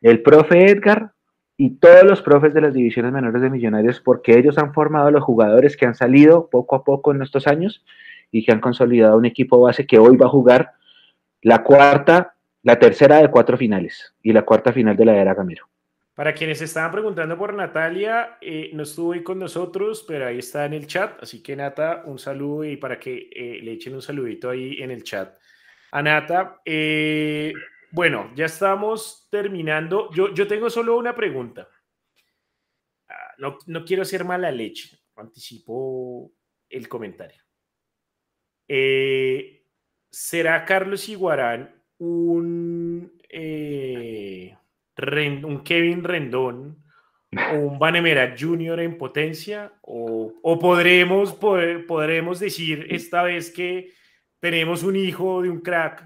[0.00, 1.12] El profe Edgar
[1.56, 5.10] y todos los profes de las divisiones menores de Millonarios, porque ellos han formado a
[5.10, 7.84] los jugadores que han salido poco a poco en estos años
[8.32, 10.72] y que han consolidado un equipo base que hoy va a jugar
[11.42, 15.68] la cuarta, la tercera de cuatro finales y la cuarta final de la era Gamero.
[16.14, 20.64] Para quienes estaban preguntando por Natalia, eh, no estuvo ahí con nosotros, pero ahí está
[20.64, 21.20] en el chat.
[21.20, 24.92] Así que Nata, un saludo y para que eh, le echen un saludito ahí en
[24.92, 25.36] el chat
[25.90, 26.60] a Nata.
[26.64, 27.52] Eh,
[27.90, 30.08] bueno, ya estamos terminando.
[30.12, 31.68] Yo, yo tengo solo una pregunta.
[33.08, 36.30] Ah, no, no quiero ser mala leche, anticipo
[36.70, 37.42] el comentario.
[40.10, 43.12] ¿Será Carlos Iguarán un
[44.96, 46.84] un Kevin Rendón
[47.52, 49.72] o un Vanemera Junior en potencia?
[49.82, 53.92] ¿O, podremos, podremos decir esta vez que
[54.40, 56.04] tenemos un hijo de un crack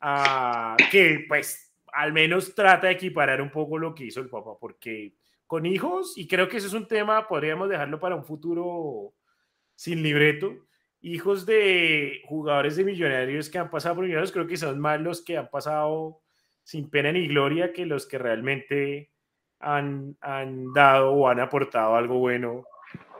[0.00, 4.52] ah, que pues al menos trata de equiparar un poco lo que hizo el papá?
[4.60, 5.14] Porque
[5.46, 9.14] con hijos, y creo que ese es un tema, podríamos dejarlo para un futuro
[9.74, 10.54] sin libreto,
[11.00, 15.22] hijos de jugadores de millonarios que han pasado por millonarios, creo que son más los
[15.22, 16.19] que han pasado
[16.70, 19.10] sin pena ni gloria que los que realmente
[19.58, 22.64] han, han dado o han aportado algo bueno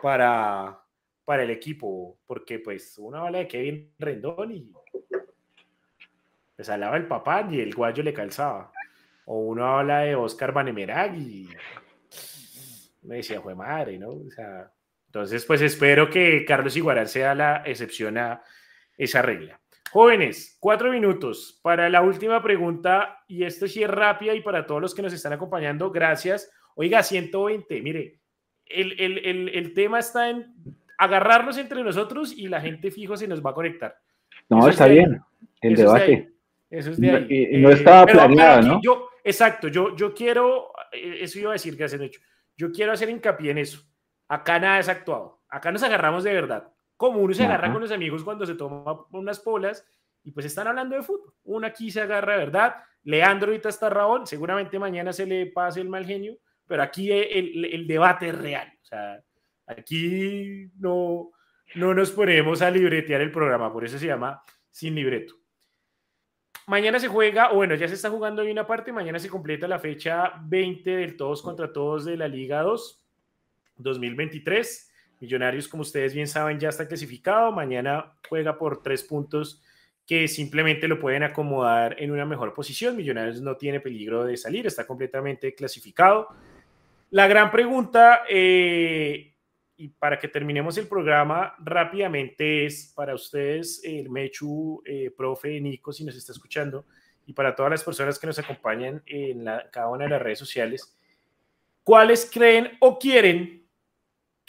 [0.00, 0.80] para,
[1.24, 4.72] para el equipo, porque pues una bala de Kevin Rendón y
[6.56, 8.70] le salaba el papá y el guayo le calzaba.
[9.24, 11.48] O una habla de Oscar Vanemerag y
[13.02, 14.10] me decía, fue madre, ¿no?
[14.10, 14.70] O sea,
[15.06, 18.44] entonces, pues espero que Carlos Iguarán sea la excepción a
[18.96, 19.59] esa regla.
[19.90, 24.80] Jóvenes, cuatro minutos para la última pregunta, y esto sí es rápida y para todos
[24.80, 26.50] los que nos están acompañando, gracias.
[26.76, 28.20] Oiga, 120, mire,
[28.66, 30.54] el, tema está en
[30.96, 33.96] agarrarnos entre nosotros y la gente fijo se nos va a conectar.
[34.48, 35.20] No, está bien,
[35.60, 36.32] el debate.
[36.70, 37.48] Eso es de ahí.
[37.58, 38.80] No, no estaba eh, planeado, ¿no?
[38.82, 42.20] Yo, exacto, yo, yo quiero, eh, eso iba a decir que hacen hecho,
[42.56, 43.90] yo quiero hacer hincapié en eso
[44.30, 45.40] Acá nada es actuado.
[45.48, 46.68] Acá nos agarramos de verdad.
[47.00, 49.86] Como uno se agarra con los amigos cuando se toma unas polas
[50.22, 51.32] y pues están hablando de fútbol.
[51.44, 52.74] Uno aquí se agarra verdad.
[53.04, 54.26] Leandro ahorita está rabón.
[54.26, 56.36] Seguramente mañana se le pase el mal genio.
[56.66, 58.70] Pero aquí el, el debate es real.
[58.82, 59.18] O sea,
[59.66, 61.30] aquí no,
[61.76, 63.72] no nos ponemos a libretear el programa.
[63.72, 65.36] Por eso se llama Sin Libreto.
[66.66, 69.66] Mañana se juega, o bueno, ya se está jugando hoy una parte, mañana se completa
[69.66, 73.06] la fecha 20 del todos contra todos de la Liga 2.
[73.76, 74.89] 2023.
[75.20, 77.52] Millonarios, como ustedes bien saben, ya está clasificado.
[77.52, 79.62] Mañana juega por tres puntos
[80.06, 82.96] que simplemente lo pueden acomodar en una mejor posición.
[82.96, 86.28] Millonarios no tiene peligro de salir, está completamente clasificado.
[87.10, 89.34] La gran pregunta, eh,
[89.76, 95.92] y para que terminemos el programa rápidamente, es para ustedes, el Mechu, eh, profe Nico,
[95.92, 96.86] si nos está escuchando,
[97.26, 100.96] y para todas las personas que nos acompañan en cada una de las redes sociales,
[101.84, 103.59] ¿cuáles creen o quieren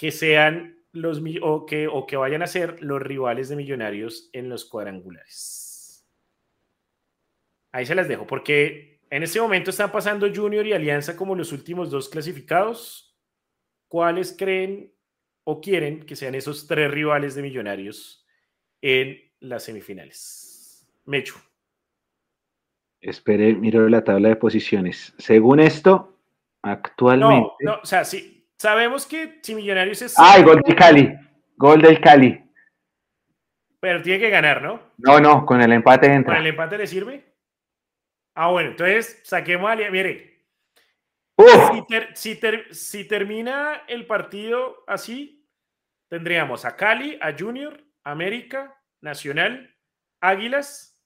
[0.01, 4.49] que sean los o que, o que vayan a ser los rivales de Millonarios en
[4.49, 6.09] los cuadrangulares.
[7.71, 11.51] Ahí se las dejo, porque en este momento están pasando Junior y Alianza como los
[11.51, 13.15] últimos dos clasificados.
[13.87, 14.91] ¿Cuáles creen
[15.43, 18.25] o quieren que sean esos tres rivales de Millonarios
[18.81, 20.91] en las semifinales?
[21.05, 21.35] Mechu.
[23.01, 25.13] Espere, miro la tabla de posiciones.
[25.19, 26.17] Según esto,
[26.63, 27.53] actualmente.
[27.59, 30.13] No, no, o sea, sí, Sabemos que si Millonarios es.
[30.19, 31.11] ¡Ay, gol del Cali!
[31.57, 32.47] Gol del Cali.
[33.79, 34.93] Pero tiene que ganar, ¿no?
[34.99, 36.35] No, no, con el empate entra.
[36.35, 37.33] ¿Con el empate le sirve?
[38.35, 39.75] Ah, bueno, entonces saquemos a.
[39.75, 40.45] Mire.
[42.13, 42.39] Si,
[42.69, 45.49] si, termina el partido así,
[46.07, 49.75] tendríamos a Cali, a Junior, América, Nacional,
[50.21, 51.01] Águilas,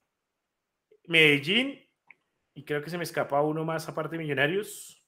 [1.05, 1.87] Medellín,
[2.53, 5.01] y creo que se me escapa uno más aparte de Millonarios.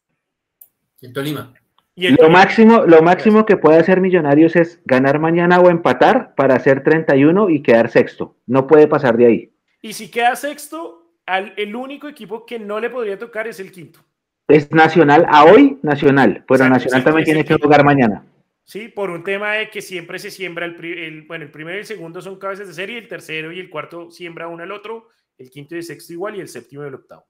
[1.02, 1.54] El Tolima
[1.98, 6.84] lo, máximo, lo máximo que puede hacer Millonarios es ganar mañana o empatar para hacer
[6.84, 8.38] 31 y quedar sexto.
[8.46, 9.54] No puede pasar de ahí.
[9.82, 14.00] Y si queda sexto, el único equipo que no le podría tocar es el quinto.
[14.48, 18.24] Es Nacional a hoy, Nacional, pero Nacional también tiene que jugar mañana.
[18.64, 21.86] Sí, por un tema de que siempre se siembra el, bueno, el primero y el
[21.86, 25.08] segundo son cabezas de serie, el tercero y el cuarto siembra uno al otro,
[25.38, 27.26] el quinto y el sexto igual y el séptimo y el octavo.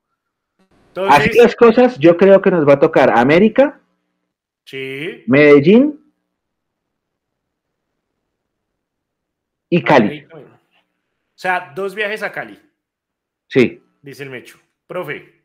[1.10, 3.80] Así las cosas, yo creo que nos va a tocar América,
[4.68, 5.23] Sí.
[5.27, 5.98] Medellín
[9.69, 10.26] y Cali.
[10.26, 10.39] O
[11.35, 12.60] sea, dos viajes a Cali.
[13.48, 13.81] Sí.
[14.02, 14.60] Dice el Mecho.
[14.85, 15.41] Profe.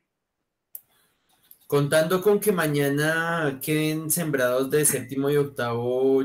[1.69, 6.25] Contando con que mañana queden sembrados de séptimo y octavo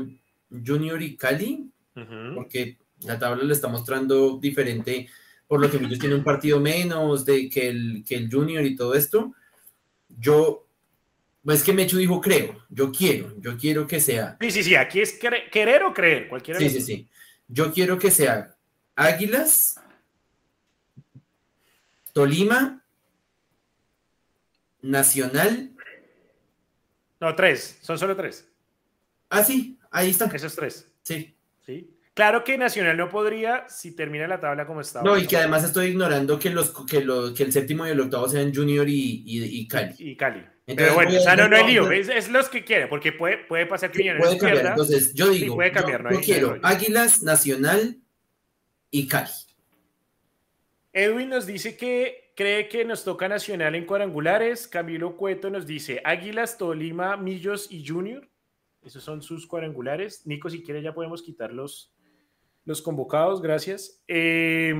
[0.50, 1.70] Junior y Cali,
[2.34, 5.08] porque la tabla le está mostrando diferente,
[5.46, 8.74] por lo que ellos tienen un partido menos de que el, que el Junior y
[8.74, 9.34] todo esto.
[10.08, 10.67] Yo
[11.44, 14.36] pues que Mechu dijo creo, yo quiero, yo quiero que sea.
[14.40, 16.60] Sí, sí, sí, aquí es querer o creer, cualquiera.
[16.60, 17.08] Sí, sí, sí.
[17.46, 18.54] Yo quiero que sea
[18.94, 19.80] Águilas,
[22.12, 22.84] Tolima,
[24.82, 25.72] Nacional.
[27.20, 28.48] No, tres, son solo tres.
[29.30, 30.34] Ah, sí, ahí están.
[30.34, 30.90] Esos tres.
[31.02, 31.34] Sí.
[31.64, 31.97] Sí.
[32.18, 35.02] Claro que Nacional no podría si termina la tabla como está.
[35.04, 38.28] No, y que además estoy ignorando que los que, que el séptimo y el octavo
[38.28, 39.94] sean Junior y, y Cali.
[39.98, 40.44] Y Cali.
[40.66, 43.66] Pero bueno, o sea, no, no hay lío, es, los que quiere, porque puede, puede
[43.66, 44.66] pasar que puede cambiar.
[44.66, 47.98] Entonces, yo digo, puede cambiar, yo, quiero Águilas, Nacional
[48.90, 49.30] y Cali.
[50.92, 54.66] Edwin nos dice que cree que nos toca Nacional en cuadrangulares.
[54.66, 58.28] Camilo Cueto nos dice Águilas, Tolima, Millos y Junior.
[58.82, 60.26] Esos son sus cuadrangulares.
[60.26, 61.94] Nico, si quiere ya podemos quitar los,
[62.68, 64.04] los convocados, gracias.
[64.06, 64.74] Eh,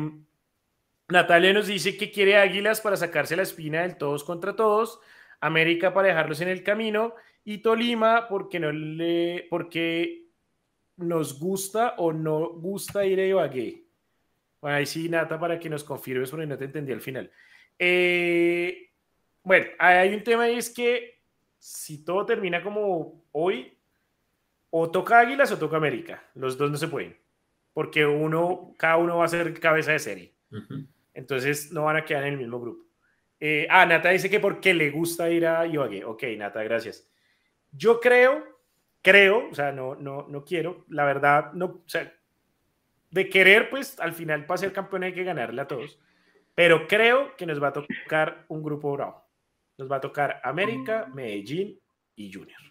[1.09, 5.01] Natalia nos dice que quiere Águilas para sacarse la espina del todos contra todos.
[5.40, 10.27] América para dejarlos en el camino y Tolima porque no le porque
[10.98, 13.85] nos gusta o no gusta ir a Ibagué.
[14.60, 17.31] Bueno, ahí sí, Nata, para que nos confirmes, porque no te entendí al final.
[17.78, 18.90] Eh,
[19.43, 21.23] bueno, hay un tema y es que
[21.59, 23.73] si todo termina como hoy,
[24.69, 26.23] o toca Águilas o toca América.
[26.35, 27.16] Los dos no se pueden,
[27.79, 30.35] porque uno, cada uno va a ser cabeza de serie.
[31.15, 32.85] Entonces no van a quedar en el mismo grupo.
[33.39, 36.05] Eh, ah, Nata dice que porque le gusta ir a Ibagué.
[36.05, 37.09] Ok, Nata, gracias.
[37.71, 38.45] Yo creo,
[39.01, 42.13] creo, o sea, no, no, no quiero, la verdad, no, o sea,
[43.13, 46.01] de querer, pues al final para ser campeón hay que ganarle a todos.
[46.57, 49.25] Pero creo que nos va a tocar un grupo bravo.
[49.77, 51.79] Nos va a tocar América, Medellín
[52.17, 52.68] y Junior.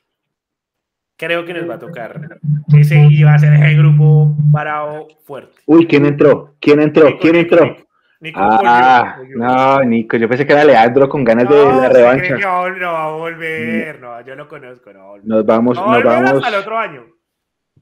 [1.17, 2.39] Creo que nos va a tocar
[2.77, 5.55] ese y va a ser ese grupo bravo fuerte.
[5.65, 6.55] Uy, ¿quién entró?
[6.59, 7.17] ¿Quién entró?
[7.19, 7.75] ¿Quién entró?
[8.19, 12.37] Nico, ah, no, Nico, yo pensé que era Leandro con ganas de la revancha.
[12.37, 15.17] No, no va a volver, no, yo lo conozco, no.
[15.23, 16.31] Nos vamos, no, nos vamos.
[16.33, 17.05] hasta el otro año.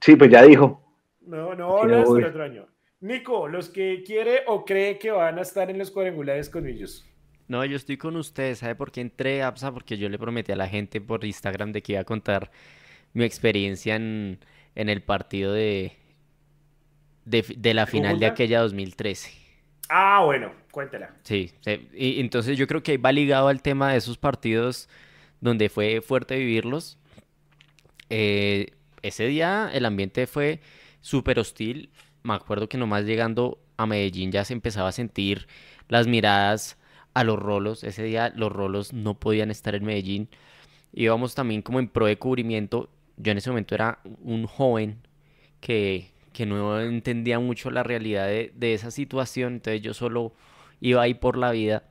[0.02, 0.82] Sí, pues ya dijo.
[1.22, 2.68] No, no, no hasta el otro año.
[3.00, 7.06] Nico, los que quiere o cree que van a estar en los cuadrangulares con ellos.
[7.48, 9.72] No, yo estoy con ustedes, ¿sabe por qué entré a APSA?
[9.72, 12.50] Porque yo le prometí a la gente por Instagram de que iba a contar
[13.16, 14.40] mi experiencia en,
[14.76, 15.94] en el partido de,
[17.26, 19.32] de, de la final de aquella 2013.
[19.90, 21.16] Ah, bueno, cuéntela.
[21.24, 21.52] Sí,
[21.94, 24.90] y entonces yo creo que va ligado al tema de esos partidos
[25.42, 26.98] donde fue fuerte vivirlos.
[28.10, 28.72] Eh,
[29.02, 30.60] ese día el ambiente fue
[31.02, 31.92] súper hostil.
[32.24, 35.48] Me acuerdo que nomás llegando a Medellín ya se empezaba a sentir
[35.88, 36.78] las miradas
[37.14, 37.84] a los rolos.
[37.84, 40.30] Ese día los rolos no podían estar en Medellín.
[40.94, 42.90] Íbamos también como en pro de cubrimiento.
[43.18, 44.98] Yo en ese momento era un joven
[45.60, 50.34] que que no entendía mucho la realidad de, esa situación, entonces yo solo
[50.82, 51.84] iba ahí por la vida.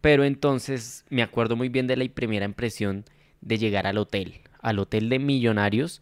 [0.00, 3.04] Pero entonces me acuerdo muy bien de la primera impresión
[3.42, 6.00] de llegar al hotel, al hotel de millonarios.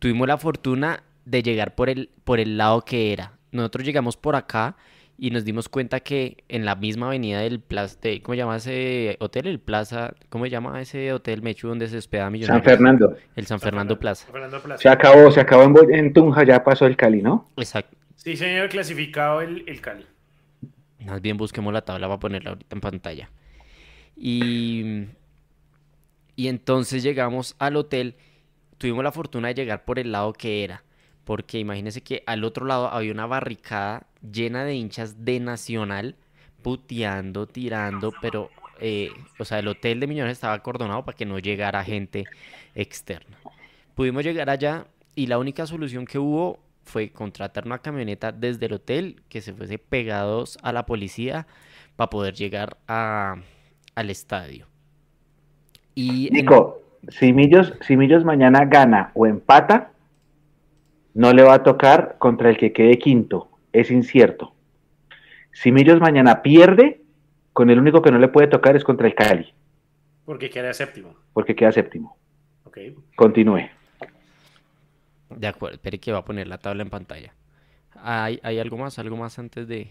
[0.00, 3.38] Tuvimos la fortuna de llegar por el, por el lado que era.
[3.52, 4.76] Nosotros llegamos por acá
[5.16, 9.16] y nos dimos cuenta que en la misma avenida del Plaza, ¿cómo se llama ese
[9.20, 9.46] hotel?
[9.46, 12.64] El Plaza, ¿cómo se llama ese hotel Mechu donde se hospeda Millonarios?
[12.64, 13.16] San Fernando.
[13.36, 14.26] El San Fernando Plaza.
[14.78, 17.48] Se acabó, se acabó en, Tunja, ya pasó el Cali, ¿no?
[17.56, 17.96] Exacto.
[18.16, 20.04] Sí, señor, clasificado el, el Cali.
[21.04, 23.30] Más bien busquemos la tabla para ponerla ahorita en pantalla.
[24.16, 25.04] Y,
[26.34, 28.16] y entonces llegamos al hotel,
[28.78, 30.82] tuvimos la fortuna de llegar por el lado que era
[31.24, 36.16] porque imagínense que al otro lado había una barricada llena de hinchas de Nacional
[36.62, 41.38] puteando, tirando, pero, eh, o sea, el hotel de Millones estaba acordonado para que no
[41.38, 42.24] llegara gente
[42.74, 43.36] externa.
[43.94, 48.74] Pudimos llegar allá y la única solución que hubo fue contratar una camioneta desde el
[48.74, 51.46] hotel que se fuese pegados a la policía
[51.96, 53.36] para poder llegar a,
[53.94, 54.66] al estadio.
[55.94, 59.92] Y Nico, si, Millos, si Millos mañana gana o empata,
[61.14, 64.54] no le va a tocar contra el que quede quinto, es incierto.
[65.52, 67.02] Si Millos mañana pierde,
[67.52, 69.52] con el único que no le puede tocar es contra el Cali.
[70.24, 71.14] Porque queda séptimo.
[71.32, 72.16] Porque queda séptimo.
[72.64, 72.78] Ok.
[73.14, 73.68] Continúe.
[75.30, 77.34] De acuerdo, espere que va a poner la tabla en pantalla.
[78.00, 78.98] ¿Hay, algo más?
[78.98, 79.90] ¿Algo más antes de...?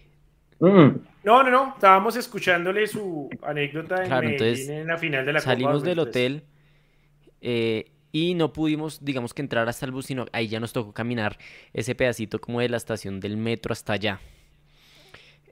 [0.60, 0.98] Mm.
[1.24, 1.74] No, no, no.
[1.76, 6.44] Estábamos escuchándole su anécdota en, la final de la Salimos del hotel
[7.42, 10.94] eh, y no pudimos, digamos que entrar hasta el bus, sino ahí ya nos tocó
[10.94, 11.40] caminar
[11.74, 14.22] ese pedacito como de la estación del metro hasta allá.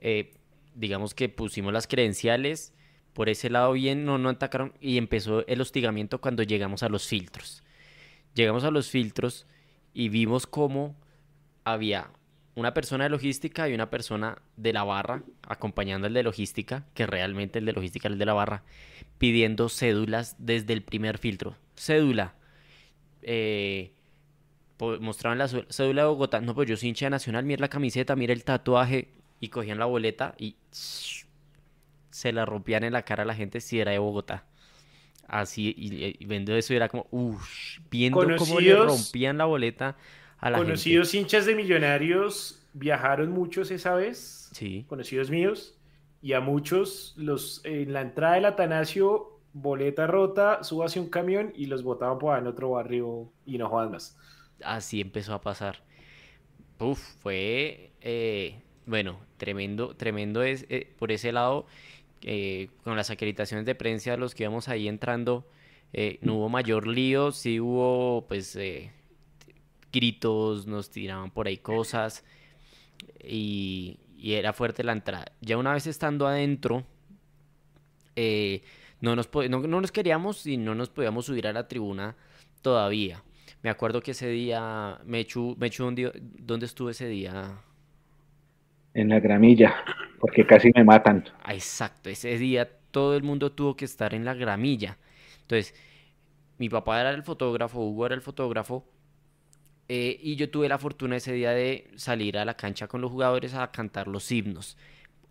[0.00, 0.32] Eh,
[0.76, 2.72] digamos que pusimos las credenciales,
[3.14, 7.06] por ese lado bien, no, no atacaron y empezó el hostigamiento cuando llegamos a los
[7.06, 7.64] filtros.
[8.34, 9.44] Llegamos a los filtros
[9.92, 10.94] y vimos cómo
[11.64, 12.10] había
[12.54, 17.06] una persona de logística y una persona de la barra acompañando al de logística, que
[17.06, 18.62] realmente el de logística es el de la barra,
[19.18, 21.56] pidiendo cédulas desde el primer filtro.
[21.76, 22.34] Cédula,
[23.22, 23.92] eh,
[25.00, 26.40] mostraban la cédula de Bogotá.
[26.40, 29.08] No, pues yo soy hincha de Nacional, mira la camiseta, mira el tatuaje.
[29.40, 30.56] Y cogían la boleta y
[32.10, 34.46] se la rompían en la cara a la gente si era de Bogotá.
[35.26, 39.96] Así, y, viendo eso era como, uff, viendo cómo le rompían la boleta
[40.38, 44.50] a la Conocidos hinchas de millonarios viajaron muchos esa vez.
[44.52, 44.84] Sí.
[44.88, 45.78] Conocidos míos.
[46.20, 51.66] Y a muchos, los en la entrada del Atanasio boleta rota, hacia un camión y
[51.66, 54.16] los botaban por en otro barrio y no jodan más.
[54.64, 55.82] Así empezó a pasar.
[56.78, 61.66] Uf, fue, eh, bueno, tremendo, tremendo es eh, por ese lado,
[62.22, 65.46] eh, con las acreditaciones de prensa, los que íbamos ahí entrando,
[66.22, 68.58] no hubo mayor lío, sí hubo, pues,
[69.92, 72.24] gritos, nos tiraban por ahí cosas
[73.22, 75.26] y, y, era fuerte la entrada.
[75.42, 76.86] Ya una vez estando adentro,
[78.16, 78.62] eh,
[79.02, 82.16] no nos, no, nos queríamos y no nos podíamos subir a la tribuna
[82.62, 83.22] todavía.
[83.62, 87.58] Me acuerdo que ese día, me echó, me echó un día, ¿dónde estuve ese día?
[88.94, 89.74] En la gramilla,
[90.20, 91.24] porque casi me matan.
[91.42, 94.96] Ah, exacto, ese día todo el mundo tuvo que estar en la gramilla.
[95.42, 95.74] Entonces,
[96.58, 98.86] mi papá era el fotógrafo, Hugo era el fotógrafo,
[99.88, 103.10] eh, y yo tuve la fortuna ese día de salir a la cancha con los
[103.10, 104.78] jugadores a cantar los himnos.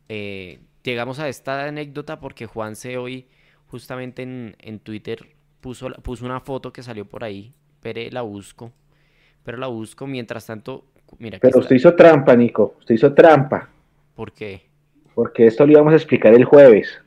[0.10, 3.27] Eh, llegamos a esta anécdota porque Juanse hoy,
[3.72, 5.26] justamente en, en Twitter,
[5.61, 7.53] puso, puso una foto que salió por ahí.
[7.81, 8.72] Pero la busco.
[9.43, 10.06] Pero la busco.
[10.06, 10.84] Mientras tanto,
[11.18, 11.39] mira.
[11.41, 12.76] Pero usted hizo trampa, Nico.
[12.80, 13.69] Usted hizo trampa.
[14.14, 14.61] ¿Por qué?
[15.15, 16.99] Porque esto lo íbamos a explicar el jueves.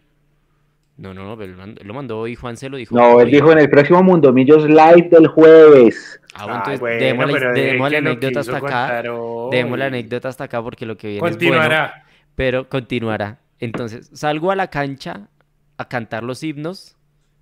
[0.96, 2.96] No, no, no, pero lo mandó hoy, Juan se lo dijo.
[2.96, 6.20] No, él dijo en el próximo Mundo Millos Live del jueves.
[6.34, 9.02] Ah, bueno, entonces bueno, demos, la, demos la anécdota hasta acá.
[9.50, 11.84] Demos la anécdota hasta acá porque lo que viene continuará.
[11.84, 12.04] es bueno.
[12.36, 13.38] Pero continuará.
[13.58, 15.28] Entonces, salgo a la cancha
[15.76, 16.96] a cantar los himnos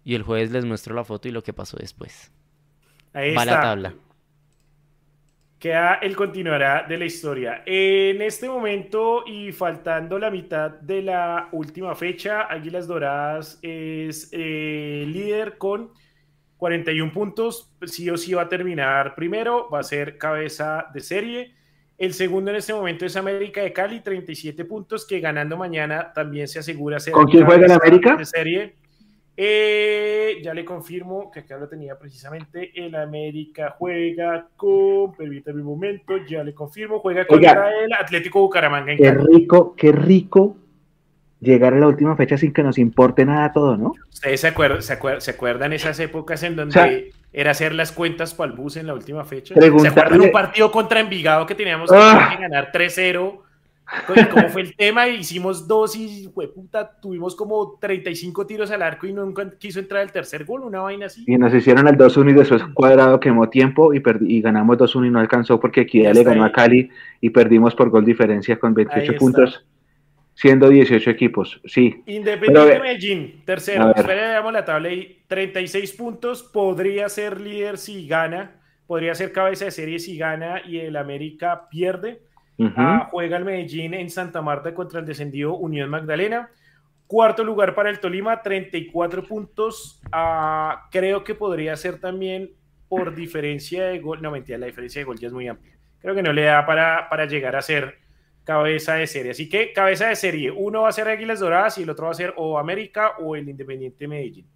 [0.05, 2.33] y el jueves les muestro la foto y lo que pasó después.
[3.13, 3.55] Ahí Va está.
[3.57, 3.95] la tabla.
[5.59, 7.63] Queda el continuará de la historia.
[7.65, 15.05] En este momento y faltando la mitad de la última fecha, Águilas Doradas es eh,
[15.07, 15.93] líder con
[16.57, 17.71] 41 puntos.
[17.87, 21.55] Sí o sí va a terminar primero, va a ser cabeza de serie.
[22.03, 26.49] El segundo en este momento es América de Cali, 37 puntos, que ganando mañana también
[26.49, 28.17] se asegura ser ¿Con quién juega en América?
[28.17, 28.75] De serie.
[29.37, 32.73] Eh, ya le confirmo que acá lo tenía precisamente.
[32.75, 38.91] El América juega con, permítame un momento, ya le confirmo, juega contra el Atlético Bucaramanga.
[38.91, 40.57] En qué rico, qué rico
[41.39, 43.93] llegar a la última fecha sin que nos importe nada todo, ¿no?
[44.13, 48.35] Ustedes se, acuerdan, se, acuerdan, ¿se acuerdan esas épocas en donde era hacer las cuentas
[48.35, 49.55] para el bus en la última fecha?
[49.55, 52.37] ¿Se acuerdan un partido contra Envigado que teníamos que ah.
[52.39, 53.41] ganar 3-0?
[54.33, 55.09] ¿Cómo fue el tema?
[55.09, 60.11] Hicimos dos y puta, tuvimos como 35 tiros al arco y nunca quiso entrar el
[60.11, 61.25] tercer gol, una vaina así.
[61.27, 65.11] Y nos hicieron el 2-1 y después cuadrado quemó tiempo y, y ganamos 2-1 y
[65.11, 66.89] no alcanzó porque Equidad le ganó a Cali
[67.21, 69.65] y perdimos por gol diferencia con 28 puntos,
[70.35, 71.61] siendo 18 equipos.
[71.65, 72.03] Sí.
[72.07, 73.95] Independiente de Medellín, tercero.
[73.95, 76.43] Esperemos la tabla y 36 puntos.
[76.43, 81.69] Podría ser líder si gana, podría ser cabeza de serie si gana y el América
[81.71, 82.21] pierde
[82.77, 86.51] Ah, juega el Medellín en Santa Marta contra el descendido Unión Magdalena.
[87.07, 90.01] Cuarto lugar para el Tolima, 34 puntos.
[90.13, 92.51] Ah, creo que podría ser también
[92.89, 94.23] por diferencia de gol.
[94.23, 95.77] No, mentira, la diferencia de gol ya es muy amplia.
[95.99, 97.99] Creo que no le da para, para llegar a ser
[98.45, 99.33] cabeza de serie.
[99.33, 100.51] Así que cabeza de serie.
[100.51, 103.37] Uno va a ser Águilas Doradas y el otro va a ser o América o
[103.37, 104.47] el Independiente Medellín.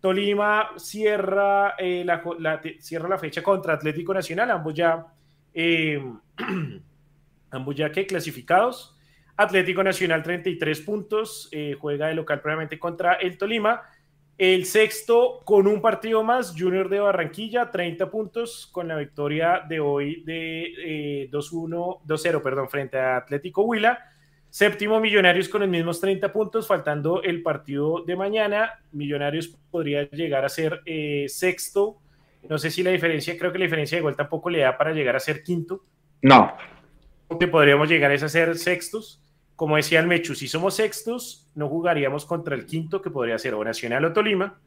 [0.00, 4.50] Tolima cierra, eh, la, cierra la fecha contra Atlético Nacional.
[4.50, 5.06] Ambos ya.
[5.52, 6.02] Eh,
[7.50, 8.96] ambos ya que clasificados.
[9.36, 13.82] Atlético Nacional 33 puntos, eh, juega de local previamente contra el Tolima.
[14.36, 19.78] El sexto con un partido más, Junior de Barranquilla, 30 puntos con la victoria de
[19.78, 24.10] hoy de 2-1, eh, 2-0, perdón, frente a Atlético Huila.
[24.50, 28.80] Séptimo, Millonarios con los mismos 30 puntos, faltando el partido de mañana.
[28.92, 31.98] Millonarios podría llegar a ser eh, sexto.
[32.48, 34.92] No sé si la diferencia, creo que la diferencia de gol tampoco le da para
[34.92, 35.84] llegar a ser quinto.
[36.22, 36.56] No,
[37.38, 39.23] que podríamos llegar a ser sextos.
[39.56, 43.54] Como decía el Mechu, si somos sextos, no jugaríamos contra el quinto, que podría ser
[43.54, 44.58] o Nacional o Tolima.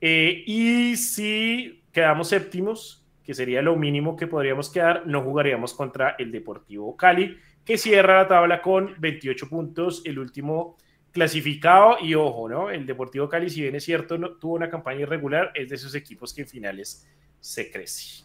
[0.00, 6.16] Eh, y si quedamos séptimos, que sería lo mínimo que podríamos quedar, no jugaríamos contra
[6.18, 10.76] el Deportivo Cali, que cierra la tabla con 28 puntos, el último
[11.12, 11.98] clasificado.
[12.00, 12.70] Y ojo, ¿no?
[12.70, 15.94] El Deportivo Cali, si bien es cierto, no, tuvo una campaña irregular, es de esos
[15.94, 17.06] equipos que en finales
[17.38, 18.24] se crece.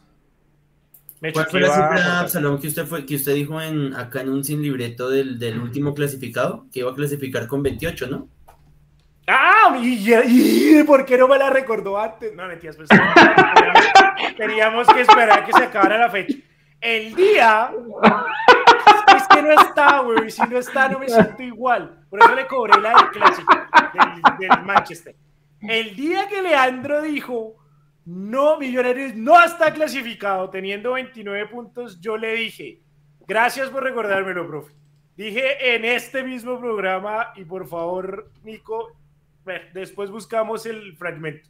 [1.19, 4.44] ¿Cuál fue la cifra, Absalón, que usted, fue, que usted dijo en, acá en un
[4.44, 6.65] sin libreto del, del último clasificado?
[6.72, 8.30] Que iba a clasificar con 28, ¿no?
[9.27, 9.77] ¡Ah!
[9.81, 12.34] ¿Y, por qué no me la recordó antes?
[12.34, 12.88] No, mentiras, pues
[14.38, 16.38] teníamos que esperar que se acabara la fecha.
[16.80, 17.72] El día
[19.15, 20.30] es que no está, güey.
[20.30, 22.06] Si no está, no me siento igual.
[22.10, 23.53] Por eso le cobré la del clásico
[23.94, 25.15] del, del Manchester.
[25.61, 27.56] El día que Leandro dijo
[28.07, 31.99] no, Millonarios no está clasificado teniendo 29 puntos.
[31.99, 32.79] Yo le dije,
[33.27, 34.73] gracias por recordármelo, profe.
[35.17, 38.95] Dije en este mismo programa, y por favor, Nico,
[39.73, 41.49] después buscamos el fragmento,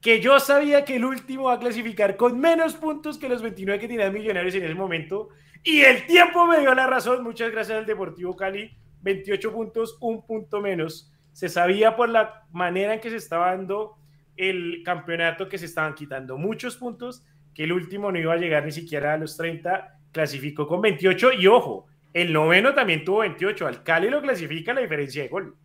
[0.00, 3.80] que yo sabía que el último va a clasificar con menos puntos que los 29
[3.80, 5.30] que tenían Millonarios en ese momento.
[5.64, 7.24] Y el tiempo me dio la razón.
[7.24, 8.70] Muchas gracias al Deportivo Cali.
[9.00, 11.12] 28 puntos, un punto menos.
[11.32, 13.96] Se sabía por la manera en que se estaba dando
[14.36, 18.64] el campeonato que se estaban quitando muchos puntos, que el último no iba a llegar
[18.64, 23.66] ni siquiera a los 30, clasificó con 28 y ojo, el noveno también tuvo 28,
[23.66, 25.56] al Cali lo clasifica la diferencia de gol.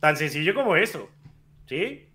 [0.00, 1.10] Tan sencillo como eso,
[1.66, 2.08] ¿sí?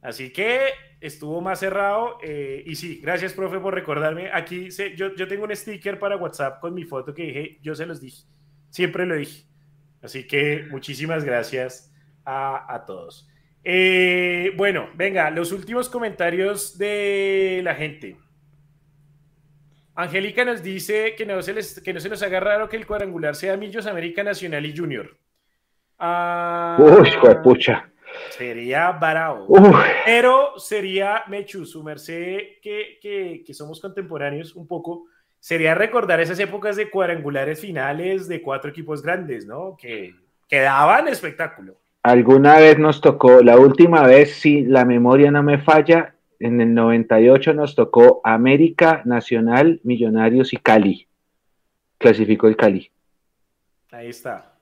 [0.00, 0.70] Así que
[1.00, 2.18] estuvo más cerrado.
[2.22, 4.30] eh, y sí, gracias, profe, por recordarme.
[4.32, 7.86] Aquí yo, yo tengo un sticker para WhatsApp con mi foto que dije, yo se
[7.86, 8.24] los dije.
[8.70, 9.44] Siempre lo dije.
[10.00, 11.92] Así que muchísimas gracias
[12.24, 13.28] a todos.
[13.70, 18.16] Eh, bueno, venga, los últimos comentarios de la gente.
[19.94, 22.86] Angélica nos dice que no, se les, que no se nos haga raro que el
[22.86, 25.18] cuadrangular sea Millos, América Nacional y Junior.
[25.98, 27.10] Ah, Uy,
[27.44, 27.90] pucha.
[28.30, 29.44] Sería bravo.
[29.48, 29.70] Uy,
[30.06, 35.08] Pero sería, Mechu, su merced, que, que, que somos contemporáneos un poco,
[35.38, 39.76] sería recordar esas épocas de cuadrangulares finales de cuatro equipos grandes, ¿no?
[39.76, 40.14] Que,
[40.48, 41.78] que daban espectáculo.
[42.02, 46.74] Alguna vez nos tocó, la última vez, si la memoria no me falla, en el
[46.74, 51.08] 98 nos tocó América, Nacional, Millonarios y Cali.
[51.98, 52.90] Clasificó el Cali.
[53.90, 54.54] Ahí está.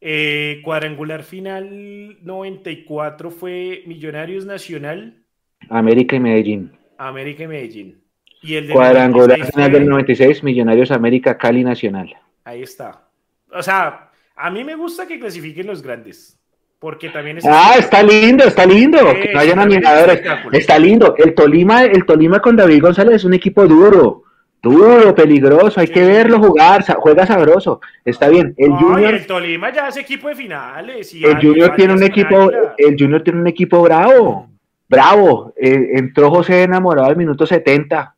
[0.00, 5.22] Eh, cuadrangular final 94 fue Millonarios Nacional,
[5.68, 6.72] América y Medellín.
[6.98, 8.02] América y Medellín.
[8.42, 12.14] Y el de Cuadrangular 96 final del 96, Millonarios, América, Cali, Nacional.
[12.44, 13.08] Ahí está.
[13.50, 16.38] O sea, a mí me gusta que clasifiquen los grandes,
[16.78, 17.44] porque también es...
[17.46, 18.98] Ah, está lindo, está lindo.
[18.98, 20.22] Sí, que no hayan animadores.
[20.52, 21.14] Está lindo.
[21.16, 24.22] El Tolima, el Tolima con David González es un equipo duro.
[24.62, 25.80] Duro, peligroso.
[25.80, 26.84] Hay que verlo jugar.
[26.98, 27.80] Juega sabroso.
[28.04, 28.52] Está bien.
[28.56, 31.14] El No, Junior, el Tolima ya es equipo de finales.
[31.14, 34.48] y el Junior tiene un equipo, el Junior tiene un equipo bravo.
[34.88, 35.54] Bravo.
[35.56, 38.14] Eh, entró José enamorado al minuto 70.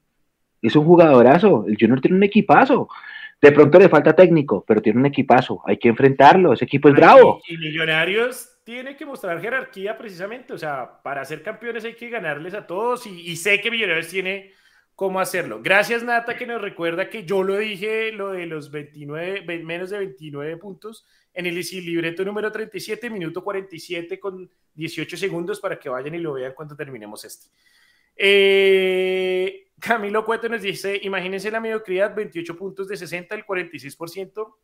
[0.62, 1.64] Es un jugadorazo.
[1.68, 2.88] El Junior tiene un equipazo.
[3.40, 5.62] De pronto le falta técnico, pero tiene un equipazo.
[5.64, 6.52] Hay que enfrentarlo.
[6.52, 7.40] Ese equipo es Ay, bravo.
[7.48, 10.52] Y, Millonarios tiene que mostrar jerarquía precisamente.
[10.52, 13.06] O sea, para ser campeones hay que ganarles a todos.
[13.06, 14.52] Y, y sé que Millonarios tiene
[14.98, 15.60] cómo hacerlo.
[15.62, 19.90] Gracias, Nata, que nos recuerda que yo lo dije, lo de los 29, ve- menos
[19.90, 25.88] de 29 puntos en el libreto número 37, minuto 47 con 18 segundos para que
[25.88, 27.46] vayan y lo vean cuando terminemos este.
[28.16, 34.54] Eh, Camilo Cueto nos dice, imagínense la mediocridad, 28 puntos de 60, el 46%.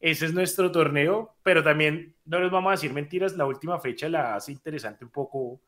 [0.00, 4.08] Ese es nuestro torneo, pero también no les vamos a decir mentiras, la última fecha
[4.08, 5.60] la hace interesante un poco.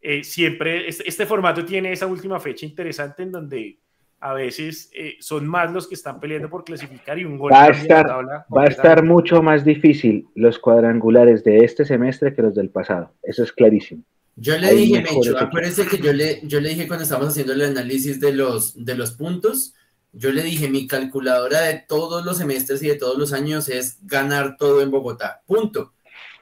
[0.00, 3.78] Eh, siempre, este, este formato tiene esa última fecha interesante en donde
[4.20, 7.52] a veces eh, son más los que están peleando por clasificar y un gol.
[7.52, 12.34] Va a estar- tabla Va a estar mucho más difícil los cuadrangulares de este semestre
[12.34, 13.14] que los del pasado.
[13.22, 14.04] Eso es clarísimo.
[14.36, 17.54] Yo le Hay dije, Mecho, acuérdense que yo le, yo le dije cuando estábamos haciendo
[17.54, 19.74] el análisis de los, de los puntos,
[20.12, 23.98] yo le dije, mi calculadora de todos los semestres y de todos los años es
[24.06, 25.42] ganar todo en Bogotá.
[25.46, 25.94] Punto.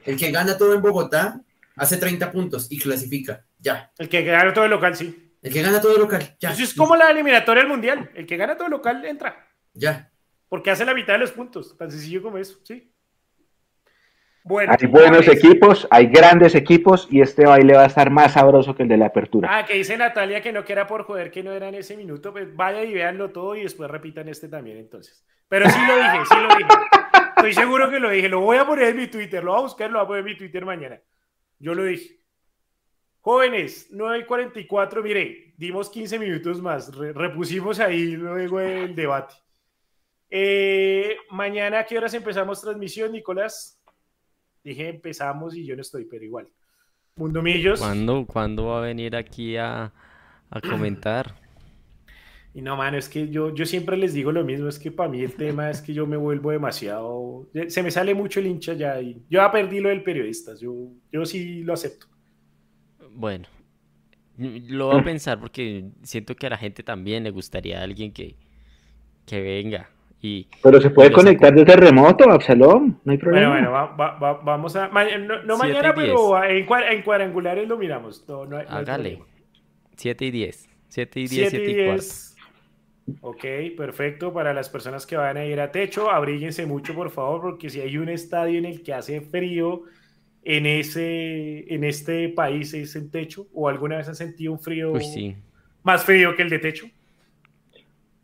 [0.03, 1.41] El que gana todo en Bogotá
[1.75, 3.45] hace 30 puntos y clasifica.
[3.59, 3.91] Ya.
[3.97, 5.33] El que gana todo el local, sí.
[5.41, 6.35] El que gana todo local.
[6.39, 6.51] Ya.
[6.51, 8.11] Eso es como la eliminatoria del mundial.
[8.13, 9.47] El que gana todo el local entra.
[9.73, 10.11] Ya.
[10.49, 11.77] Porque hace la mitad de los puntos.
[11.77, 12.91] Tan sencillo como eso, sí.
[14.47, 18.75] Bueno, Hay buenos equipos, hay grandes equipos y este baile va a estar más sabroso
[18.75, 19.49] que el de la apertura.
[19.51, 21.97] Ah, que dice Natalia que no que era por joder que no era en ese
[21.97, 25.25] minuto, pues vaya y véanlo todo y después repitan este también entonces.
[25.47, 26.69] Pero sí lo dije, sí lo dije.
[27.37, 29.63] Estoy seguro que lo dije, lo voy a poner en mi Twitter, lo voy a
[29.63, 31.01] buscar, lo voy a poner en mi Twitter mañana.
[31.57, 32.19] Yo lo dije.
[33.21, 39.33] Jóvenes, 9 y 44, mire, dimos 15 minutos más, re- repusimos ahí luego el debate.
[40.29, 43.81] Eh, mañana, ¿a qué horas empezamos transmisión, Nicolás?
[44.65, 46.47] Dije empezamos y yo no estoy, pero igual.
[47.15, 47.79] Mundo Millos.
[47.79, 49.93] ¿Cuándo, cuándo va a venir aquí a,
[50.49, 51.35] a comentar?
[52.55, 55.09] Y no, mano, es que yo, yo siempre les digo lo mismo, es que para
[55.09, 58.73] mí el tema es que yo me vuelvo demasiado, se me sale mucho el hincha
[58.73, 60.73] ya y yo ya perdí lo del periodista, yo,
[61.11, 62.07] yo sí lo acepto.
[63.11, 63.45] Bueno,
[64.37, 68.35] lo voy a pensar porque siento que a la gente también le gustaría alguien que,
[69.25, 69.89] que venga.
[70.25, 73.49] Y Pero se puede conectar desde remoto, Absalom, no hay Bueno, problema.
[73.51, 75.05] bueno, va- va- va- vamos a, ma-
[75.45, 78.25] no, mañana, pero en, cua- en cuadrangulares lo miramos.
[78.27, 79.17] No, no hay- hágale.
[79.17, 79.25] problema.
[79.95, 80.67] 7 y 10.
[80.87, 82.01] 7 y 10, 7 7 y y cuarto.
[82.01, 82.35] 10.
[83.21, 83.45] Ok,
[83.77, 84.33] perfecto.
[84.33, 87.79] Para las personas que van a ir a techo, abríguense mucho, por favor, porque si
[87.81, 89.83] hay un estadio en el que hace frío
[90.43, 94.91] en, ese, en este país es en techo, o alguna vez han sentido un frío
[94.93, 95.35] Uy, sí.
[95.83, 96.87] más frío que el de techo.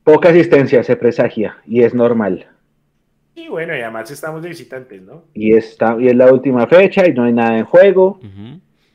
[0.04, 2.48] Poca asistencia se presagia y es normal.
[3.36, 5.24] Y bueno, y además estamos de visitantes, ¿no?
[5.34, 8.20] Y, está, y es la última fecha y no hay nada en juego.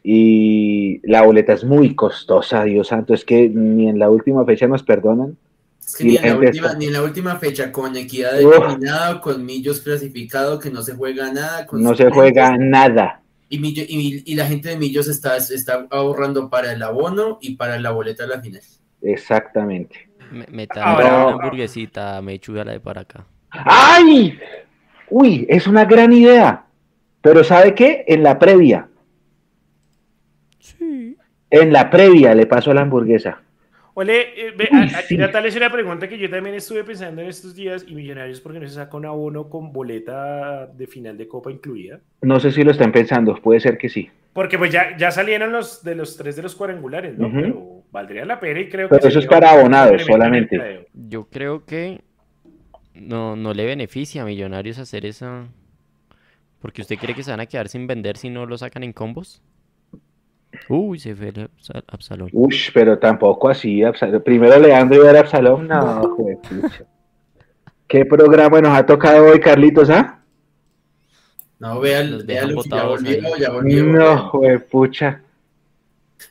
[0.02, 3.14] Y la boleta es muy costosa, Dios santo.
[3.14, 5.36] Es que ni en la última fecha nos perdonan.
[5.84, 7.96] Es que Y ni la en, la última, está- ni en la última fecha, con
[7.96, 11.66] equidad eliminado, con Millos clasificado, que no se juega nada.
[11.66, 13.22] con No se juega nada.
[13.48, 17.54] Y, Millo- y, y la gente de Millos está, está ahorrando para el abono y
[17.56, 18.62] para la boleta de la final.
[19.02, 20.08] Exactamente.
[20.30, 23.24] Me, me traen una hamburguesita, me la de para acá.
[23.50, 24.38] ¡Ay!
[25.08, 26.64] Uy, es una gran idea.
[27.20, 28.04] Pero ¿sabe qué?
[28.06, 28.88] En la previa.
[30.58, 31.16] Sí.
[31.50, 33.40] En la previa le pasó la hamburguesa.
[33.94, 35.16] Ole, eh, ve, Uy, a- aquí sí.
[35.16, 38.60] Natalia es una pregunta que yo también estuve pensando en estos días y Millonarios porque
[38.60, 42.00] no se saca un abono con boleta de final de Copa incluida.
[42.20, 44.10] No sé si lo están pensando, puede ser que sí.
[44.34, 47.30] Porque pues ya, ya salieron los de los tres de los cuadrangulares, ¿no?
[47.32, 50.86] Pero valdría la pena y creo Pero que eso es para abonados solamente.
[50.92, 52.02] Yo creo que
[52.94, 55.46] no, no le beneficia a Millonarios hacer esa.
[56.60, 58.92] Porque usted cree que se van a quedar sin vender si no lo sacan en
[58.92, 59.42] combos.
[60.68, 62.28] Uy, se fue el Absa- Absalón.
[62.32, 63.82] Ush, pero tampoco así.
[64.24, 65.66] Primero Leandro y ahora Absalón.
[65.66, 66.84] No, juepucha.
[67.88, 70.20] ¿Qué programa nos ha tocado hoy, Carlitos, ah?
[71.58, 73.84] No, vea, Los vea dejan lo que ya volvió, ya volvió.
[73.84, 75.22] No, juepucha.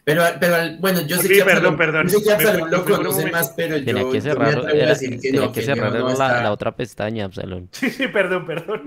[0.04, 2.08] Pero, pero bueno, yo sé Sí, que perdón, perdón.
[2.08, 4.90] yo sé que Absalón lo conoce más, pero yo, Tenía que yo cerrar, a era-
[4.90, 7.70] decir que tenía no, que cerrar no la, está- la otra pestaña, Absalón.
[7.72, 8.84] Sí, sí, perdón, perdón.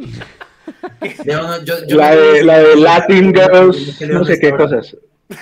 [1.24, 4.96] No- yo- yo La de, la de Latin Girls, no sé qué cosas.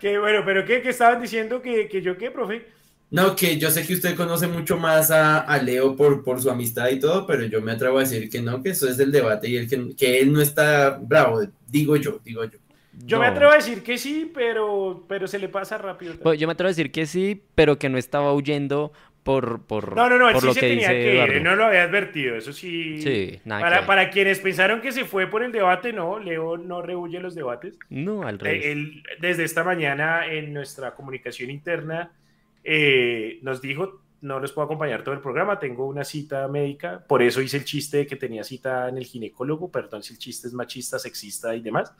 [0.00, 1.60] Qué bueno, pero ¿qué, qué estaban diciendo?
[1.60, 2.66] ¿Que, que yo qué, profe?
[3.10, 6.48] No, que yo sé que usted conoce mucho más a, a Leo por, por su
[6.50, 9.10] amistad y todo, pero yo me atrevo a decir que no, que eso es el
[9.10, 12.58] debate y el que, que él no está bravo, digo yo, digo yo.
[12.92, 13.32] Yo me No.
[13.32, 16.14] atrevo a decir que sí, pero, pero se le pasa rápido.
[16.22, 18.92] Pues yo me atrevo a decir que sí, pero que no estaba huyendo
[19.22, 21.14] por, por, No, no, no, él por sí lo se que tenía dice que ir,
[21.20, 21.40] Eduardo.
[21.40, 23.00] no lo había advertido, eso sí.
[23.02, 23.86] Sí, nada que Para, ver.
[23.86, 27.74] para quienes pensaron que se fue por el debate, no, Leo no rehuye los debates.
[27.88, 28.64] No, al revés.
[28.64, 32.12] Eh, él, desde esta mañana en nuestra comunicación interna
[32.64, 37.22] eh, nos dijo, no les puedo acompañar todo el programa, tengo una cita médica, por
[37.22, 40.46] eso hice el chiste de que tenía cita en el ginecólogo, perdón si el chiste
[40.48, 41.92] es machista, sexista y demás.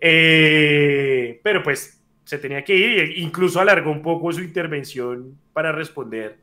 [0.00, 5.72] Eh, pero pues se tenía que ir e incluso alargó un poco su intervención para
[5.72, 6.38] responder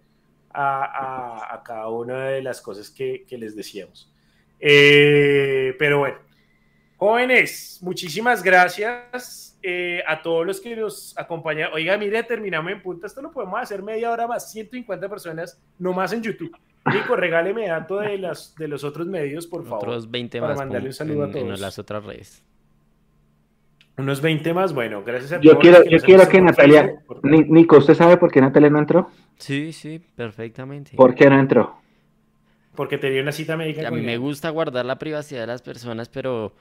[0.52, 4.14] a, a- a cada una de las cosas que, que les decíamos.
[4.60, 6.18] Eh, pero bueno,
[6.98, 11.70] jóvenes, muchísimas gracias eh, a todos los que nos acompañan.
[11.74, 15.94] Oiga, mire, terminamos en punta, esto lo podemos hacer media hora más, 150 personas, no
[15.94, 16.56] más en YouTube.
[16.94, 19.90] Nico, regáleme dato de, las, de los otros medios, por favor.
[19.90, 21.60] Otros 20 para más mandarle un saludo a en todos.
[21.60, 22.44] las otras redes.
[23.98, 26.42] Unos 20 más, bueno, gracias a Yo todos quiero, que yo nos han quiero que
[26.42, 29.10] Natalia, Nico, ¿usted sabe por qué Natalia no entró?
[29.38, 30.96] Sí, sí, perfectamente.
[30.96, 31.79] ¿Por qué no entró?
[32.80, 33.86] Porque tenía una cita médica.
[33.86, 36.54] A mí me gusta guardar la privacidad de las personas, pero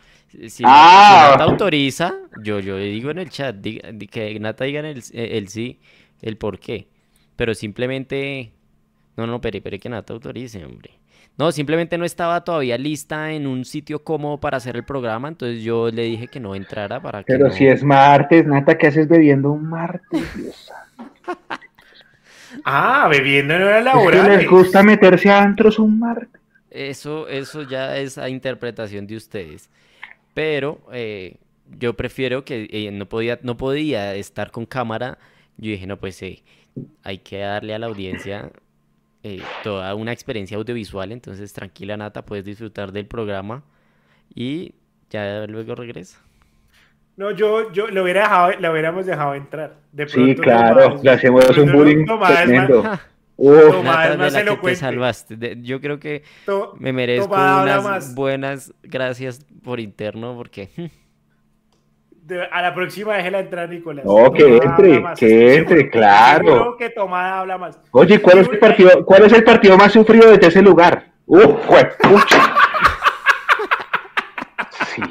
[0.49, 0.67] si, Ah.
[0.67, 4.81] Nata, si Nata autoriza, yo, yo digo en el chat, diga- di- que Nata diga
[4.81, 5.79] en el, el sí,
[6.21, 6.89] el por qué.
[7.37, 8.51] Pero simplemente,
[9.17, 10.91] no, no, pero, pero que Nata autorice, hombre.
[11.37, 15.63] No, simplemente no estaba todavía lista en un sitio cómodo para hacer el programa, entonces
[15.63, 18.89] yo le dije que no entrara para que Pero no- si es martes, Nata, ¿qué
[18.89, 20.21] haces bebiendo un martes?
[20.37, 20.73] Dios
[22.65, 24.39] Ah, bebiendo en horas Es que laborales.
[24.39, 26.41] les gusta meterse a antros un martes.
[26.71, 29.71] Eso, eso ya es a interpretación de ustedes.
[30.35, 31.37] Pero eh,
[31.79, 35.19] yo prefiero que eh, no podía, no podía estar con cámara.
[35.57, 36.43] Yo dije, no, pues eh,
[37.03, 38.53] hay que darle a la audiencia
[39.23, 41.13] eh, toda una experiencia audiovisual.
[41.13, 43.65] Entonces, tranquila, Nata, puedes disfrutar del programa
[44.35, 44.75] y
[45.11, 46.21] ya luego regresa.
[47.19, 49.75] No, yo, yo lo hubiera dejado, la hubiéramos dejado entrar.
[49.91, 52.99] De Sí, claro, Tomás- le hacemos un bullying Tomás es más- tremendo.
[53.41, 54.81] Uf, Tomás de la que te elocuente.
[54.81, 55.37] salvaste.
[55.37, 58.15] De- yo creo que To- me merezco Tomás unas más.
[58.15, 60.71] buenas gracias por interno porque
[62.23, 64.05] de- a la próxima déjela entrar, Nicolás.
[64.05, 66.47] No, que Tomás entre, que Estoy entre, seguro- claro.
[66.47, 67.81] seguro que Tomás habla más.
[67.91, 71.11] Oye, ¿cuál es el partido, cuál es el partido más sufrido de ese lugar?
[71.27, 72.55] Uf, juepucha.
[74.95, 75.03] Sí.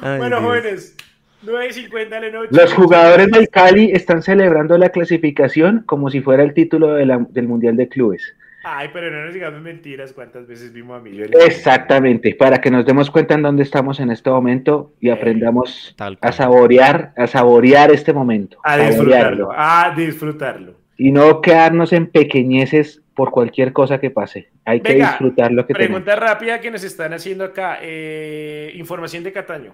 [0.00, 0.42] Ay, bueno, Dios.
[0.48, 0.96] jóvenes,
[1.44, 2.48] 9.50 de la noche.
[2.52, 7.26] Los jugadores del Cali están celebrando la clasificación como si fuera el título de la-
[7.30, 8.34] del Mundial de Clubes.
[8.64, 11.26] Ay, pero no nos digamos mentiras cuántas veces vimos a Emilio.
[11.44, 16.16] Exactamente, para que nos demos cuenta en dónde estamos en este momento y aprendamos Tal
[16.20, 18.58] a saborear, a saborear este momento.
[18.62, 19.48] A saborearlo.
[19.48, 20.74] disfrutarlo, a disfrutarlo.
[20.96, 24.48] Y no quedarnos en pequeñeces por cualquier cosa que pase.
[24.64, 26.02] Hay que disfrutar lo que tenemos.
[26.02, 27.78] Pregunta rápida que nos están haciendo acá.
[27.82, 29.72] eh, información de Cataño.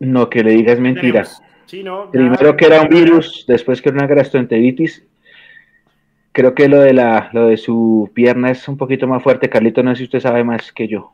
[0.00, 1.36] No, que le digas mentiras.
[1.38, 1.48] Tenemos.
[1.66, 5.04] Sí, no, Primero que era un virus, después que era una gastroenteritis.
[6.32, 9.50] Creo que lo de la, lo de su pierna es un poquito más fuerte.
[9.50, 11.12] Carlito, no sé si usted sabe más que yo.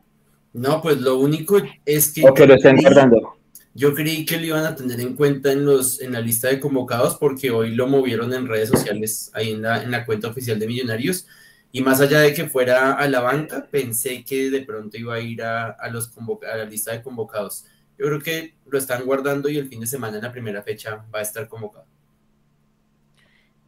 [0.53, 3.34] No, pues lo único es que O que lo estén creí- guardando.
[3.75, 6.61] Yo creí que lo iban a tener en cuenta en los en la lista de
[6.61, 10.57] convocados porque hoy lo movieron en redes sociales, ahí en la, en la cuenta oficial
[10.57, 11.27] de Millonarios.
[11.73, 15.19] Y más allá de que fuera a la banca, pensé que de pronto iba a
[15.19, 16.09] ir a, a los
[16.49, 17.65] a la lista de convocados.
[17.99, 21.05] Yo creo que lo están guardando y el fin de semana en la primera fecha
[21.13, 21.85] va a estar convocado.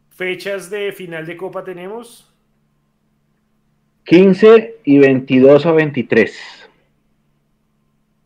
[0.08, 2.32] Fechas de final de Copa tenemos.
[4.04, 6.57] 15 y 22 o 23.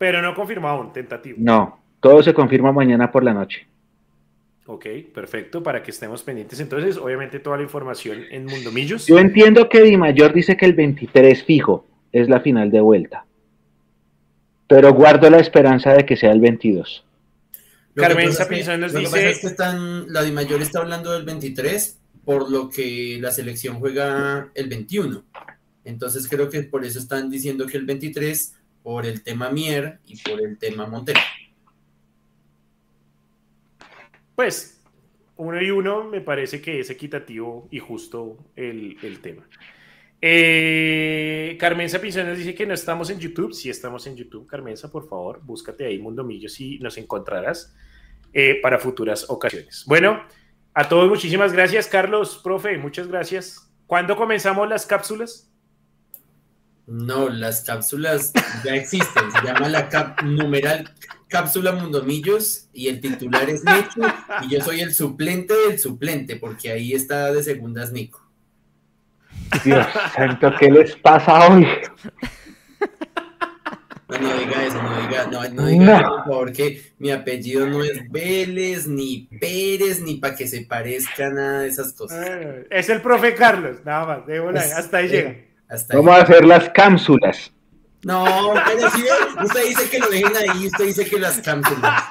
[0.03, 1.37] Pero no confirmado aún, tentativo.
[1.39, 3.65] No, todo se confirma mañana por la noche.
[4.65, 6.59] Ok, perfecto, para que estemos pendientes.
[6.59, 9.07] Entonces, obviamente, toda la información en Mundo Millos.
[9.07, 13.25] Yo entiendo que Di Mayor dice que el 23 fijo es la final de vuelta.
[14.67, 17.05] Pero guardo la esperanza de que sea el 22.
[17.95, 18.27] Carmen
[18.81, 19.29] nos dice.
[19.29, 23.79] Es que están, la Di Mayor está hablando del 23, por lo que la selección
[23.79, 25.23] juega el 21.
[25.85, 30.21] Entonces, creo que por eso están diciendo que el 23, por el tema Mier y
[30.21, 31.19] por el tema Montero.
[34.35, 34.81] Pues
[35.37, 39.47] uno y uno me parece que es equitativo y justo el, tema.
[40.21, 43.53] Eh, Carmenza nos dice que no estamos en YouTube.
[43.53, 47.75] Sí estamos en YouTube, Carmenza, por favor, búscate ahí Mundo Millos y nos encontrarás
[48.33, 49.85] eh, para futuras ocasiones.
[49.87, 50.23] Bueno,
[50.73, 53.71] a todos muchísimas gracias, Carlos, profe, muchas gracias.
[53.85, 55.52] ¿Cuándo comenzamos las cápsulas?
[56.85, 58.33] No, las cápsulas
[58.63, 59.31] ya existen.
[59.31, 60.91] Se llama la cap numeral
[61.33, 64.07] cápsula Mundomillos y el titular es Nico
[64.43, 68.21] y yo soy el suplente del suplente porque ahí está de segundas Nico.
[69.65, 69.85] Dios
[70.15, 71.67] santo, ¿qué les pasa hoy?
[74.09, 77.65] No, no diga eso, no diga, no, no diga eso, por favor, que mi apellido
[77.65, 82.27] no es Vélez, ni Pérez, ni para que se parezca nada de esas cosas.
[82.29, 85.35] Ah, es el profe Carlos, nada más, pues, hasta ahí llega.
[85.93, 87.51] Vamos a hacer las cápsulas.
[88.03, 89.03] No, pero si
[89.43, 92.03] usted dice que lo dejen ahí, usted dice que las cápsulas.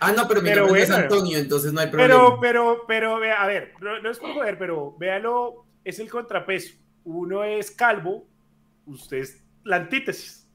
[0.00, 2.14] Ah, no, pero mi nombre es Antonio, entonces no hay problema.
[2.14, 6.74] Pero, pero, pero, a ver, no, es por joder, pero véalo, es el contrapeso.
[7.04, 8.26] Uno es calvo,
[8.86, 10.48] usted es la antítesis.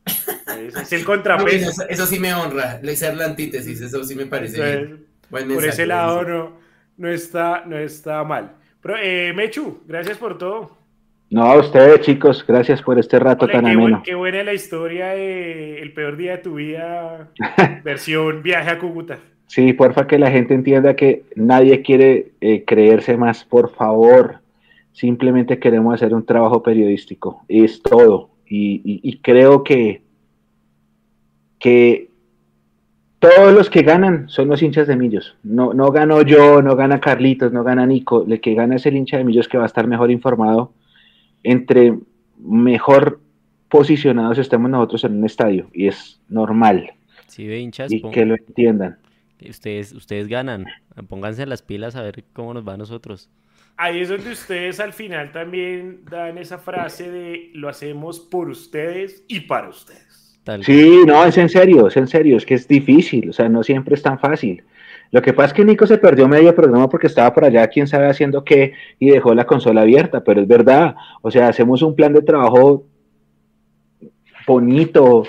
[0.57, 1.84] Es, el contrapeso.
[1.88, 5.07] eso, sí me honra, ser la antítesis, eso sí me parece bien.
[5.30, 6.57] por ese lado no,
[6.97, 8.56] no, está, no está mal.
[8.86, 10.70] Pero, eh, Mechu, gracias por todo.
[11.32, 14.03] No, a ustedes, chicos, gracias por este rato tan ameno.
[14.06, 17.32] qué buena la historia de El peor día de tu vida,
[17.84, 19.18] versión viaje a Cúcuta.
[19.48, 24.41] Sí, porfa, que la gente entienda que nadie quiere eh, creerse más, por favor.
[24.91, 28.30] Simplemente queremos hacer un trabajo periodístico, es todo.
[28.48, 30.03] Y, creo que,
[31.57, 32.12] que
[33.30, 35.35] todos los que ganan son los hinchas de Millos.
[35.43, 38.26] No, no gano yo, no gana Carlitos, no gana Nico.
[38.27, 40.73] El que gana es el hincha de Millos que va a estar mejor informado
[41.43, 41.97] entre
[42.38, 43.19] mejor
[43.69, 46.91] posicionados estemos nosotros en un estadio y es normal.
[47.27, 48.97] Sí, de hinchas, y que lo entiendan.
[49.47, 50.65] Ustedes, ustedes ganan,
[51.10, 53.30] pónganse las pilas a ver cómo nos va a nosotros.
[53.77, 59.23] Ahí es donde ustedes al final también dan esa frase de lo hacemos por ustedes
[59.27, 60.24] y para ustedes.
[60.61, 63.63] Sí, no, es en serio, es en serio, es que es difícil, o sea, no
[63.63, 64.63] siempre es tan fácil.
[65.11, 67.88] Lo que pasa es que Nico se perdió medio programa porque estaba por allá, quién
[67.88, 71.95] sabe haciendo qué, y dejó la consola abierta, pero es verdad, o sea, hacemos un
[71.95, 72.85] plan de trabajo
[74.45, 75.23] bonito,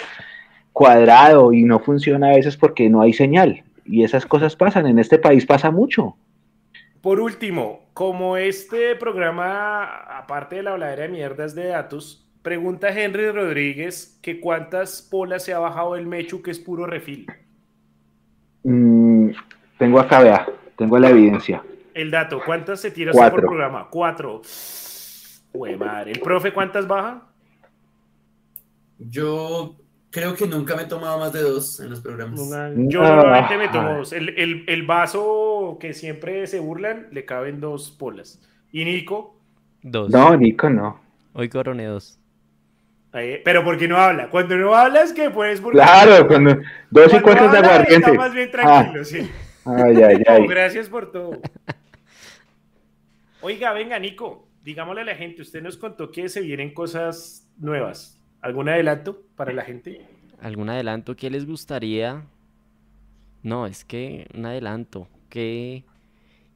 [0.73, 3.65] cuadrado, y no funciona a veces porque no hay señal.
[3.85, 6.17] Y esas cosas pasan, en este país pasa mucho.
[7.01, 9.85] Por último, como este programa,
[10.19, 15.53] aparte de la habladera de mierdas de datos, pregunta Henry Rodríguez que cuántas polas se
[15.53, 17.27] ha bajado el Mechu que es puro refil.
[18.63, 19.31] Mm,
[19.77, 20.47] tengo acá, vea,
[20.77, 21.65] tengo la evidencia.
[21.93, 23.89] El dato, ¿cuántas se tira por programa?
[23.91, 24.43] Cuatro.
[25.55, 26.13] Uy, madre.
[26.13, 27.27] ¿El profe cuántas baja?
[29.01, 29.75] Yo
[30.11, 32.41] creo que nunca me he tomado más de dos en los programas.
[32.77, 34.13] Yo normalmente me tomo dos.
[34.13, 38.41] El, vaso que siempre se burlan, le caben dos polas.
[38.71, 39.37] ¿Y Nico?
[39.83, 40.11] Dos.
[40.11, 41.01] No, Nico no.
[41.33, 42.21] Hoy coroné dos.
[43.45, 44.29] Pero porque no habla.
[44.29, 45.87] Cuando no hablas, que puedes burlar.
[45.87, 46.59] Claro, cuando
[46.91, 48.11] dos y cuatro de aguardiente.
[48.11, 49.05] Está más bien tranquilo, ah.
[49.05, 49.31] sí.
[49.65, 50.47] Ay, ay, ay.
[50.47, 51.41] gracias por todo.
[53.41, 58.21] Oiga, venga, Nico, digámosle a la gente, usted nos contó que se vienen cosas nuevas.
[58.41, 60.03] ¿Algún adelanto para la gente?
[60.41, 61.17] ¿Algún adelanto?
[61.17, 62.25] ¿Qué les gustaría?
[63.43, 65.09] No, es que un adelanto.
[65.29, 65.85] ¿Qué,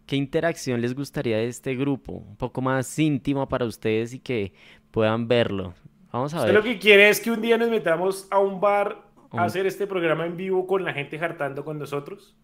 [0.07, 2.13] qué interacción les gustaría de este grupo?
[2.13, 4.53] Un poco más íntimo para ustedes y que
[4.91, 5.75] puedan verlo.
[6.13, 6.57] Vamos a ¿Usted ver.
[6.57, 9.87] lo que quiere es que un día nos metamos a un bar a hacer este
[9.87, 12.37] programa en vivo con la gente hartando con nosotros?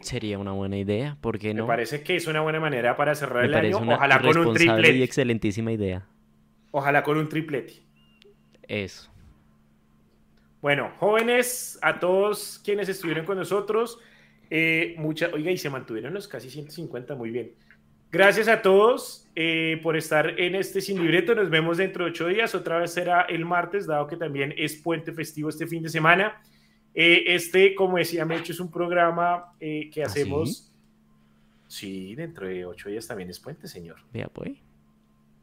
[0.00, 1.64] Sería una buena idea, ¿por qué no?
[1.64, 3.78] Me parece que es una buena manera para cerrar el año.
[3.78, 4.96] Ojalá con un triplete.
[4.96, 6.06] y excelentísima idea.
[6.70, 7.74] Ojalá con un triplete.
[8.66, 9.10] Eso.
[10.60, 14.00] Bueno, jóvenes, a todos quienes estuvieron con nosotros,
[14.50, 17.52] eh, mucha, oiga, y se mantuvieron los casi 150, muy bien.
[18.10, 21.34] Gracias a todos eh, por estar en este sin libreto.
[21.34, 22.54] Nos vemos dentro de ocho días.
[22.54, 26.40] Otra vez será el martes, dado que también es puente festivo este fin de semana.
[26.94, 30.72] Eh, este, como decía Mecho, es un programa eh, que ¿Ah, hacemos.
[31.66, 32.14] sí?
[32.14, 33.96] dentro de ocho días también es puente, señor.
[34.12, 34.52] Vea, pues.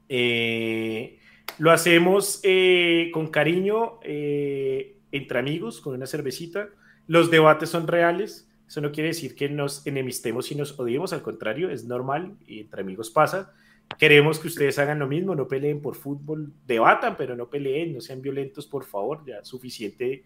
[0.10, 1.20] Eh,
[1.60, 6.70] Lo hacemos eh, con cariño, eh, entre amigos, con una cervecita.
[7.08, 8.50] Los debates son reales.
[8.68, 12.62] Eso no quiere decir que nos enemistemos y nos odiemos, al contrario, es normal y
[12.62, 13.54] entre amigos pasa.
[14.00, 18.02] Queremos que ustedes hagan lo mismo, no peleen por fútbol, debatan, pero no peleen, no
[18.02, 20.24] sean violentos, por favor, ya suficiente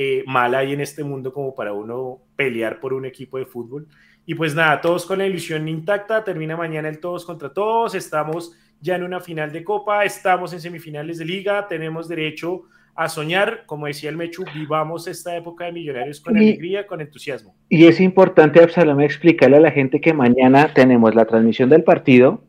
[0.00, 3.88] eh, mal hay en este mundo como para uno pelear por un equipo de fútbol.
[4.24, 8.52] Y pues nada, todos con la ilusión intacta, termina mañana el todos contra todos, estamos
[8.80, 12.64] ya en una final de Copa, estamos en semifinales de liga, tenemos derecho
[12.98, 17.54] a soñar, como decía el Mechu, vivamos esta época de millonarios con alegría, con entusiasmo.
[17.68, 22.42] Y es importante, Absalom, explicarle a la gente que mañana tenemos la transmisión del partido,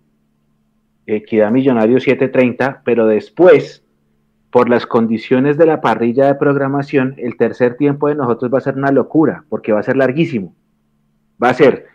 [1.06, 3.86] Equidad Millonario 7:30, pero después,
[4.50, 8.62] por las condiciones de la parrilla de programación, el tercer tiempo de nosotros va a
[8.62, 10.56] ser una locura, porque va a ser larguísimo.
[11.42, 11.86] Va a ser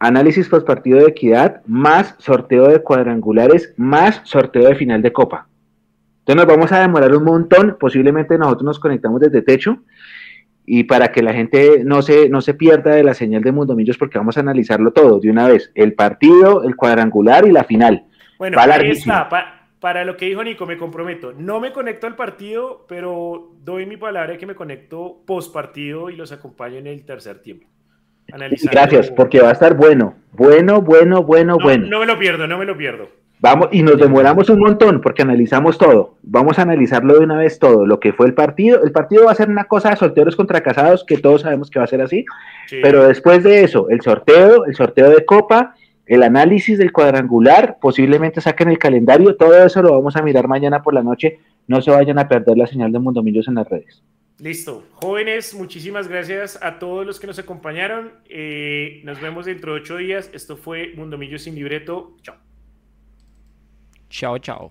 [0.00, 5.46] análisis post partido de equidad, más sorteo de cuadrangulares, más sorteo de final de copa.
[6.26, 9.78] Entonces nos vamos a demorar un montón, posiblemente nosotros nos conectamos desde techo
[10.64, 13.96] y para que la gente no se, no se pierda de la señal de Mundomillos
[13.96, 18.06] porque vamos a analizarlo todo de una vez, el partido, el cuadrangular y la final.
[18.38, 19.28] Bueno, ahí está,
[19.78, 23.96] para lo que dijo Nico, me comprometo, no me conecto al partido, pero doy mi
[23.96, 27.68] palabra de que me conecto post partido y los acompaño en el tercer tiempo.
[28.72, 31.86] Gracias, porque va a estar bueno, bueno, bueno, bueno, bueno.
[31.86, 33.25] No me lo pierdo, no me lo pierdo.
[33.38, 36.14] Vamos, y nos demoramos un montón porque analizamos todo.
[36.22, 37.84] Vamos a analizarlo de una vez todo.
[37.84, 38.82] Lo que fue el partido.
[38.82, 41.78] El partido va a ser una cosa de solteros contra casados, que todos sabemos que
[41.78, 42.24] va a ser así.
[42.70, 45.74] Pero después de eso, el sorteo, el sorteo de Copa,
[46.06, 49.36] el análisis del cuadrangular, posiblemente saquen el calendario.
[49.36, 51.38] Todo eso lo vamos a mirar mañana por la noche.
[51.66, 54.02] No se vayan a perder la señal de Mundomillos en las redes.
[54.38, 54.84] Listo.
[54.92, 58.12] Jóvenes, muchísimas gracias a todos los que nos acompañaron.
[58.28, 60.30] Eh, nos vemos dentro de ocho días.
[60.32, 62.16] Esto fue Mundomillos sin libreto.
[62.22, 62.45] Chao.
[64.08, 64.70] Tchau, tchau.